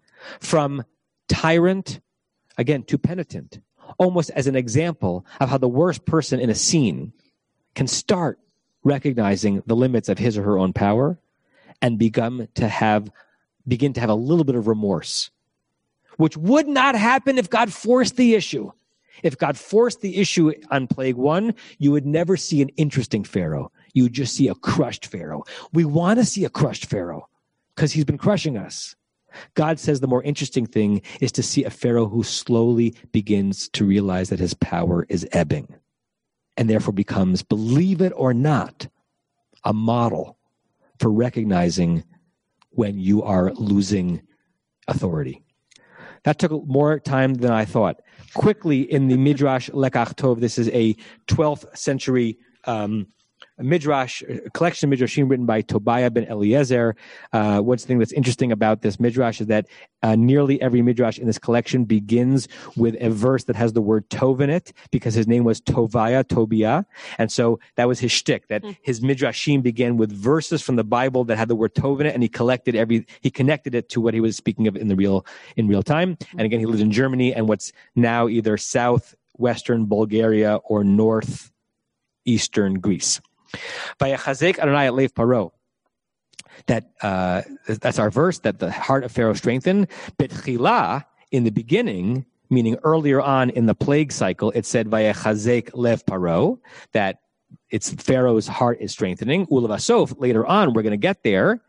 From 0.40 0.84
tyrant, 1.28 2.00
again, 2.58 2.82
to 2.84 2.98
penitent, 2.98 3.60
almost 3.98 4.30
as 4.30 4.46
an 4.46 4.56
example 4.56 5.24
of 5.40 5.48
how 5.48 5.58
the 5.58 5.68
worst 5.68 6.04
person 6.04 6.40
in 6.40 6.50
a 6.50 6.54
scene 6.54 7.12
can 7.74 7.86
start 7.86 8.38
recognizing 8.82 9.62
the 9.66 9.76
limits 9.76 10.08
of 10.08 10.18
his 10.18 10.36
or 10.36 10.42
her 10.42 10.58
own 10.58 10.72
power 10.72 11.18
and 11.82 11.98
become 11.98 12.48
to 12.54 12.68
have 12.68 13.10
begin 13.68 13.92
to 13.92 14.00
have 14.00 14.10
a 14.10 14.14
little 14.14 14.44
bit 14.44 14.54
of 14.54 14.66
remorse 14.66 15.30
which 16.20 16.36
would 16.36 16.68
not 16.68 16.94
happen 16.94 17.38
if 17.38 17.48
God 17.48 17.72
forced 17.72 18.16
the 18.16 18.34
issue. 18.34 18.70
If 19.22 19.38
God 19.38 19.56
forced 19.56 20.00
the 20.00 20.16
issue 20.16 20.52
on 20.70 20.86
plague 20.86 21.16
one, 21.16 21.54
you 21.78 21.92
would 21.92 22.06
never 22.06 22.36
see 22.36 22.62
an 22.62 22.68
interesting 22.70 23.24
Pharaoh. 23.24 23.72
You 23.92 24.04
would 24.04 24.12
just 24.12 24.34
see 24.34 24.48
a 24.48 24.54
crushed 24.54 25.06
Pharaoh. 25.06 25.44
We 25.72 25.84
want 25.84 26.18
to 26.18 26.24
see 26.24 26.44
a 26.44 26.50
crushed 26.50 26.86
Pharaoh 26.86 27.28
because 27.74 27.92
he's 27.92 28.04
been 28.04 28.18
crushing 28.18 28.56
us. 28.56 28.96
God 29.54 29.78
says 29.78 30.00
the 30.00 30.08
more 30.08 30.22
interesting 30.22 30.66
thing 30.66 31.02
is 31.20 31.32
to 31.32 31.42
see 31.42 31.64
a 31.64 31.70
Pharaoh 31.70 32.08
who 32.08 32.22
slowly 32.22 32.94
begins 33.12 33.68
to 33.70 33.84
realize 33.84 34.28
that 34.30 34.40
his 34.40 34.54
power 34.54 35.06
is 35.08 35.26
ebbing 35.32 35.72
and 36.56 36.68
therefore 36.68 36.92
becomes, 36.92 37.42
believe 37.42 38.00
it 38.00 38.12
or 38.16 38.34
not, 38.34 38.88
a 39.64 39.72
model 39.72 40.36
for 40.98 41.10
recognizing 41.10 42.04
when 42.70 42.98
you 42.98 43.22
are 43.22 43.52
losing 43.54 44.20
authority. 44.88 45.42
That 46.24 46.38
took 46.38 46.66
more 46.66 46.98
time 47.00 47.34
than 47.34 47.50
I 47.50 47.64
thought. 47.64 48.02
Quickly, 48.34 48.80
in 48.80 49.08
the 49.08 49.16
Midrash 49.16 49.70
Lekach 49.70 50.14
Tov, 50.14 50.40
this 50.40 50.58
is 50.58 50.68
a 50.68 50.94
12th 51.26 51.76
century 51.76 52.38
um, 52.64 53.06
midrash, 53.62 54.22
a 54.22 54.50
collection 54.50 54.92
of 54.92 54.98
midrashim 54.98 55.28
written 55.28 55.46
by 55.46 55.60
Tobiah 55.60 56.10
ben 56.10 56.24
Eliezer. 56.24 56.96
Uh, 57.32 57.60
what's 57.60 57.84
the 57.84 57.88
thing 57.88 57.98
that's 57.98 58.12
interesting 58.12 58.52
about 58.52 58.82
this 58.82 58.98
midrash 58.98 59.40
is 59.40 59.46
that 59.48 59.66
uh, 60.02 60.16
nearly 60.16 60.60
every 60.60 60.82
midrash 60.82 61.18
in 61.18 61.26
this 61.26 61.38
collection 61.38 61.84
begins 61.84 62.48
with 62.76 62.96
a 63.00 63.10
verse 63.10 63.44
that 63.44 63.56
has 63.56 63.72
the 63.72 63.82
word 63.82 64.08
Tov 64.08 64.40
in 64.40 64.50
it 64.50 64.72
because 64.90 65.14
his 65.14 65.26
name 65.26 65.44
was 65.44 65.60
Tobiah, 65.60 66.24
Tobiah. 66.24 66.84
And 67.18 67.30
so 67.30 67.60
that 67.76 67.86
was 67.88 68.00
his 68.00 68.12
shtick, 68.12 68.48
that 68.48 68.62
mm. 68.62 68.76
his 68.82 69.00
midrashim 69.00 69.62
began 69.62 69.96
with 69.96 70.12
verses 70.12 70.62
from 70.62 70.76
the 70.76 70.84
Bible 70.84 71.24
that 71.24 71.36
had 71.38 71.48
the 71.48 71.56
word 71.56 71.74
Tov 71.74 72.00
in 72.00 72.06
it 72.06 72.14
and 72.14 72.22
he 72.22 72.28
collected 72.28 72.74
every, 72.74 73.06
he 73.20 73.30
connected 73.30 73.74
it 73.74 73.88
to 73.90 74.00
what 74.00 74.14
he 74.14 74.20
was 74.20 74.36
speaking 74.36 74.66
of 74.66 74.76
in 74.76 74.88
the 74.88 74.96
real, 74.96 75.26
in 75.56 75.68
real 75.68 75.82
time. 75.82 76.16
And 76.32 76.42
again, 76.42 76.60
he 76.60 76.66
lived 76.66 76.80
in 76.80 76.90
Germany 76.90 77.34
and 77.34 77.48
what's 77.48 77.72
now 77.94 78.28
either 78.28 78.56
southwestern 78.56 79.86
Bulgaria 79.86 80.56
or 80.56 80.84
northeastern 80.84 82.80
Greece. 82.80 83.20
Vayachazek 83.98 84.58
Adonai 84.58 84.90
Lev 84.90 85.14
Paro. 85.14 85.52
That 86.66 86.90
uh, 87.00 87.42
that's 87.66 87.98
our 87.98 88.10
verse. 88.10 88.40
That 88.40 88.58
the 88.58 88.70
heart 88.70 89.04
of 89.04 89.12
Pharaoh 89.12 89.34
strengthened. 89.34 89.88
Betchila 90.18 91.04
in 91.30 91.44
the 91.44 91.50
beginning, 91.50 92.26
meaning 92.50 92.76
earlier 92.82 93.20
on 93.20 93.50
in 93.50 93.66
the 93.66 93.74
plague 93.74 94.12
cycle, 94.12 94.50
it 94.52 94.66
said 94.66 94.88
Vayachazek 94.88 95.70
Lev 95.74 96.04
Paro. 96.04 96.58
That 96.92 97.20
it's 97.70 97.92
Pharaoh's 97.92 98.46
heart 98.46 98.78
is 98.80 98.92
strengthening. 98.92 99.46
Ulavasof 99.46 100.14
later 100.20 100.46
on, 100.46 100.72
we're 100.72 100.82
going 100.82 100.92
to 100.92 100.96
get 100.96 101.22
there. 101.22 101.62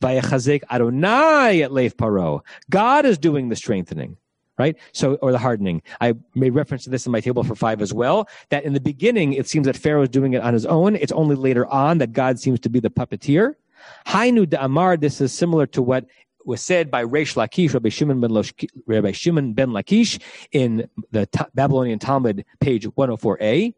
Vayachazek 0.00 0.62
Adonai 0.70 1.62
at 1.62 1.72
Lev 1.72 1.96
Paro. 1.96 2.40
God 2.70 3.06
is 3.06 3.18
doing 3.18 3.48
the 3.48 3.56
strengthening 3.56 4.16
right? 4.58 4.76
So, 4.92 5.14
or 5.16 5.32
the 5.32 5.38
hardening. 5.38 5.82
I 6.00 6.14
made 6.34 6.54
reference 6.54 6.84
to 6.84 6.90
this 6.90 7.06
in 7.06 7.12
my 7.12 7.20
table 7.20 7.44
for 7.44 7.54
five 7.54 7.82
as 7.82 7.92
well. 7.92 8.28
That 8.50 8.64
in 8.64 8.72
the 8.72 8.80
beginning, 8.80 9.32
it 9.32 9.48
seems 9.48 9.66
that 9.66 9.76
Pharaoh 9.76 10.02
is 10.02 10.08
doing 10.08 10.34
it 10.34 10.42
on 10.42 10.54
his 10.54 10.66
own. 10.66 10.96
It's 10.96 11.12
only 11.12 11.36
later 11.36 11.66
on 11.66 11.98
that 11.98 12.12
God 12.12 12.38
seems 12.38 12.60
to 12.60 12.68
be 12.68 12.80
the 12.80 12.90
puppeteer. 12.90 13.54
Hainu 14.06 14.52
Amar, 14.58 14.96
this 14.96 15.20
is 15.20 15.32
similar 15.32 15.66
to 15.66 15.82
what 15.82 16.06
was 16.44 16.60
said 16.60 16.90
by 16.90 17.04
Reish 17.04 17.34
Lakish, 17.34 17.72
Rabbi 17.72 17.88
Shimon 17.88 18.20
ben, 18.20 18.30
Losh, 18.30 18.52
Rabbi 18.86 19.12
Shimon 19.12 19.54
ben 19.54 19.70
Lakish 19.70 20.20
in 20.52 20.88
the 21.10 21.28
Babylonian 21.54 21.98
Talmud, 21.98 22.44
page 22.60 22.86
104a. 22.86 23.74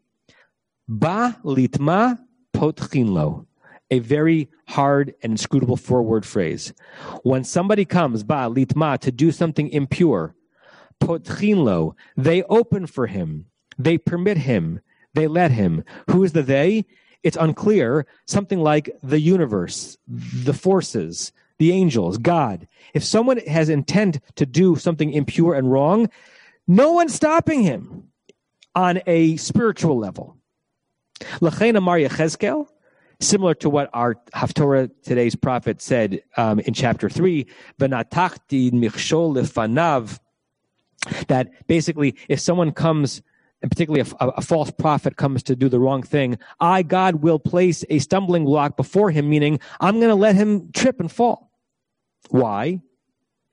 Ba 0.87 1.37
litma 1.43 2.19
potchinlo. 2.53 3.45
A 3.89 3.99
very 3.99 4.49
hard 4.67 5.15
and 5.23 5.31
inscrutable 5.31 5.77
four-word 5.77 6.25
phrase. 6.25 6.73
When 7.23 7.45
somebody 7.45 7.85
comes, 7.85 8.23
ba 8.23 8.49
litma, 8.49 8.99
to 8.99 9.11
do 9.11 9.31
something 9.31 9.69
impure, 9.69 10.35
potchinlo. 10.99 11.95
They 12.15 12.43
open 12.43 12.87
for 12.87 13.07
him. 13.07 13.45
They 13.77 13.97
permit 13.97 14.37
him. 14.37 14.81
They 15.13 15.27
let 15.27 15.51
him. 15.51 15.83
Who 16.09 16.23
is 16.23 16.33
the 16.33 16.43
they? 16.43 16.85
It's 17.23 17.37
unclear. 17.37 18.05
Something 18.25 18.59
like 18.59 18.89
the 19.03 19.19
universe, 19.19 19.97
the 20.07 20.53
forces, 20.53 21.31
the 21.59 21.71
angels, 21.71 22.17
God. 22.17 22.67
If 22.93 23.03
someone 23.03 23.37
has 23.39 23.69
intent 23.69 24.19
to 24.35 24.45
do 24.45 24.75
something 24.75 25.11
impure 25.11 25.55
and 25.55 25.71
wrong, 25.71 26.09
no 26.67 26.91
one's 26.91 27.13
stopping 27.13 27.63
him 27.63 28.09
on 28.75 29.01
a 29.07 29.37
spiritual 29.37 29.97
level. 29.97 30.37
Lachena 31.41 31.81
Maria 31.81 32.09
Cheskel, 32.09 32.67
similar 33.19 33.55
to 33.55 33.69
what 33.69 33.89
our 33.93 34.15
Haftorah 34.35 34.91
today's 35.03 35.35
prophet 35.35 35.81
said 35.81 36.21
um, 36.37 36.59
in 36.59 36.73
chapter 36.73 37.09
3, 37.09 37.47
Venatachti 37.79 38.71
michshol 38.71 39.33
lefanav 39.35 40.19
that 41.27 41.67
basically 41.67 42.15
if 42.29 42.39
someone 42.39 42.71
comes 42.71 43.21
and 43.61 43.71
particularly 43.71 44.09
a, 44.19 44.27
a, 44.27 44.41
false 44.41 44.71
prophet 44.71 45.17
comes 45.17 45.43
to 45.43 45.55
do 45.55 45.67
the 45.67 45.79
wrong 45.79 46.03
thing, 46.03 46.37
I, 46.59 46.83
God, 46.83 47.15
will 47.15 47.39
place 47.39 47.83
a 47.89 47.99
stumbling 47.99 48.45
block 48.45 48.77
before 48.77 49.09
him, 49.09 49.29
meaning 49.29 49.59
I'm 49.79 49.95
going 49.95 50.09
to 50.09 50.15
let 50.15 50.35
him 50.35 50.71
trip 50.73 50.99
and 50.99 51.11
fall. 51.11 51.51
Why? 52.29 52.81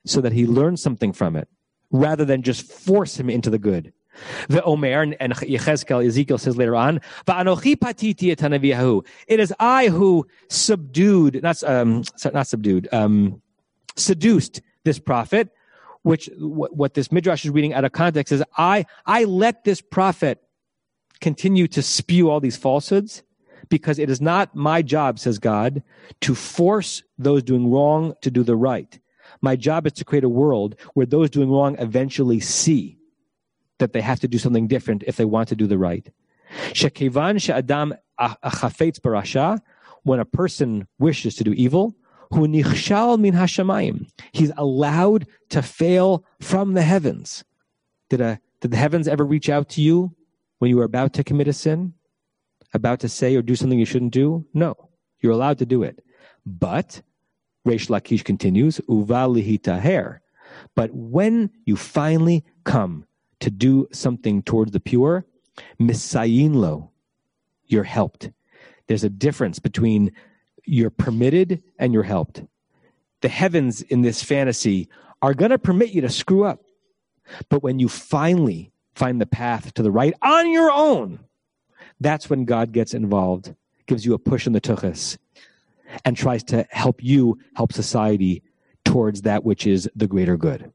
So 0.05 0.21
that 0.21 0.31
he 0.31 0.45
learns 0.45 0.81
something 0.81 1.11
from 1.11 1.35
it, 1.35 1.47
rather 1.89 2.23
than 2.23 2.43
just 2.43 2.71
force 2.71 3.19
him 3.19 3.31
into 3.31 3.49
the 3.49 3.57
good. 3.57 3.93
The 4.47 4.63
Omer 4.63 5.01
and, 5.01 5.17
and 5.19 5.33
Yechezkel, 5.33 6.05
Ezekiel 6.05 6.37
says 6.37 6.55
later 6.55 6.75
on, 6.75 7.01
It 7.27 7.47
is 9.39 9.53
I 9.59 9.87
who 9.87 10.27
subdued, 10.49 11.43
not, 11.43 11.63
um, 11.63 12.03
not 12.33 12.47
subdued, 12.47 12.87
um, 12.93 13.41
seduced 13.95 14.61
this 14.83 14.99
prophet 14.99 15.49
which 16.05 16.29
what, 16.37 16.75
what 16.75 16.93
this 16.93 17.11
midrash 17.11 17.45
is 17.45 17.49
reading 17.49 17.73
out 17.73 17.83
of 17.83 17.91
context 17.91 18.31
is 18.31 18.43
I, 18.55 18.85
I 19.07 19.23
let 19.23 19.63
this 19.63 19.81
prophet 19.81 20.39
continue 21.19 21.67
to 21.69 21.81
spew 21.81 22.29
all 22.29 22.39
these 22.39 22.55
falsehoods 22.55 23.23
because 23.69 23.97
it 23.97 24.07
is 24.07 24.21
not 24.21 24.55
my 24.55 24.83
job, 24.83 25.17
says 25.17 25.39
God, 25.39 25.81
to 26.21 26.35
force 26.35 27.01
those 27.17 27.41
doing 27.41 27.71
wrong 27.71 28.13
to 28.21 28.29
do 28.29 28.43
the 28.43 28.55
right. 28.55 28.99
My 29.41 29.55
job 29.55 29.87
is 29.87 29.93
to 29.93 30.05
create 30.05 30.23
a 30.23 30.29
world 30.29 30.75
where 30.93 31.07
those 31.07 31.31
doing 31.31 31.49
wrong 31.49 31.75
eventually 31.79 32.39
see 32.39 32.99
that 33.79 33.93
they 33.93 34.01
have 34.01 34.19
to 34.19 34.27
do 34.27 34.37
something 34.37 34.67
different 34.67 35.03
if 35.07 35.15
they 35.15 35.25
want 35.25 35.49
to 35.49 35.55
do 35.55 35.65
the 35.65 35.79
right. 35.79 36.07
Shekivan 36.67 37.41
Shah 37.41 37.55
Adam 37.55 37.95
Ahit 38.19 38.99
Sparasha, 38.99 39.59
when 40.03 40.19
a 40.19 40.25
person 40.25 40.87
wishes 40.99 41.33
to 41.37 41.43
do 41.43 41.53
evil, 41.53 41.95
Hu 42.31 42.47
nichshal 42.47 43.19
min 43.19 43.33
hashamayim. 43.33 44.07
He's 44.31 44.51
allowed 44.57 45.27
to 45.49 45.61
fail 45.61 46.25
from 46.41 46.73
the 46.73 46.81
heavens. 46.81 47.43
Did, 48.09 48.21
a, 48.21 48.39
did 48.61 48.71
the 48.71 48.77
heavens 48.77 49.07
ever 49.07 49.25
reach 49.25 49.49
out 49.49 49.69
to 49.69 49.81
you 49.81 50.15
when 50.59 50.69
you 50.69 50.77
were 50.77 50.83
about 50.83 51.13
to 51.13 51.23
commit 51.23 51.47
a 51.47 51.53
sin? 51.53 51.93
About 52.73 52.99
to 53.01 53.09
say 53.09 53.35
or 53.35 53.41
do 53.41 53.55
something 53.55 53.79
you 53.79 53.85
shouldn't 53.85 54.13
do? 54.13 54.45
No. 54.53 54.75
You're 55.19 55.31
allowed 55.31 55.59
to 55.59 55.65
do 55.65 55.83
it. 55.83 56.03
But, 56.45 57.01
Reish 57.65 57.87
Lakish 57.87 58.23
continues, 58.23 58.79
uva 58.87 59.27
lihitaher. 59.27 60.19
But 60.75 60.91
when 60.93 61.49
you 61.65 61.75
finally 61.75 62.43
come 62.63 63.05
to 63.39 63.49
do 63.49 63.87
something 63.91 64.43
towards 64.43 64.71
the 64.71 64.79
pure, 64.79 65.25
misayinlo, 65.79 66.89
you're 67.67 67.83
helped. 67.83 68.29
There's 68.87 69.03
a 69.03 69.09
difference 69.09 69.59
between 69.59 70.11
you're 70.65 70.89
permitted 70.89 71.63
and 71.79 71.93
you're 71.93 72.03
helped. 72.03 72.43
The 73.21 73.29
heavens 73.29 73.81
in 73.81 74.01
this 74.01 74.21
fantasy 74.21 74.89
are 75.21 75.33
going 75.33 75.51
to 75.51 75.57
permit 75.57 75.91
you 75.91 76.01
to 76.01 76.09
screw 76.09 76.43
up. 76.43 76.61
But 77.49 77.63
when 77.63 77.79
you 77.79 77.89
finally 77.89 78.71
find 78.93 79.19
the 79.19 79.25
path 79.25 79.73
to 79.75 79.83
the 79.83 79.91
right 79.91 80.13
on 80.21 80.51
your 80.51 80.71
own, 80.71 81.19
that's 81.99 82.29
when 82.29 82.45
God 82.45 82.71
gets 82.71 82.93
involved, 82.93 83.55
gives 83.87 84.05
you 84.05 84.13
a 84.13 84.19
push 84.19 84.45
in 84.45 84.53
the 84.53 84.61
tuchus. 84.61 85.17
and 86.03 86.17
tries 86.17 86.43
to 86.43 86.67
help 86.71 87.03
you 87.03 87.37
help 87.55 87.71
society 87.71 88.43
towards 88.83 89.21
that 89.21 89.43
which 89.43 89.65
is 89.65 89.89
the 89.95 90.07
greater 90.07 90.37
good. 90.37 90.71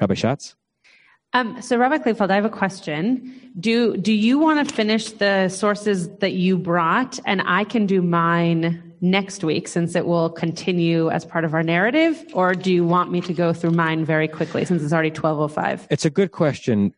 Rabbi 0.00 0.14
Schatz? 0.14 0.56
Um, 1.34 1.62
so, 1.62 1.78
Rabbi 1.78 1.98
Kligfeld, 1.98 2.30
I 2.30 2.34
have 2.34 2.44
a 2.44 2.50
question. 2.50 3.50
Do 3.58 3.96
do 3.96 4.12
you 4.12 4.38
want 4.38 4.68
to 4.68 4.74
finish 4.74 5.12
the 5.12 5.48
sources 5.48 6.08
that 6.18 6.32
you 6.32 6.58
brought, 6.58 7.18
and 7.24 7.42
I 7.46 7.64
can 7.64 7.86
do 7.86 8.02
mine 8.02 8.91
next 9.02 9.44
week 9.44 9.68
since 9.68 9.94
it 9.94 10.06
will 10.06 10.30
continue 10.30 11.10
as 11.10 11.24
part 11.24 11.44
of 11.44 11.52
our 11.52 11.62
narrative, 11.62 12.24
or 12.32 12.54
do 12.54 12.72
you 12.72 12.84
want 12.86 13.10
me 13.10 13.20
to 13.20 13.34
go 13.34 13.52
through 13.52 13.72
mine 13.72 14.04
very 14.04 14.28
quickly 14.28 14.64
since 14.64 14.82
it's 14.82 14.92
already 14.92 15.10
twelve 15.10 15.38
oh 15.38 15.48
five? 15.48 15.86
It's 15.90 16.04
a 16.04 16.10
good 16.10 16.30
question. 16.30 16.94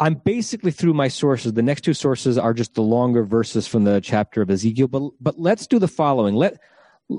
I'm 0.00 0.14
basically 0.14 0.70
through 0.70 0.94
my 0.94 1.08
sources. 1.08 1.52
The 1.52 1.62
next 1.62 1.82
two 1.82 1.94
sources 1.94 2.38
are 2.38 2.54
just 2.54 2.74
the 2.74 2.82
longer 2.82 3.22
verses 3.22 3.68
from 3.68 3.84
the 3.84 4.00
chapter 4.00 4.42
of 4.42 4.50
Ezekiel. 4.50 4.88
But 4.88 5.10
but 5.20 5.38
let's 5.38 5.66
do 5.66 5.78
the 5.78 5.88
following. 5.88 6.34
Let 6.34 6.58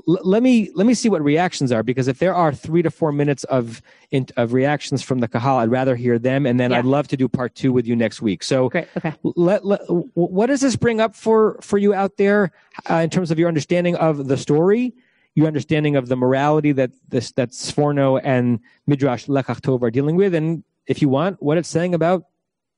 let 0.06 0.42
me 0.42 0.70
let 0.74 0.86
me 0.86 0.94
see 0.94 1.08
what 1.08 1.22
reactions 1.22 1.70
are 1.72 1.82
because 1.82 2.08
if 2.08 2.18
there 2.18 2.34
are 2.34 2.52
three 2.52 2.82
to 2.82 2.90
four 2.90 3.12
minutes 3.12 3.44
of 3.44 3.82
in, 4.10 4.26
of 4.36 4.52
reactions 4.52 5.02
from 5.02 5.20
the 5.20 5.28
kahal, 5.28 5.58
I'd 5.58 5.70
rather 5.70 5.96
hear 5.96 6.18
them, 6.18 6.46
and 6.46 6.58
then 6.58 6.70
yeah. 6.70 6.78
I'd 6.78 6.84
love 6.84 7.08
to 7.08 7.16
do 7.16 7.28
part 7.28 7.54
two 7.54 7.72
with 7.72 7.86
you 7.86 7.96
next 7.96 8.22
week. 8.22 8.42
So, 8.42 8.68
Great. 8.68 8.88
Okay. 8.96 9.14
Let, 9.22 9.64
let 9.64 9.80
what 10.14 10.46
does 10.46 10.60
this 10.60 10.76
bring 10.76 11.00
up 11.00 11.14
for 11.14 11.58
for 11.60 11.78
you 11.78 11.94
out 11.94 12.16
there 12.16 12.52
uh, 12.90 12.96
in 12.96 13.10
terms 13.10 13.30
of 13.30 13.38
your 13.38 13.48
understanding 13.48 13.96
of 13.96 14.28
the 14.28 14.36
story, 14.36 14.94
your 15.34 15.46
understanding 15.46 15.96
of 15.96 16.08
the 16.08 16.16
morality 16.16 16.72
that 16.72 16.90
this 17.08 17.32
that 17.32 17.50
Sforno 17.50 18.20
and 18.22 18.60
Midrash 18.86 19.26
Lekach 19.26 19.60
Tov 19.60 19.82
are 19.82 19.90
dealing 19.90 20.16
with, 20.16 20.34
and 20.34 20.64
if 20.86 21.02
you 21.02 21.08
want, 21.08 21.42
what 21.42 21.58
it's 21.58 21.68
saying 21.68 21.94
about 21.94 22.24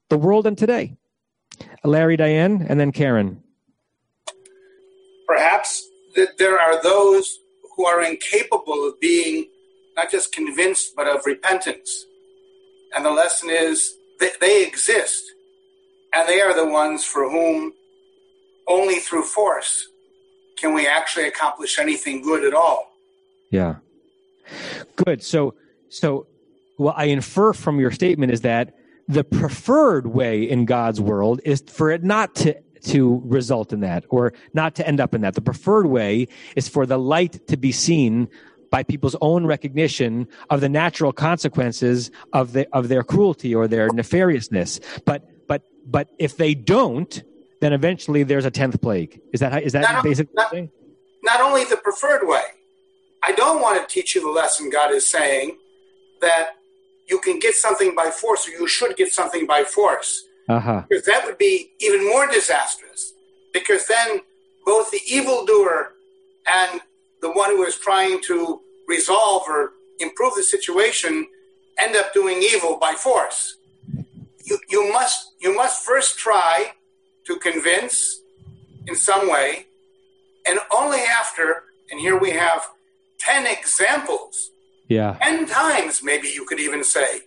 the 0.09 0.19
world 0.19 0.47
and 0.47 0.57
today. 0.57 0.97
Larry, 1.85 2.17
Diane, 2.17 2.67
and 2.69 2.79
then 2.79 2.93
Karen. 2.93 3.43
Perhaps 5.27 5.89
that 6.17 6.39
there 6.39 6.59
are 6.59 6.83
those 6.83 7.39
who 7.77 7.87
are 7.87 8.03
incapable 8.03 8.89
of 8.89 8.99
being 9.01 9.47
not 9.97 10.11
just 10.11 10.33
convinced, 10.33 10.95
but 10.97 11.07
of 11.07 11.25
repentance. 11.25 12.07
And 12.95 13.05
the 13.05 13.11
lesson 13.11 13.51
is 13.51 13.95
that 14.21 14.41
they 14.41 14.67
exist, 14.67 15.25
and 16.15 16.29
they 16.29 16.41
are 16.41 16.55
the 16.55 16.67
ones 16.67 17.05
for 17.05 17.31
whom 17.31 17.73
only 18.69 18.97
through 18.97 19.25
force 19.25 19.89
can 20.59 20.75
we 20.75 20.87
actually 20.87 21.29
accomplish 21.29 21.79
anything 21.79 22.23
good 22.23 22.45
at 22.45 22.55
all. 22.55 22.91
Yeah. 23.51 23.77
Good. 24.97 25.23
So, 25.23 25.55
so 25.89 26.27
what 26.77 26.95
I 26.97 27.05
infer 27.05 27.53
from 27.53 27.79
your 27.79 27.91
statement 27.91 28.33
is 28.33 28.41
that 28.43 28.75
the 29.09 29.23
preferred 29.23 30.07
way 30.07 30.43
in 30.43 30.65
God's 30.65 31.01
world 31.01 31.41
is 31.45 31.63
for 31.67 31.91
it 31.91 32.03
not 32.03 32.35
to 32.37 32.57
to 32.87 33.23
result 33.25 33.73
in 33.73 33.81
that 33.81 34.05
or 34.09 34.33
not 34.55 34.75
to 34.77 34.87
end 34.87 35.01
up 35.01 35.15
in 35.15 35.21
that. 35.23 35.35
The 35.35 35.41
preferred 35.41 35.87
way 35.87 36.29
is 36.55 36.69
for 36.69 36.87
the 36.87 36.99
light 36.99 37.47
to 37.49 37.57
be 37.57 37.73
seen 37.73 38.29
by 38.71 38.83
people's 38.83 39.17
own 39.21 39.47
recognition 39.47 40.29
of 40.51 40.61
the 40.61 40.69
natural 40.69 41.13
consequences 41.13 42.11
of 42.33 42.53
the, 42.53 42.67
of 42.73 42.89
their 42.89 43.03
cruelty 43.03 43.55
or 43.55 43.69
their 43.69 43.89
nefariousness. 43.91 44.81
But 45.05 45.29
but 45.47 45.63
but 45.87 46.09
if 46.19 46.37
they 46.37 46.55
don't, 46.55 47.23
then 47.61 47.73
eventually 47.73 48.23
there's 48.23 48.45
a 48.45 48.51
tenth 48.51 48.81
plague. 48.81 49.21
Is 49.33 49.41
that 49.41 49.53
how, 49.53 49.59
is 49.59 49.73
that 49.73 49.83
not, 49.83 50.05
basic 50.05 50.29
not, 50.35 50.51
thing? 50.51 50.71
Not 51.23 51.41
only 51.41 51.65
the 51.65 51.77
preferred 51.77 52.27
way. 52.27 52.43
I 53.23 53.33
don't 53.33 53.61
want 53.61 53.81
to 53.81 53.93
teach 53.93 54.15
you 54.15 54.21
the 54.21 54.31
lesson 54.31 54.71
God 54.71 54.93
is 54.93 55.07
saying 55.07 55.57
that 56.21 56.51
you 57.09 57.19
can 57.19 57.39
get 57.39 57.55
something 57.55 57.95
by 57.95 58.11
force 58.11 58.47
or 58.47 58.53
you 58.53 58.69
should 58.69 58.97
get 58.97 59.13
something 59.13 59.47
by 59.47 59.65
force. 59.65 60.26
Uh-huh. 60.49 60.83
Because 60.89 61.05
that 61.07 61.25
would 61.25 61.39
be 61.39 61.73
even 61.81 62.07
more 62.07 62.27
disastrous. 62.27 63.13
Because 63.53 63.87
then 63.87 64.21
both 64.65 64.91
the 64.91 65.01
evildoer 65.09 65.93
and 66.47 66.81
the 67.21 67.31
one 67.33 67.51
who 67.51 67.65
is 67.65 67.77
trying 67.77 68.21
to 68.23 68.61
resolve 68.89 69.43
or 69.49 69.73
improve 69.99 70.35
the 70.35 70.43
situation 70.43 71.27
end 71.79 71.97
up 71.97 72.13
doing 72.13 72.39
evil 72.43 72.79
by 72.79 72.93
force. 72.93 73.57
You, 74.45 74.59
you 74.69 74.93
must 74.93 75.33
you 75.41 75.55
must 75.55 75.85
first 75.85 76.19
try 76.19 76.73
to 77.27 77.37
convince 77.37 78.21
in 78.87 78.95
some 78.95 79.29
way, 79.29 79.67
and 80.47 80.61
only 80.73 81.01
after, 81.01 81.65
and 81.91 82.01
here 82.01 82.17
we 82.17 82.31
have 82.31 82.63
10 83.19 83.47
examples. 83.47 84.51
Yeah. 84.89 85.17
10 85.21 85.47
times, 85.47 86.01
maybe 86.03 86.29
you 86.29 86.45
could 86.47 86.61
even 86.61 86.85
say. 86.85 87.21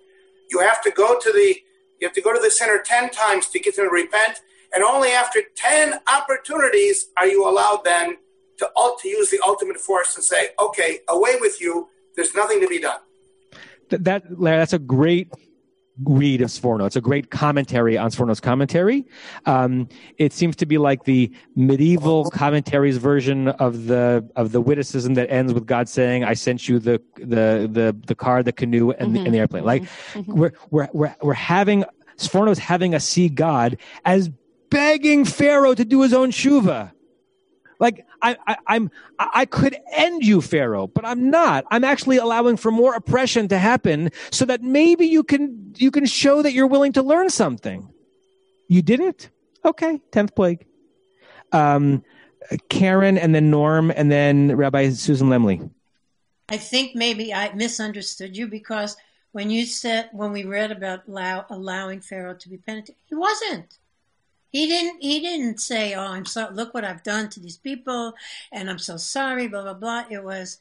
You 0.50 0.60
have 0.62 0.82
to 0.84 0.92
go 0.92 1.20
to 1.20 1.32
the 1.32 1.58
you 2.00 2.08
have 2.08 2.16
to 2.16 2.22
go 2.22 2.34
to 2.34 2.40
the 2.40 2.52
center 2.52 2.82
10 2.84 3.10
times 3.10 3.48
to 3.48 3.60
get 3.60 3.76
them 3.76 3.86
to 3.86 3.92
repent. 3.92 4.42
And 4.74 4.84
only 4.84 5.10
after 5.10 5.42
10 5.56 6.00
opportunities 6.08 7.08
are 7.18 7.28
you 7.28 7.48
allowed 7.50 7.82
then 7.84 8.18
to, 8.60 8.70
to 9.02 9.08
use 9.08 9.30
the 9.30 9.40
ultimate 9.46 9.78
force 9.78 10.16
and 10.16 10.24
say, 10.24 10.50
okay, 10.60 11.00
away 11.08 11.36
with 11.40 11.60
you. 11.60 11.90
There's 12.16 12.36
nothing 12.36 12.62
to 12.62 12.68
be 12.68 12.80
done. 12.80 13.00
That, 13.90 14.40
Larry, 14.40 14.60
that's 14.60 14.74
a 14.74 14.80
great 14.80 15.30
read 16.04 16.42
of 16.42 16.50
Sforno. 16.50 16.86
It's 16.86 16.96
a 16.96 17.02
great 17.02 17.32
commentary 17.32 17.98
on 17.98 18.12
Sforno's 18.12 18.40
commentary. 18.40 19.06
Um, 19.46 19.88
it 20.18 20.34
seems 20.34 20.56
to 20.58 20.66
be 20.66 20.78
like 20.78 21.04
the 21.04 21.32
medieval 21.56 22.30
commentaries 22.32 22.98
version 22.98 23.50
of 23.50 23.86
the 23.86 24.28
of 24.36 24.52
the 24.52 24.62
witticism 24.62 25.16
that 25.16 25.30
ends 25.30 25.54
with 25.54 25.66
God 25.66 25.90
saying, 25.90 26.24
"I 26.24 26.34
sent 26.34 26.68
you 26.68 26.80
the 26.80 27.02
the 27.16 27.70
the 27.72 27.96
the 28.08 28.16
car, 28.16 28.44
the 28.44 28.52
canoe, 28.52 28.92
and, 28.92 29.08
mm-hmm. 29.08 29.14
the, 29.14 29.26
and 29.26 29.34
the 29.34 29.40
airplane." 29.40 29.66
Like 29.66 29.84
mm-hmm. 29.84 30.34
we're 30.34 30.54
we're 30.70 30.90
we're 30.94 31.16
we're 31.22 31.34
having 31.34 31.86
Sforno's 32.18 32.60
having 32.60 32.96
us 32.96 33.06
see 33.06 33.30
God 33.30 33.78
as 34.06 34.30
begging 34.70 35.26
Pharaoh 35.26 35.74
to 35.74 35.86
do 35.86 36.02
his 36.02 36.14
own 36.14 36.32
shuva. 36.32 36.92
Like 37.80 38.06
I, 38.22 38.38
I, 38.46 38.58
I'm, 38.68 38.92
I 39.18 39.46
could 39.46 39.78
end 39.92 40.24
you, 40.24 40.42
Pharaoh, 40.42 40.88
but 40.88 41.06
I'm 41.06 41.30
not. 41.30 41.66
I'm 41.72 41.84
actually 41.84 42.18
allowing 42.18 42.58
for 42.58 42.72
more 42.72 42.94
oppression 42.94 43.48
to 43.48 43.58
happen 43.58 44.12
so 44.32 44.46
that 44.46 44.62
maybe 44.62 45.06
you 45.06 45.24
can, 45.24 45.74
you 45.78 45.90
can 45.90 46.06
show 46.06 46.42
that 46.42 46.52
you're 46.52 46.68
willing 46.68 46.94
to 46.94 47.02
learn 47.02 47.30
something. 47.30 47.88
You 48.68 48.82
didn't? 48.82 49.30
Okay. 49.64 50.02
10th 50.12 50.36
plague. 50.36 50.66
Um, 51.52 52.04
Karen 52.68 53.18
and 53.18 53.34
then 53.34 53.50
Norm 53.50 53.92
and 53.92 54.12
then 54.12 54.56
Rabbi 54.56 54.90
Susan 54.90 55.30
Lemley. 55.30 55.70
I 56.50 56.58
think 56.58 56.96
maybe 56.96 57.34
I 57.34 57.54
misunderstood 57.54 58.36
you 58.36 58.48
because 58.48 58.98
when 59.32 59.50
you 59.50 59.66
said, 59.66 60.10
when 60.12 60.32
we 60.32 60.44
read 60.44 60.72
about 60.72 61.08
allow, 61.08 61.46
allowing 61.50 62.02
Pharaoh 62.02 62.34
to 62.36 62.50
be 62.50 62.58
penitent, 62.58 62.98
he 63.06 63.16
wasn't. 63.16 63.78
He 64.52 64.68
didn't. 64.68 65.02
He 65.02 65.20
didn't 65.20 65.60
say, 65.60 65.94
"Oh, 65.94 66.02
I'm 66.02 66.26
so. 66.26 66.50
Look 66.52 66.74
what 66.74 66.86
I've 66.86 67.04
done 67.04 67.30
to 67.30 67.40
these 67.40 67.58
people, 67.58 68.14
and 68.52 68.70
I'm 68.70 68.80
so 68.80 68.98
sorry." 68.98 69.48
Blah 69.48 69.64
blah 69.64 69.74
blah. 69.74 70.06
It 70.10 70.24
was. 70.24 70.60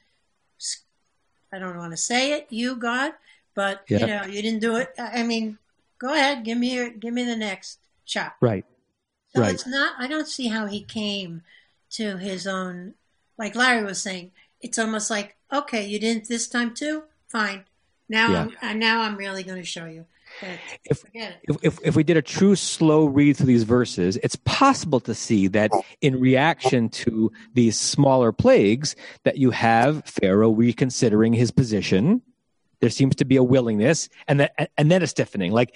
I 1.52 1.58
don't 1.58 1.78
want 1.78 1.92
to 1.92 1.96
say 1.96 2.32
it, 2.32 2.46
you 2.50 2.76
God, 2.76 3.12
but 3.54 3.82
you 3.88 4.06
know, 4.06 4.24
you 4.24 4.42
didn't 4.42 4.60
do 4.60 4.76
it. 4.76 4.92
I 4.98 5.22
mean, 5.22 5.58
go 5.98 6.12
ahead, 6.12 6.44
give 6.44 6.58
me 6.58 6.74
your, 6.74 6.90
give 6.90 7.14
me 7.14 7.24
the 7.24 7.36
next 7.36 7.78
shot. 8.04 8.34
Right. 8.40 8.64
So 9.34 9.42
right. 9.42 9.54
it's 9.54 9.66
not. 9.66 9.94
I 9.98 10.08
don't 10.08 10.28
see 10.28 10.48
how 10.48 10.66
he 10.66 10.82
came 10.82 11.42
to 11.92 12.18
his 12.18 12.46
own. 12.46 12.94
Like 13.38 13.54
Larry 13.54 13.84
was 13.84 14.00
saying, 14.00 14.32
it's 14.60 14.78
almost 14.78 15.10
like, 15.10 15.36
okay, 15.52 15.86
you 15.86 15.98
didn't 15.98 16.28
this 16.28 16.48
time 16.48 16.74
too. 16.74 17.04
Fine. 17.28 17.64
Now, 18.08 18.30
yeah. 18.30 18.48
I'm, 18.60 18.70
uh, 18.70 18.74
now 18.74 19.02
I'm 19.02 19.16
really 19.16 19.42
going 19.42 19.58
to 19.58 19.64
show 19.64 19.86
you. 19.86 20.06
If, 20.84 21.04
if, 21.14 21.56
if, 21.62 21.78
if 21.82 21.96
we 21.96 22.02
did 22.02 22.16
a 22.16 22.22
true 22.22 22.54
slow 22.56 23.06
read 23.06 23.36
through 23.36 23.46
these 23.46 23.64
verses, 23.64 24.16
it's 24.22 24.36
possible 24.44 25.00
to 25.00 25.14
see 25.14 25.48
that 25.48 25.70
in 26.00 26.20
reaction 26.20 26.88
to 26.90 27.32
these 27.54 27.78
smaller 27.78 28.32
plagues, 28.32 28.96
that 29.24 29.38
you 29.38 29.50
have 29.50 30.04
Pharaoh 30.04 30.50
reconsidering 30.50 31.32
his 31.32 31.50
position. 31.50 32.22
There 32.80 32.90
seems 32.90 33.16
to 33.16 33.24
be 33.24 33.36
a 33.36 33.42
willingness, 33.42 34.08
and 34.28 34.40
that, 34.40 34.70
and 34.76 34.90
then 34.90 35.02
a 35.02 35.06
stiffening. 35.06 35.52
Like 35.52 35.74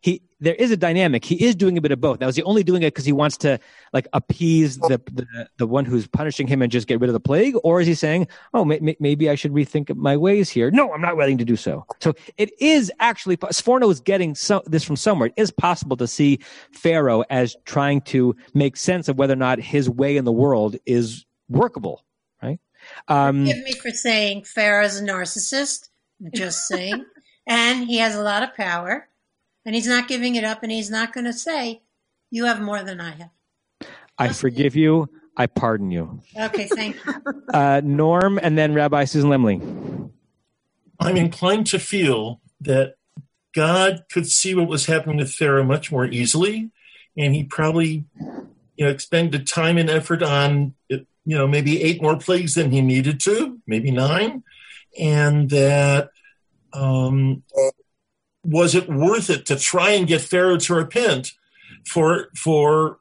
he, 0.00 0.22
there 0.38 0.54
is 0.54 0.70
a 0.70 0.76
dynamic. 0.76 1.24
He 1.24 1.44
is 1.44 1.56
doing 1.56 1.76
a 1.76 1.80
bit 1.80 1.90
of 1.90 2.00
both. 2.00 2.20
Now, 2.20 2.28
is 2.28 2.36
he 2.36 2.42
only 2.42 2.62
doing 2.62 2.82
it 2.82 2.94
because 2.94 3.04
he 3.04 3.12
wants 3.12 3.36
to 3.38 3.58
like 3.92 4.06
appease 4.12 4.78
the, 4.78 5.00
the, 5.12 5.48
the 5.56 5.66
one 5.66 5.84
who's 5.84 6.06
punishing 6.06 6.46
him 6.46 6.62
and 6.62 6.70
just 6.70 6.86
get 6.86 7.00
rid 7.00 7.08
of 7.08 7.14
the 7.14 7.20
plague, 7.20 7.54
or 7.64 7.80
is 7.80 7.86
he 7.86 7.94
saying, 7.94 8.28
"Oh, 8.54 8.64
may, 8.64 8.96
maybe 9.00 9.28
I 9.28 9.34
should 9.34 9.52
rethink 9.52 9.94
my 9.96 10.16
ways 10.16 10.48
here"? 10.48 10.70
No, 10.70 10.92
I'm 10.92 11.00
not 11.00 11.16
willing 11.16 11.38
to 11.38 11.44
do 11.44 11.56
so. 11.56 11.84
So 12.00 12.14
it 12.36 12.50
is 12.60 12.92
actually 13.00 13.36
Sforno 13.38 13.90
is 13.90 14.00
getting 14.00 14.34
so, 14.34 14.62
this 14.66 14.84
from 14.84 14.96
somewhere. 14.96 15.28
It 15.28 15.34
is 15.36 15.50
possible 15.50 15.96
to 15.96 16.06
see 16.06 16.38
Pharaoh 16.72 17.24
as 17.30 17.56
trying 17.64 18.02
to 18.02 18.36
make 18.54 18.76
sense 18.76 19.08
of 19.08 19.18
whether 19.18 19.32
or 19.32 19.36
not 19.36 19.58
his 19.58 19.90
way 19.90 20.16
in 20.16 20.24
the 20.24 20.32
world 20.32 20.76
is 20.86 21.24
workable. 21.48 22.04
Right? 22.42 22.60
Um, 23.08 23.46
Forgive 23.46 23.64
me 23.64 23.72
for 23.72 23.90
saying 23.90 24.44
Pharaoh's 24.44 25.00
a 25.00 25.02
narcissist. 25.02 25.88
I'm 26.24 26.30
just 26.34 26.66
saying, 26.66 27.04
and 27.46 27.86
he 27.86 27.98
has 27.98 28.14
a 28.14 28.22
lot 28.22 28.42
of 28.42 28.54
power 28.54 29.08
and 29.66 29.74
he's 29.74 29.88
not 29.88 30.08
giving 30.08 30.36
it 30.36 30.44
up, 30.44 30.62
and 30.62 30.70
he's 30.70 30.88
not 30.88 31.12
going 31.12 31.24
to 31.24 31.32
say, 31.32 31.82
"You 32.30 32.44
have 32.44 32.60
more 32.60 32.82
than 32.82 33.00
I 33.00 33.10
have." 33.10 33.30
I 34.16 34.28
forgive 34.28 34.76
you. 34.76 35.10
I 35.36 35.46
pardon 35.46 35.90
you. 35.90 36.20
Okay, 36.38 36.66
thank 36.66 36.96
you. 37.04 37.14
uh, 37.52 37.82
Norm, 37.84 38.38
and 38.42 38.56
then 38.56 38.72
Rabbi 38.72 39.04
Susan 39.04 39.28
Lemley. 39.28 40.10
I'm 40.98 41.16
inclined 41.16 41.66
to 41.68 41.78
feel 41.78 42.40
that 42.62 42.94
God 43.54 44.04
could 44.10 44.26
see 44.26 44.54
what 44.54 44.68
was 44.68 44.86
happening 44.86 45.18
with 45.18 45.34
Pharaoh 45.34 45.64
much 45.64 45.92
more 45.92 46.06
easily, 46.06 46.70
and 47.18 47.34
he 47.34 47.44
probably, 47.44 48.04
you 48.76 48.84
know, 48.84 48.88
expended 48.88 49.46
time 49.46 49.76
and 49.76 49.90
effort 49.90 50.22
on 50.22 50.74
you 51.26 51.36
know, 51.36 51.48
maybe 51.48 51.82
eight 51.82 52.00
more 52.00 52.16
plagues 52.16 52.54
than 52.54 52.70
he 52.70 52.80
needed 52.80 53.18
to, 53.18 53.58
maybe 53.66 53.90
nine, 53.90 54.44
and 54.98 55.50
that 55.50 56.10
um, 56.72 57.42
was 58.44 58.74
it 58.74 58.88
worth 58.88 59.30
it 59.30 59.46
to 59.46 59.56
try 59.56 59.90
and 59.90 60.06
get 60.06 60.20
Pharaoh 60.20 60.58
to 60.58 60.74
repent 60.74 61.32
for 61.86 62.28
for 62.36 62.98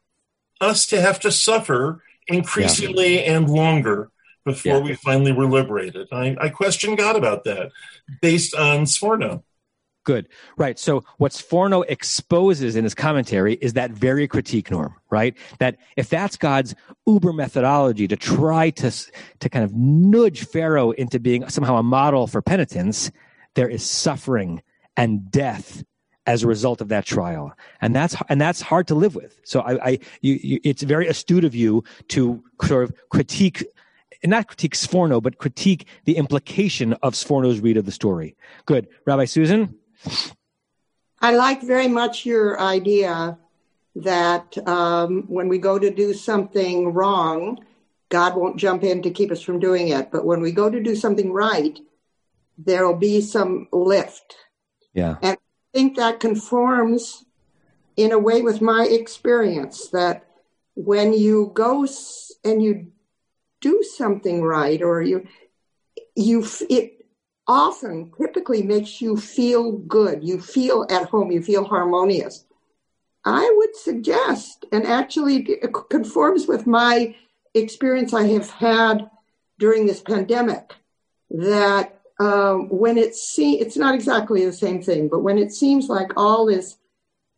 us 0.61 0.85
to 0.87 1.01
have 1.01 1.19
to 1.21 1.31
suffer 1.31 2.01
increasingly 2.27 3.15
yeah. 3.15 3.35
and 3.35 3.49
longer 3.49 4.09
before 4.45 4.77
yeah. 4.77 4.83
we 4.83 4.95
finally 4.95 5.31
were 5.31 5.49
liberated? 5.49 6.07
I, 6.11 6.35
I 6.39 6.49
question 6.49 6.95
God 6.95 7.15
about 7.15 7.43
that 7.43 7.71
based 8.21 8.55
on 8.55 8.85
Sforno. 8.85 9.43
Good. 10.05 10.27
Right. 10.55 10.77
So 10.77 11.03
what 11.17 11.31
Sforno 11.31 11.83
exposes 11.89 12.75
in 12.75 12.83
his 12.83 12.93
commentary 12.93 13.55
is 13.55 13.73
that 13.73 13.89
very 13.89 14.27
critique 14.27 14.69
norm, 14.69 14.93
right? 15.09 15.35
That 15.57 15.77
if 15.97 16.09
that's 16.09 16.37
God's 16.37 16.75
uber 17.07 17.33
methodology 17.33 18.07
to 18.07 18.15
try 18.15 18.69
to, 18.69 18.91
to 19.39 19.49
kind 19.49 19.65
of 19.65 19.73
nudge 19.73 20.45
Pharaoh 20.45 20.91
into 20.91 21.19
being 21.19 21.49
somehow 21.49 21.77
a 21.77 21.83
model 21.83 22.27
for 22.27 22.43
penitence, 22.43 23.11
there 23.55 23.67
is 23.67 23.83
suffering 23.83 24.61
and 24.95 25.29
death 25.31 25.83
as 26.27 26.43
a 26.43 26.47
result 26.47 26.81
of 26.81 26.89
that 26.89 27.05
trial. 27.05 27.53
And 27.81 27.95
that's, 27.95 28.15
and 28.29 28.39
that's 28.39 28.61
hard 28.61 28.87
to 28.89 28.95
live 28.95 29.15
with. 29.15 29.39
So 29.43 29.61
I, 29.61 29.89
I 29.89 29.99
you, 30.21 30.39
you, 30.41 30.59
it's 30.63 30.83
very 30.83 31.07
astute 31.07 31.43
of 31.43 31.55
you 31.55 31.83
to 32.09 32.43
sort 32.63 32.83
of 32.83 32.93
critique 33.09 33.65
not 34.23 34.47
critique 34.47 34.73
Sforno, 34.73 35.21
but 35.21 35.37
critique 35.37 35.87
the 36.05 36.17
implication 36.17 36.93
of 37.03 37.13
Sforno's 37.13 37.59
read 37.59 37.77
of 37.77 37.85
the 37.85 37.91
story. 37.91 38.35
Good. 38.65 38.87
Rabbi 39.05 39.25
Susan? 39.25 39.75
I 41.21 41.35
like 41.35 41.61
very 41.61 41.87
much 41.87 42.25
your 42.25 42.59
idea 42.59 43.37
that 43.95 44.57
um, 44.67 45.23
when 45.27 45.47
we 45.47 45.57
go 45.57 45.79
to 45.79 45.89
do 45.89 46.13
something 46.13 46.93
wrong, 46.93 47.65
God 48.09 48.35
won't 48.35 48.57
jump 48.57 48.83
in 48.83 49.01
to 49.01 49.09
keep 49.09 49.31
us 49.31 49.41
from 49.41 49.59
doing 49.59 49.89
it. 49.89 50.11
But 50.11 50.25
when 50.25 50.41
we 50.41 50.51
go 50.51 50.69
to 50.69 50.81
do 50.81 50.95
something 50.95 51.31
right, 51.31 51.79
there 52.57 52.85
will 52.85 52.97
be 52.97 53.21
some 53.21 53.67
lift. 53.71 54.35
Yeah. 54.93 55.15
And 55.21 55.37
I 55.37 55.77
think 55.77 55.97
that 55.97 56.19
conforms 56.19 57.25
in 57.97 58.11
a 58.11 58.19
way 58.19 58.41
with 58.41 58.61
my 58.61 58.85
experience 58.85 59.89
that 59.89 60.25
when 60.75 61.13
you 61.13 61.51
go 61.53 61.87
and 62.43 62.61
you 62.61 62.91
do 63.61 63.83
something 63.83 64.43
right 64.43 64.81
or 64.81 65.01
you 65.01 65.25
you 66.15 66.45
it 66.69 67.04
often 67.47 68.11
typically 68.17 68.63
makes 68.63 69.01
you 69.01 69.17
feel 69.17 69.73
good. 69.73 70.23
You 70.23 70.41
feel 70.41 70.85
at 70.89 71.09
home, 71.09 71.31
you 71.31 71.41
feel 71.41 71.63
harmonious. 71.65 72.45
I 73.23 73.51
would 73.57 73.75
suggest, 73.75 74.65
and 74.71 74.85
actually 74.85 75.59
conforms 75.89 76.47
with 76.47 76.67
my 76.67 77.15
experience 77.53 78.13
I 78.13 78.27
have 78.27 78.49
had 78.49 79.09
during 79.57 79.85
this 79.85 80.01
pandemic, 80.01 80.73
that 81.31 81.99
um, 82.19 82.69
when 82.69 82.97
it 82.97 83.15
see, 83.15 83.59
it's 83.59 83.77
not 83.77 83.95
exactly 83.95 84.45
the 84.45 84.53
same 84.53 84.81
thing, 84.81 85.09
but 85.09 85.19
when 85.23 85.37
it 85.37 85.51
seems 85.51 85.87
like 85.87 86.11
all 86.15 86.47
is 86.47 86.77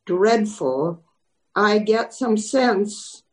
dreadful, 0.06 1.04
I 1.56 1.80
get 1.80 2.14
some 2.14 2.38
sense 2.38 3.24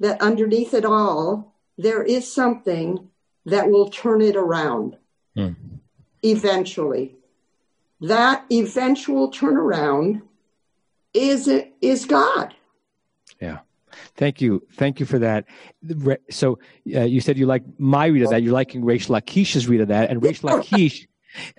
that 0.00 0.20
underneath 0.20 0.74
it 0.74 0.84
all, 0.84 1.56
there 1.78 2.02
is 2.02 2.32
something 2.32 3.08
that 3.46 3.70
will 3.70 3.88
turn 3.88 4.20
it 4.22 4.36
around. 4.36 4.96
Eventually. 6.22 7.16
That 8.00 8.44
eventual 8.50 9.30
turnaround 9.30 10.22
is 11.14 11.48
is 11.80 12.04
God. 12.04 12.54
Yeah. 13.40 13.58
Thank 14.16 14.40
you. 14.40 14.66
Thank 14.74 15.00
you 15.00 15.06
for 15.06 15.18
that. 15.18 15.46
So 16.30 16.58
uh, 16.94 17.02
you 17.02 17.20
said 17.20 17.38
you 17.38 17.46
like 17.46 17.62
my 17.78 18.06
read 18.06 18.22
of 18.22 18.30
that. 18.30 18.42
You're 18.42 18.52
liking 18.52 18.82
Reish 18.82 19.08
Lakish's 19.08 19.68
read 19.68 19.80
of 19.80 19.88
that. 19.88 20.10
And 20.10 20.20
Reish 20.20 20.40
Lakish, 20.40 21.06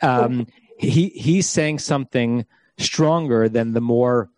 um, 0.02 0.48
he, 0.78 1.10
he's 1.10 1.48
saying 1.48 1.80
something 1.80 2.46
stronger 2.78 3.50
than 3.50 3.74
the 3.74 3.82
more 3.82 4.30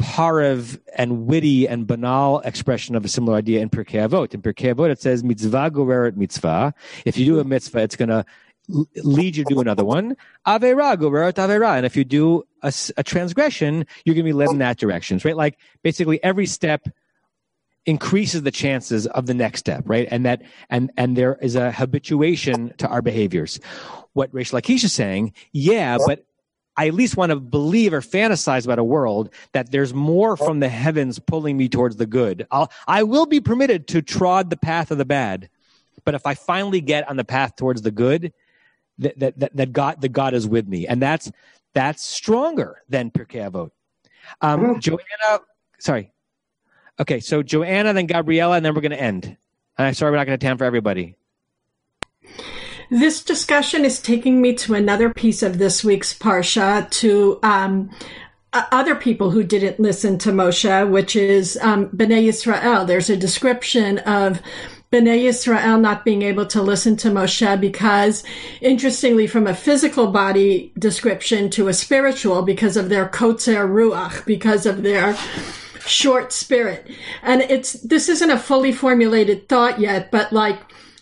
parav 0.00 0.80
and 0.96 1.26
witty 1.26 1.68
and 1.68 1.86
banal 1.86 2.40
expression 2.40 2.96
of 2.96 3.04
a 3.04 3.08
similar 3.08 3.36
idea 3.36 3.60
in 3.60 3.68
Pirkei 3.68 4.08
Avot. 4.08 4.34
In 4.34 4.42
Pirkei 4.42 4.74
Avot, 4.74 4.90
it 4.90 5.00
says 5.00 5.22
mitzvah 5.22 5.70
goreret 5.70 6.16
mitzvah. 6.16 6.74
If 7.04 7.18
you 7.18 7.26
do 7.26 7.38
a 7.38 7.44
mitzvah, 7.44 7.80
it's 7.80 7.96
going 7.96 8.08
to 8.08 8.24
lead 8.96 9.36
you 9.36 9.44
to 9.44 9.60
another 9.60 9.84
one. 9.84 10.16
Avera, 10.46 10.96
avera. 10.96 11.76
And 11.76 11.86
if 11.86 11.96
you 11.96 12.04
do 12.04 12.44
a, 12.62 12.72
a 12.96 13.02
transgression, 13.02 13.86
you're 14.04 14.14
going 14.14 14.24
to 14.24 14.28
be 14.28 14.32
led 14.32 14.50
in 14.50 14.58
that 14.58 14.78
direction, 14.78 15.20
right? 15.24 15.36
Like 15.36 15.58
basically 15.82 16.22
every 16.22 16.46
step 16.46 16.88
increases 17.86 18.42
the 18.42 18.50
chances 18.50 19.06
of 19.06 19.26
the 19.26 19.34
next 19.34 19.60
step, 19.60 19.82
right? 19.86 20.06
And 20.10 20.26
that, 20.26 20.42
and, 20.68 20.90
and 20.96 21.16
there 21.16 21.38
is 21.40 21.56
a 21.56 21.72
habituation 21.72 22.74
to 22.78 22.88
our 22.88 23.02
behaviors. 23.02 23.58
What 24.12 24.32
Reish 24.32 24.52
Lakish 24.52 24.84
is 24.84 24.92
saying, 24.92 25.32
yeah, 25.52 25.98
but 26.04 26.24
I 26.76 26.88
at 26.88 26.94
least 26.94 27.16
want 27.16 27.30
to 27.30 27.36
believe 27.36 27.92
or 27.92 28.00
fantasize 28.00 28.64
about 28.64 28.78
a 28.78 28.84
world 28.84 29.30
that 29.52 29.70
there's 29.70 29.92
more 29.92 30.36
from 30.36 30.60
the 30.60 30.68
heavens 30.68 31.18
pulling 31.18 31.56
me 31.56 31.68
towards 31.68 31.96
the 31.96 32.06
good. 32.06 32.46
I'll, 32.50 32.70
I 32.86 33.02
will 33.02 33.26
be 33.26 33.40
permitted 33.40 33.88
to 33.88 34.02
trod 34.02 34.50
the 34.50 34.56
path 34.56 34.90
of 34.90 34.98
the 34.98 35.04
bad. 35.04 35.48
But 36.04 36.14
if 36.14 36.26
I 36.26 36.34
finally 36.34 36.80
get 36.80 37.08
on 37.08 37.16
the 37.16 37.24
path 37.24 37.56
towards 37.56 37.82
the 37.82 37.90
good, 37.90 38.32
that, 39.00 39.38
that, 39.38 39.56
that, 39.56 39.72
God, 39.72 40.00
that 40.00 40.10
God 40.10 40.34
is 40.34 40.46
with 40.46 40.68
me. 40.68 40.86
And 40.86 41.02
that's, 41.02 41.30
that's 41.74 42.04
stronger 42.04 42.82
than 42.88 43.10
Pirkei 43.10 43.50
Avot. 43.50 43.70
Um, 44.40 44.60
mm-hmm. 44.60 44.78
Joanna, 44.78 45.40
sorry. 45.78 46.12
Okay, 46.98 47.20
so 47.20 47.42
Joanna, 47.42 47.92
then 47.92 48.06
Gabriella, 48.06 48.56
and 48.56 48.64
then 48.64 48.74
we're 48.74 48.82
going 48.82 48.90
to 48.92 49.00
end. 49.00 49.24
And 49.78 49.86
I'm 49.86 49.94
sorry 49.94 50.12
we're 50.12 50.18
not 50.18 50.26
going 50.26 50.38
to 50.38 50.44
have 50.46 50.50
time 50.50 50.58
for 50.58 50.64
everybody. 50.64 51.16
This 52.90 53.22
discussion 53.22 53.84
is 53.84 54.02
taking 54.02 54.42
me 54.42 54.54
to 54.56 54.74
another 54.74 55.14
piece 55.14 55.42
of 55.42 55.58
this 55.58 55.84
week's 55.84 56.12
Parsha, 56.12 56.90
to 56.90 57.38
um, 57.42 57.88
other 58.52 58.96
people 58.96 59.30
who 59.30 59.44
didn't 59.44 59.78
listen 59.78 60.18
to 60.18 60.30
Moshe, 60.30 60.90
which 60.90 61.14
is 61.14 61.58
um, 61.62 61.88
Bnei 61.90 62.28
Israel. 62.28 62.84
There's 62.84 63.08
a 63.08 63.16
description 63.16 63.98
of 64.00 64.42
Bnei 64.92 65.28
Israel 65.28 65.78
not 65.78 66.04
being 66.04 66.22
able 66.22 66.46
to 66.46 66.60
listen 66.60 66.96
to 66.96 67.10
Moshe 67.10 67.60
because, 67.60 68.24
interestingly, 68.60 69.28
from 69.28 69.46
a 69.46 69.54
physical 69.54 70.08
body 70.08 70.72
description 70.76 71.48
to 71.50 71.68
a 71.68 71.72
spiritual, 71.72 72.42
because 72.42 72.76
of 72.76 72.88
their 72.88 73.08
kotzer 73.08 73.68
ruach, 73.68 74.26
because 74.26 74.66
of 74.66 74.82
their 74.82 75.16
short 75.86 76.32
spirit. 76.32 76.90
And 77.22 77.40
it's, 77.42 77.74
this 77.74 78.08
isn't 78.08 78.32
a 78.32 78.38
fully 78.38 78.72
formulated 78.72 79.48
thought 79.48 79.78
yet, 79.78 80.10
but 80.10 80.32
like 80.32 80.58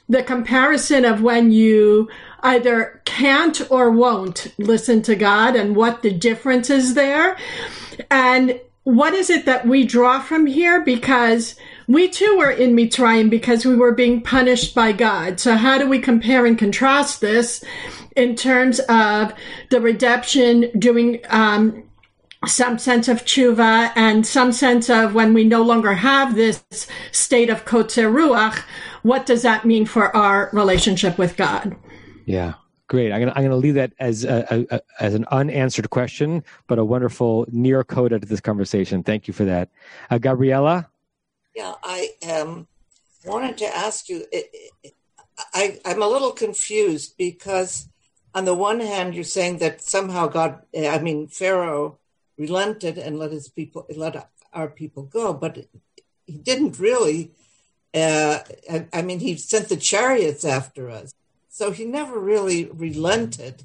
the 0.07 0.22
comparison 0.22 1.07
of 1.07 1.22
when 1.22 1.51
you 1.51 2.11
either 2.40 3.01
can't 3.07 3.70
or 3.70 3.90
won't 3.90 4.53
listen 4.59 5.01
to 5.03 5.16
God 5.16 5.57
and 5.57 5.74
what 5.74 6.03
the 6.03 6.12
difference 6.12 6.68
is 6.68 6.92
there. 6.92 7.38
And 8.11 8.61
what 8.85 9.14
is 9.14 9.31
it 9.31 9.46
that 9.46 9.66
we 9.66 9.85
draw 9.85 10.20
from 10.20 10.44
here? 10.44 10.83
Because 10.83 11.57
we 11.88 12.09
too 12.09 12.37
were 12.37 12.51
in 12.51 12.77
Mitzrayim 12.77 13.31
because 13.31 13.64
we 13.64 13.74
were 13.74 13.92
being 13.92 14.20
punished 14.20 14.74
by 14.74 14.92
God. 14.92 15.40
So 15.40 15.57
how 15.57 15.79
do 15.79 15.88
we 15.88 15.98
compare 15.98 16.46
and 16.46 16.59
contrast 16.59 17.20
this 17.20 17.64
in 18.14 18.37
terms 18.37 18.79
of 18.88 19.33
the 19.70 19.81
redemption 19.81 20.70
doing, 20.79 21.20
um, 21.31 21.83
some 22.46 22.79
sense 22.79 23.09
of 23.09 23.24
tshuva 23.24 23.90
and 23.96 24.24
some 24.24 24.53
sense 24.53 24.88
of 24.88 25.14
when 25.14 25.35
we 25.35 25.42
no 25.42 25.62
longer 25.62 25.94
have 25.94 26.37
this 26.37 26.62
state 27.11 27.51
of 27.51 27.64
kotzer 27.64 28.12
ruach, 28.12 28.62
what 29.03 29.27
does 29.27 29.42
that 29.42 29.64
mean 29.64 29.85
for 29.85 30.14
our 30.14 30.48
relationship 30.53 31.18
with 31.18 31.37
God? 31.37 31.74
Yeah, 32.27 32.55
great. 32.87 33.11
I'm 33.12 33.20
gonna 33.20 33.33
I'm 33.35 33.42
gonna 33.42 33.57
leave 33.57 33.74
that 33.74 33.92
as 33.98 34.24
a, 34.24 34.66
a, 34.70 34.81
as 35.01 35.14
an 35.14 35.24
unanswered 35.33 35.90
question, 35.90 36.44
but 36.68 36.79
a 36.79 36.85
wonderful 36.85 37.46
near 37.51 37.83
coda 37.83 38.20
to 38.20 38.27
this 38.27 38.40
conversation. 38.40 39.03
Thank 39.03 39.27
you 39.27 39.35
for 39.35 39.44
that, 39.44 39.70
uh, 40.11 40.18
Gabriella. 40.18 40.88
Yeah, 41.59 41.74
I 41.82 42.11
um, 42.30 42.68
wanted 43.24 43.59
to 43.59 43.76
ask 43.76 44.09
you. 44.09 44.24
I, 45.52 45.80
I'm 45.84 46.02
a 46.02 46.06
little 46.06 46.30
confused 46.30 47.16
because, 47.18 47.88
on 48.32 48.44
the 48.44 48.54
one 48.54 48.78
hand, 48.78 49.16
you're 49.16 49.24
saying 49.24 49.59
that 49.59 49.82
somehow 49.82 50.28
God, 50.28 50.62
I 50.72 51.00
mean 51.00 51.26
Pharaoh, 51.26 51.98
relented 52.38 52.96
and 52.96 53.18
let 53.18 53.32
his 53.32 53.48
people, 53.48 53.84
let 53.96 54.30
our 54.52 54.68
people 54.68 55.02
go, 55.02 55.34
but 55.34 55.66
he 56.26 56.38
didn't 56.38 56.78
really. 56.78 57.32
Uh, 57.92 58.38
I, 58.70 58.86
I, 58.92 59.02
mean, 59.02 59.18
he 59.18 59.36
sent 59.36 59.68
the 59.68 59.76
chariots 59.76 60.44
after 60.44 60.88
us, 60.88 61.12
so 61.48 61.72
he 61.72 61.86
never 61.86 62.20
really 62.20 62.66
relented. 62.66 63.64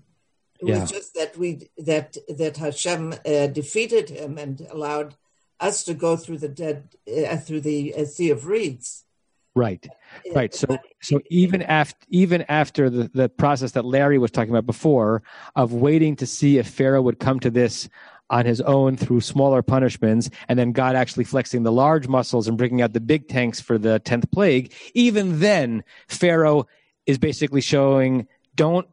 It 0.59 0.67
yeah. 0.67 0.79
was 0.79 0.89
just 0.89 1.13
that 1.13 1.37
we 1.37 1.69
that 1.77 2.17
that 2.27 2.57
Hashem 2.57 3.13
uh, 3.23 3.47
defeated 3.47 4.09
him 4.09 4.39
and 4.39 4.65
allowed 4.71 5.13
us 5.59 5.83
to 5.85 5.93
go 5.93 6.17
through 6.17 6.39
the 6.39 6.49
dead 6.49 6.89
uh, 7.07 7.37
through 7.37 7.61
the 7.61 7.93
uh, 7.95 8.05
sea 8.05 8.29
of 8.29 8.47
reeds. 8.47 9.03
Right, 9.55 9.87
right. 10.33 10.53
So, 10.53 10.79
so 11.01 11.21
even 11.29 11.61
after 11.61 12.05
even 12.09 12.43
after 12.49 12.89
the, 12.89 13.11
the 13.13 13.29
process 13.29 13.73
that 13.73 13.85
Larry 13.85 14.17
was 14.17 14.31
talking 14.31 14.49
about 14.49 14.65
before 14.65 15.21
of 15.55 15.73
waiting 15.73 16.15
to 16.17 16.25
see 16.25 16.57
if 16.57 16.67
Pharaoh 16.67 17.03
would 17.03 17.19
come 17.19 17.39
to 17.41 17.51
this 17.51 17.87
on 18.31 18.47
his 18.47 18.61
own 18.61 18.97
through 18.97 19.21
smaller 19.21 19.61
punishments, 19.61 20.31
and 20.47 20.57
then 20.57 20.71
God 20.71 20.95
actually 20.95 21.25
flexing 21.25 21.61
the 21.61 21.71
large 21.71 22.07
muscles 22.07 22.47
and 22.47 22.57
bringing 22.57 22.81
out 22.81 22.93
the 22.93 22.99
big 22.99 23.27
tanks 23.27 23.61
for 23.61 23.77
the 23.77 23.99
10th 24.05 24.31
plague, 24.31 24.73
even 24.95 25.39
then, 25.39 25.83
Pharaoh 26.07 26.65
is 27.05 27.19
basically 27.19 27.61
showing 27.61 28.27
don't 28.55 28.87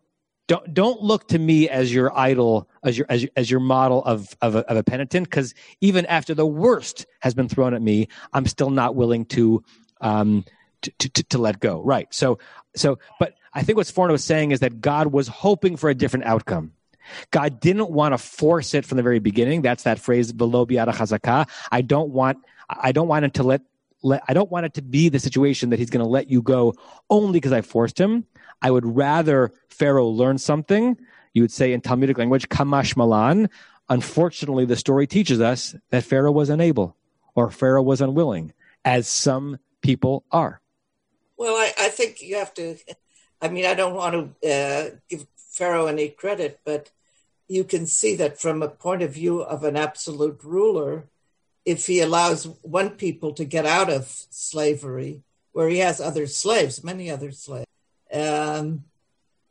don't 0.51 0.75
don't 0.75 1.01
look 1.01 1.29
to 1.29 1.39
me 1.39 1.69
as 1.69 1.95
your 1.95 2.17
idol 2.19 2.69
as 2.83 2.99
your 2.99 3.07
as, 3.09 3.25
as 3.37 3.49
your 3.49 3.61
model 3.61 4.05
of 4.05 4.37
of 4.43 4.57
a, 4.57 4.69
of 4.69 4.77
a 4.77 4.83
penitent 4.83 5.31
because 5.31 5.55
even 5.81 6.05
after 6.07 6.35
the 6.35 6.45
worst 6.45 7.07
has 7.21 7.35
been 7.35 7.49
thrown 7.49 7.73
at 7.73 7.81
me 7.81 8.09
i'm 8.33 8.45
still 8.47 8.71
not 8.71 8.97
willing 8.97 9.25
to 9.25 9.63
um 10.01 10.45
to, 10.83 10.91
to, 11.11 11.23
to 11.25 11.37
let 11.37 11.61
go. 11.61 11.83
Right. 11.83 12.13
So 12.13 12.39
so 12.75 12.99
but 13.21 13.35
i 13.55 13.63
think 13.63 13.77
what 13.77 13.87
Sforno 13.87 14.15
is 14.15 14.25
saying 14.25 14.51
is 14.51 14.59
that 14.59 14.81
god 14.81 15.13
was 15.13 15.29
hoping 15.29 15.77
for 15.77 15.89
a 15.89 15.95
different 15.95 16.25
outcome. 16.25 16.73
God 17.31 17.61
didn't 17.61 17.91
want 17.91 18.13
to 18.13 18.19
force 18.19 18.75
it 18.75 18.85
from 18.85 18.97
the 18.97 19.03
very 19.03 19.21
beginning. 19.21 19.63
That's 19.63 19.85
that 19.85 20.01
phrase 20.01 20.33
below 20.33 20.67
chazaka. 20.67 21.49
I 21.71 21.81
don't 21.83 22.11
want 22.11 22.39
i 22.69 22.91
don't 22.91 23.07
want 23.07 23.25
him 23.25 23.31
to 23.33 23.45
let 23.45 23.63
let, 24.03 24.23
I 24.27 24.35
don't 24.35 24.51
want 24.51 24.67
it 24.67 24.75
to 24.75 24.83
be 24.83 25.11
the 25.11 25.19
situation 25.19 25.71
that 25.71 25.79
he's 25.79 25.91
going 25.91 26.05
to 26.05 26.11
let 26.11 26.29
you 26.31 26.43
go 26.43 26.75
only 27.09 27.35
because 27.35 27.53
I 27.53 27.61
forced 27.61 28.01
him. 28.01 28.25
I 28.63 28.71
would 28.71 28.85
rather 28.85 29.53
Pharaoh 29.69 30.09
learn 30.09 30.39
something. 30.39 30.97
You 31.33 31.43
would 31.43 31.53
say 31.53 31.73
in 31.73 31.81
Talmudic 31.81 32.19
language, 32.19 32.49
ka 32.49 32.65
mashma 32.65 33.07
lan. 33.07 33.51
Unfortunately, 33.89 34.65
the 34.65 34.77
story 34.77 35.07
teaches 35.07 35.41
us 35.41 35.75
that 35.91 36.05
Pharaoh 36.05 36.33
was 36.33 36.51
unable 36.51 36.97
or 37.35 37.51
Pharaoh 37.51 37.83
was 37.83 38.01
unwilling, 38.01 38.53
as 38.85 39.09
some 39.09 39.59
people 39.81 40.25
are. 40.31 40.61
Well, 41.37 41.55
I, 41.55 41.73
I 41.79 41.89
think 41.89 42.23
you 42.23 42.37
have 42.37 42.53
to. 42.55 42.77
I 43.43 43.49
mean, 43.49 43.65
I 43.65 43.75
don't 43.75 43.95
want 43.95 44.35
to 44.43 44.51
uh, 44.51 44.91
give 45.09 45.27
Pharaoh 45.37 45.87
any 45.87 46.09
credit, 46.09 46.61
but 46.65 46.91
you 47.49 47.65
can 47.65 47.87
see 47.87 48.15
that 48.17 48.41
from 48.41 48.63
a 48.63 48.69
point 48.69 49.03
of 49.03 49.15
view 49.15 49.41
of 49.41 49.65
an 49.65 49.77
absolute 49.77 50.45
ruler, 50.45 51.09
if 51.65 51.87
he 51.87 52.01
allows 52.01 52.45
one 52.63 52.91
people 52.91 53.33
to 53.33 53.45
get 53.45 53.67
out 53.67 53.91
of 53.91 54.07
slavery, 54.31 55.23
where 55.53 55.69
he 55.69 55.79
has 55.79 56.01
other 56.01 56.27
slaves, 56.27 56.85
many 56.85 57.11
other 57.11 57.33
slaves, 57.33 57.67
um, 58.13 58.85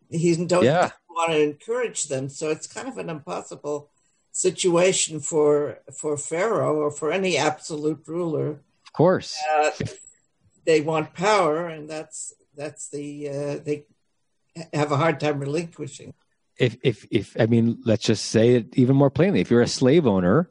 he 0.09 0.35
don't 0.45 0.63
Yeah. 0.63 0.91
want 1.09 1.31
to 1.31 1.41
encourage 1.41 2.05
them. 2.05 2.29
So 2.29 2.49
it's 2.49 2.67
kind 2.67 2.87
of 2.87 2.97
an 2.97 3.09
impossible 3.09 3.89
situation 4.31 5.19
for 5.19 5.79
for 5.93 6.17
Pharaoh 6.17 6.75
or 6.77 6.91
for 6.91 7.11
any 7.11 7.37
absolute 7.37 8.03
ruler. 8.07 8.61
Of 8.85 8.93
course. 8.93 9.37
Uh, 9.51 9.71
they 10.65 10.81
want 10.81 11.13
power, 11.13 11.67
and 11.67 11.89
that's 11.89 12.33
that's 12.55 12.89
the 12.89 13.29
uh, 13.29 13.57
they 13.63 13.85
have 14.73 14.91
a 14.91 14.97
hard 14.97 15.19
time 15.19 15.39
relinquishing. 15.39 16.13
if 16.57 16.77
if 16.83 17.07
if 17.11 17.35
I 17.39 17.45
mean, 17.45 17.81
let's 17.85 18.05
just 18.05 18.25
say 18.25 18.55
it 18.55 18.77
even 18.77 18.95
more 18.95 19.09
plainly. 19.09 19.39
If 19.41 19.49
you're 19.49 19.61
a 19.61 19.67
slave 19.67 20.05
owner, 20.05 20.49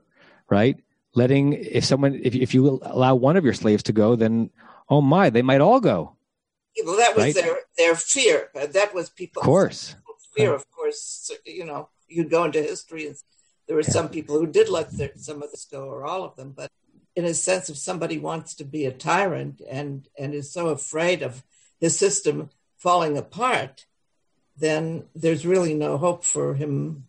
right? 0.48 0.76
Letting 1.14 1.52
if 1.52 1.84
someone 1.84 2.18
if 2.22 2.34
if 2.34 2.54
you 2.54 2.80
allow 2.82 3.14
one 3.14 3.36
of 3.36 3.44
your 3.44 3.54
slaves 3.54 3.82
to 3.84 3.92
go, 3.92 4.16
then 4.16 4.50
oh 4.88 5.00
my, 5.00 5.30
they 5.30 5.42
might 5.42 5.60
all 5.60 5.80
go. 5.80 6.16
Well, 6.84 6.96
that 6.96 7.14
was 7.16 7.24
Right. 7.24 7.34
their 7.34 7.58
their 7.78 7.94
fear. 7.94 8.50
That 8.54 8.92
was 8.94 9.08
people's 9.08 9.44
Of 9.44 9.46
course. 9.46 9.94
fear. 10.36 10.54
Of 10.54 10.70
course, 10.70 11.30
you 11.46 11.64
know, 11.64 11.88
you'd 12.08 12.30
go 12.30 12.44
into 12.44 12.60
history, 12.62 13.06
and 13.06 13.16
there 13.66 13.76
were 13.76 13.82
some 13.82 14.08
people 14.08 14.38
who 14.38 14.46
did 14.46 14.68
let 14.68 14.90
their, 14.90 15.12
some 15.16 15.42
of 15.42 15.50
this 15.50 15.64
go, 15.64 15.84
or 15.84 16.04
all 16.04 16.24
of 16.24 16.36
them. 16.36 16.52
But 16.52 16.70
in 17.16 17.24
a 17.24 17.34
sense, 17.34 17.70
if 17.70 17.76
somebody 17.78 18.18
wants 18.18 18.54
to 18.56 18.64
be 18.64 18.84
a 18.84 18.92
tyrant 18.92 19.62
and 19.68 20.08
and 20.18 20.34
is 20.34 20.52
so 20.52 20.68
afraid 20.68 21.22
of 21.22 21.42
his 21.80 21.98
system 21.98 22.50
falling 22.76 23.16
apart, 23.16 23.86
then 24.56 25.04
there's 25.14 25.46
really 25.46 25.74
no 25.74 25.96
hope 25.98 26.24
for 26.24 26.54
him 26.54 27.06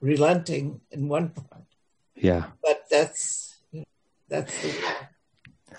relenting 0.00 0.80
in 0.90 1.08
one 1.08 1.28
part. 1.30 1.64
Yeah. 2.14 2.44
But 2.62 2.84
that's 2.90 3.56
that's 4.28 4.62
the 4.62 4.72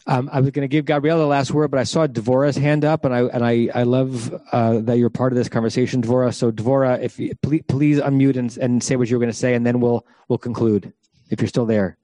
Um, 0.07 0.29
I 0.31 0.39
was 0.41 0.49
going 0.49 0.63
to 0.63 0.67
give 0.67 0.85
Gabrielle 0.85 1.19
the 1.19 1.25
last 1.25 1.51
word, 1.51 1.69
but 1.69 1.79
I 1.79 1.83
saw 1.83 2.07
Dvora's 2.07 2.57
hand 2.57 2.83
up, 2.83 3.05
and 3.05 3.13
I 3.13 3.21
and 3.21 3.45
I 3.45 3.69
I 3.73 3.83
love 3.83 4.33
uh, 4.51 4.79
that 4.79 4.97
you're 4.97 5.09
part 5.09 5.31
of 5.31 5.37
this 5.37 5.49
conversation, 5.49 6.01
Dvora. 6.01 6.33
So 6.33 6.51
Dvora, 6.51 7.01
if 7.01 7.19
you, 7.19 7.33
please, 7.41 7.63
please 7.67 7.99
unmute 7.99 8.35
and, 8.35 8.55
and 8.57 8.83
say 8.83 8.95
what 8.95 9.09
you 9.09 9.17
were 9.17 9.21
going 9.21 9.31
to 9.31 9.37
say, 9.37 9.53
and 9.53 9.65
then 9.65 9.79
we'll 9.79 10.05
we'll 10.27 10.39
conclude 10.39 10.91
if 11.29 11.39
you're 11.39 11.47
still 11.47 11.65
there. 11.65 11.97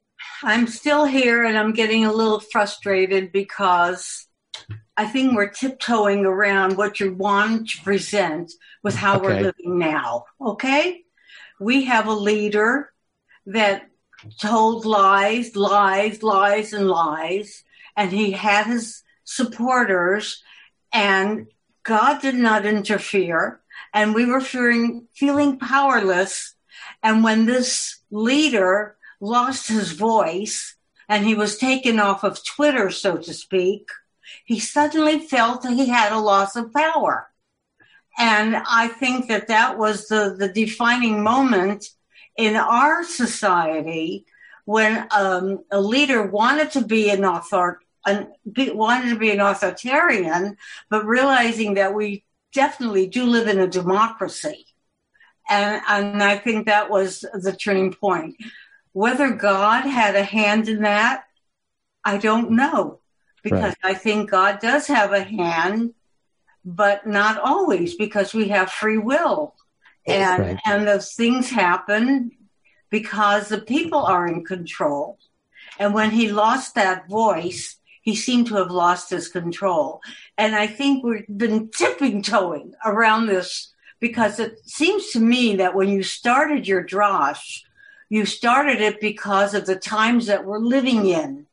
I'm 0.43 0.67
still 0.67 1.05
here 1.05 1.43
and 1.43 1.57
I'm 1.57 1.73
getting 1.73 2.05
a 2.05 2.13
little 2.13 2.39
frustrated 2.39 3.31
because 3.31 4.27
I 4.95 5.05
think 5.05 5.33
we're 5.33 5.49
tiptoeing 5.49 6.25
around 6.25 6.77
what 6.77 6.99
you 6.99 7.13
want 7.13 7.69
to 7.69 7.83
present 7.83 8.51
with 8.83 8.95
how 8.95 9.19
we're 9.19 9.41
living 9.41 9.79
now. 9.79 10.25
Okay? 10.41 11.03
We 11.59 11.85
have 11.85 12.07
a 12.07 12.13
leader 12.13 12.91
that 13.47 13.87
told 14.39 14.85
lies, 14.85 15.55
lies, 15.55 16.23
lies, 16.23 16.73
and 16.73 16.87
lies, 16.87 17.63
and 17.97 18.11
he 18.11 18.31
had 18.31 18.67
his 18.67 19.03
supporters, 19.25 20.41
and 20.93 21.47
God 21.83 22.21
did 22.21 22.35
not 22.35 22.65
interfere, 22.65 23.59
and 23.93 24.15
we 24.15 24.25
were 24.25 24.39
feeling 24.39 25.07
feeling 25.13 25.57
powerless. 25.57 26.53
And 27.03 27.23
when 27.23 27.45
this 27.45 27.99
leader 28.11 28.95
lost 29.19 29.67
his 29.67 29.91
voice 29.91 30.75
and 31.09 31.25
he 31.25 31.35
was 31.35 31.57
taken 31.57 31.99
off 31.99 32.23
of 32.23 32.45
Twitter, 32.45 32.89
so 32.91 33.17
to 33.17 33.33
speak, 33.33 33.89
he 34.45 34.59
suddenly 34.59 35.19
felt 35.19 35.63
that 35.63 35.73
he 35.73 35.87
had 35.87 36.11
a 36.11 36.19
loss 36.19 36.55
of 36.55 36.73
power. 36.73 37.29
And 38.17 38.55
I 38.55 38.87
think 38.87 39.27
that 39.27 39.47
that 39.47 39.77
was 39.77 40.07
the, 40.07 40.35
the 40.37 40.49
defining 40.49 41.23
moment 41.23 41.85
in 42.35 42.55
our 42.55 43.03
society 43.03 44.25
when 44.65 45.07
um, 45.11 45.63
a 45.71 45.79
leader 45.79 46.23
wanted 46.23 46.71
to 46.71 46.81
be 46.81 47.09
an 47.09 47.23
author, 47.23 47.79
an, 48.07 48.31
be, 48.51 48.71
wanted 48.71 49.09
to 49.09 49.19
be 49.19 49.31
an 49.31 49.39
authoritarian, 49.39 50.57
but 50.89 51.05
realizing 51.05 51.75
that 51.75 51.93
we 51.93 52.23
definitely 52.53 53.07
do 53.07 53.25
live 53.25 53.47
in 53.47 53.59
a 53.59 53.67
democracy. 53.67 54.65
And, 55.49 55.81
and 55.87 56.23
I 56.23 56.37
think 56.37 56.65
that 56.65 56.89
was 56.89 57.19
the 57.19 57.55
turning 57.55 57.93
point. 57.93 58.35
Whether 58.93 59.31
God 59.31 59.81
had 59.85 60.15
a 60.15 60.23
hand 60.23 60.67
in 60.67 60.81
that, 60.81 61.25
I 62.03 62.17
don't 62.17 62.51
know. 62.51 62.99
Because 63.43 63.75
I 63.83 63.93
think 63.93 64.29
God 64.29 64.59
does 64.59 64.87
have 64.87 65.13
a 65.13 65.23
hand, 65.23 65.93
but 66.65 67.07
not 67.07 67.39
always 67.39 67.95
because 67.95 68.33
we 68.33 68.49
have 68.49 68.71
free 68.71 68.97
will. 68.97 69.55
And 70.05 70.39
Right. 70.39 70.59
and 70.65 70.87
those 70.87 71.13
things 71.13 71.49
happen 71.49 72.31
because 72.89 73.47
the 73.47 73.61
people 73.61 73.99
are 73.99 74.27
in 74.27 74.43
control. 74.43 75.17
And 75.79 75.93
when 75.93 76.11
he 76.11 76.31
lost 76.31 76.75
that 76.75 77.07
voice, 77.07 77.77
he 78.07 78.15
seemed 78.15 78.47
to 78.47 78.55
have 78.55 78.71
lost 78.71 79.09
his 79.09 79.27
control. 79.27 79.99
And 80.37 80.55
I 80.55 80.65
think 80.65 81.03
we've 81.03 81.25
been 81.27 81.67
tipping 81.67 82.21
toeing 82.21 82.73
around 82.85 83.25
this 83.25 83.73
because 83.99 84.39
it 84.39 84.59
seems 84.65 85.09
to 85.09 85.19
me 85.19 85.57
that 85.57 85.75
when 85.75 85.89
you 85.89 86.03
started 86.03 86.69
your 86.69 86.85
drosh, 86.85 87.63
you 88.07 88.25
started 88.25 88.79
it 88.79 89.01
because 89.01 89.53
of 89.53 89.65
the 89.65 89.75
times 89.75 90.27
that 90.27 90.45
we're 90.45 90.57
living 90.57 91.05
in. 91.05 91.47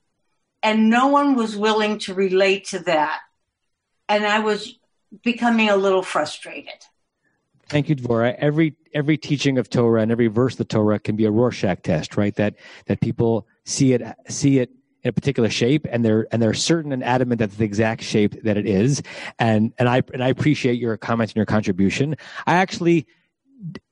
And 0.63 0.89
no 0.89 1.09
one 1.09 1.35
was 1.35 1.57
willing 1.57 1.99
to 2.07 2.15
relate 2.15 2.67
to 2.67 2.79
that. 2.85 3.23
And 4.09 4.25
I 4.25 4.39
was 4.39 4.79
becoming 5.25 5.71
a 5.71 5.77
little 5.77 6.05
frustrated. 6.05 6.87
Thank 7.69 7.89
you, 7.89 7.97
Dvora. 7.97 8.37
Every 8.39 8.77
every 8.93 9.19
teaching 9.19 9.59
of 9.59 9.69
Torah 9.71 10.03
and 10.03 10.13
every 10.13 10.29
verse 10.29 10.55
of 10.55 10.59
the 10.59 10.67
Torah 10.67 11.01
can 11.01 11.17
be 11.17 11.25
a 11.25 11.33
Rorschach 11.33 11.83
test, 11.83 12.17
right? 12.17 12.37
That 12.37 12.55
that 12.87 13.01
people 13.01 13.49
see 13.65 13.93
it 13.93 14.03
see 14.29 14.61
it 14.61 14.71
in 15.05 15.11
a 15.11 15.13
particular 15.13 15.51
shape, 15.51 15.87
and 15.91 16.05
they're 16.05 16.27
and 16.33 16.43
they're 16.43 16.55
certain 16.55 16.91
and 16.91 17.05
adamant 17.05 17.39
that 17.39 17.53
the 17.53 17.65
exact 17.65 18.03
shape 18.03 18.43
that 18.43 18.57
it 18.57 18.67
is. 18.67 19.03
And 19.39 19.73
and 19.79 19.89
I 19.89 20.03
and 20.13 20.25
I 20.25 20.29
appreciate 20.29 20.81
your 20.81 20.97
comment 20.97 21.31
and 21.31 21.37
your 21.37 21.47
contribution. 21.47 22.17
I 22.47 22.55
actually 22.55 23.07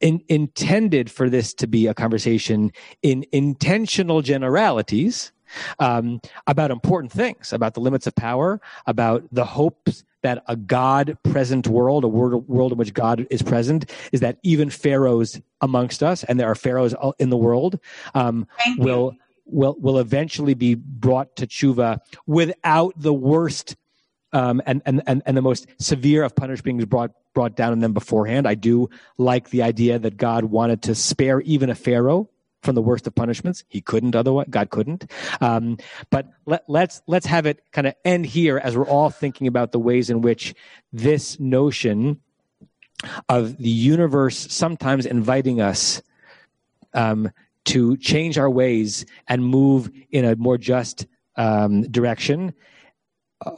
in, 0.00 0.22
intended 0.28 1.10
for 1.10 1.30
this 1.30 1.54
to 1.54 1.66
be 1.66 1.86
a 1.86 1.94
conversation 1.94 2.72
in 3.02 3.24
intentional 3.32 4.22
generalities 4.22 5.32
um, 5.78 6.20
about 6.46 6.70
important 6.70 7.12
things, 7.12 7.52
about 7.52 7.74
the 7.74 7.80
limits 7.80 8.06
of 8.06 8.14
power, 8.14 8.60
about 8.86 9.22
the 9.30 9.44
hopes 9.44 10.04
that 10.22 10.42
a 10.46 10.56
God 10.56 11.18
present 11.24 11.66
world, 11.66 12.04
a 12.04 12.08
world, 12.08 12.48
world 12.48 12.72
in 12.72 12.78
which 12.78 12.94
God 12.94 13.26
is 13.28 13.42
present, 13.42 13.90
is 14.12 14.20
that 14.20 14.38
even 14.42 14.70
pharaohs 14.70 15.40
amongst 15.60 16.02
us, 16.02 16.24
and 16.24 16.38
there 16.38 16.48
are 16.48 16.54
pharaohs 16.54 16.94
in 17.18 17.30
the 17.30 17.36
world, 17.36 17.78
um, 18.14 18.46
will 18.78 19.16
will 19.52 19.76
will 19.78 19.98
eventually 19.98 20.54
be 20.54 20.74
brought 20.74 21.36
to 21.36 21.46
tshuva 21.46 21.98
without 22.26 22.94
the 22.96 23.12
worst 23.12 23.76
um, 24.32 24.62
and, 24.64 24.80
and, 24.86 25.02
and, 25.06 25.22
and 25.26 25.36
the 25.36 25.42
most 25.42 25.66
severe 25.78 26.22
of 26.22 26.34
punishments 26.34 26.84
brought 26.86 27.12
brought 27.34 27.56
down 27.56 27.72
on 27.72 27.78
them 27.78 27.92
beforehand. 27.92 28.46
I 28.46 28.54
do 28.54 28.90
like 29.16 29.50
the 29.50 29.62
idea 29.62 29.98
that 29.98 30.16
God 30.16 30.44
wanted 30.44 30.82
to 30.82 30.94
spare 30.94 31.40
even 31.42 31.70
a 31.70 31.74
pharaoh 31.74 32.28
from 32.62 32.74
the 32.74 32.82
worst 32.82 33.06
of 33.06 33.14
punishments. 33.14 33.64
He 33.68 33.80
couldn't 33.80 34.14
otherwise. 34.14 34.46
God 34.50 34.70
couldn't. 34.70 35.10
Um, 35.40 35.78
but 36.10 36.28
let, 36.46 36.64
let's 36.68 37.02
let's 37.06 37.26
have 37.26 37.46
it 37.46 37.62
kind 37.72 37.86
of 37.86 37.94
end 38.04 38.26
here 38.26 38.58
as 38.58 38.76
we're 38.76 38.86
all 38.86 39.10
thinking 39.10 39.46
about 39.46 39.72
the 39.72 39.78
ways 39.78 40.10
in 40.10 40.20
which 40.20 40.54
this 40.92 41.40
notion 41.40 42.20
of 43.28 43.56
the 43.58 43.68
universe 43.68 44.52
sometimes 44.52 45.06
inviting 45.06 45.60
us 45.60 46.02
um, 46.94 47.30
to 47.66 47.96
change 47.96 48.38
our 48.38 48.50
ways 48.50 49.06
and 49.28 49.44
move 49.44 49.90
in 50.10 50.24
a 50.24 50.36
more 50.36 50.58
just 50.58 51.06
um, 51.36 51.82
direction. 51.82 52.54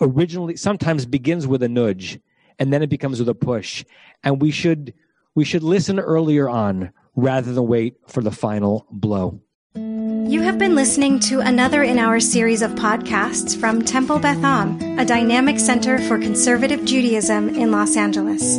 Originally 0.01 0.57
sometimes 0.57 1.07
begins 1.07 1.47
with 1.47 1.63
a 1.63 1.69
nudge 1.69 2.19
and 2.59 2.73
then 2.73 2.83
it 2.83 2.89
becomes 2.89 3.19
with 3.19 3.29
a 3.29 3.35
push. 3.35 3.85
And 4.23 4.41
we 4.41 4.51
should 4.51 4.95
we 5.35 5.45
should 5.45 5.63
listen 5.63 5.99
earlier 5.99 6.49
on 6.49 6.93
rather 7.17 7.53
than 7.53 7.67
wait 7.67 7.97
for 8.07 8.23
the 8.23 8.31
final 8.31 8.87
blow. 8.91 9.41
You 9.77 10.41
have 10.43 10.59
been 10.59 10.75
listening 10.75 11.21
to 11.21 11.41
another 11.41 11.83
in 11.83 11.99
our 11.99 12.19
series 12.19 12.63
of 12.63 12.73
podcasts 12.73 13.59
from 13.59 13.83
Temple 13.83 14.19
Beth 14.21 14.43
Am, 14.43 14.99
a 14.99 15.05
dynamic 15.05 15.59
center 15.59 15.99
for 15.99 16.19
conservative 16.19 16.85
Judaism 16.85 17.51
in 17.51 17.71
Los 17.71 17.97
Angeles. 17.97 18.59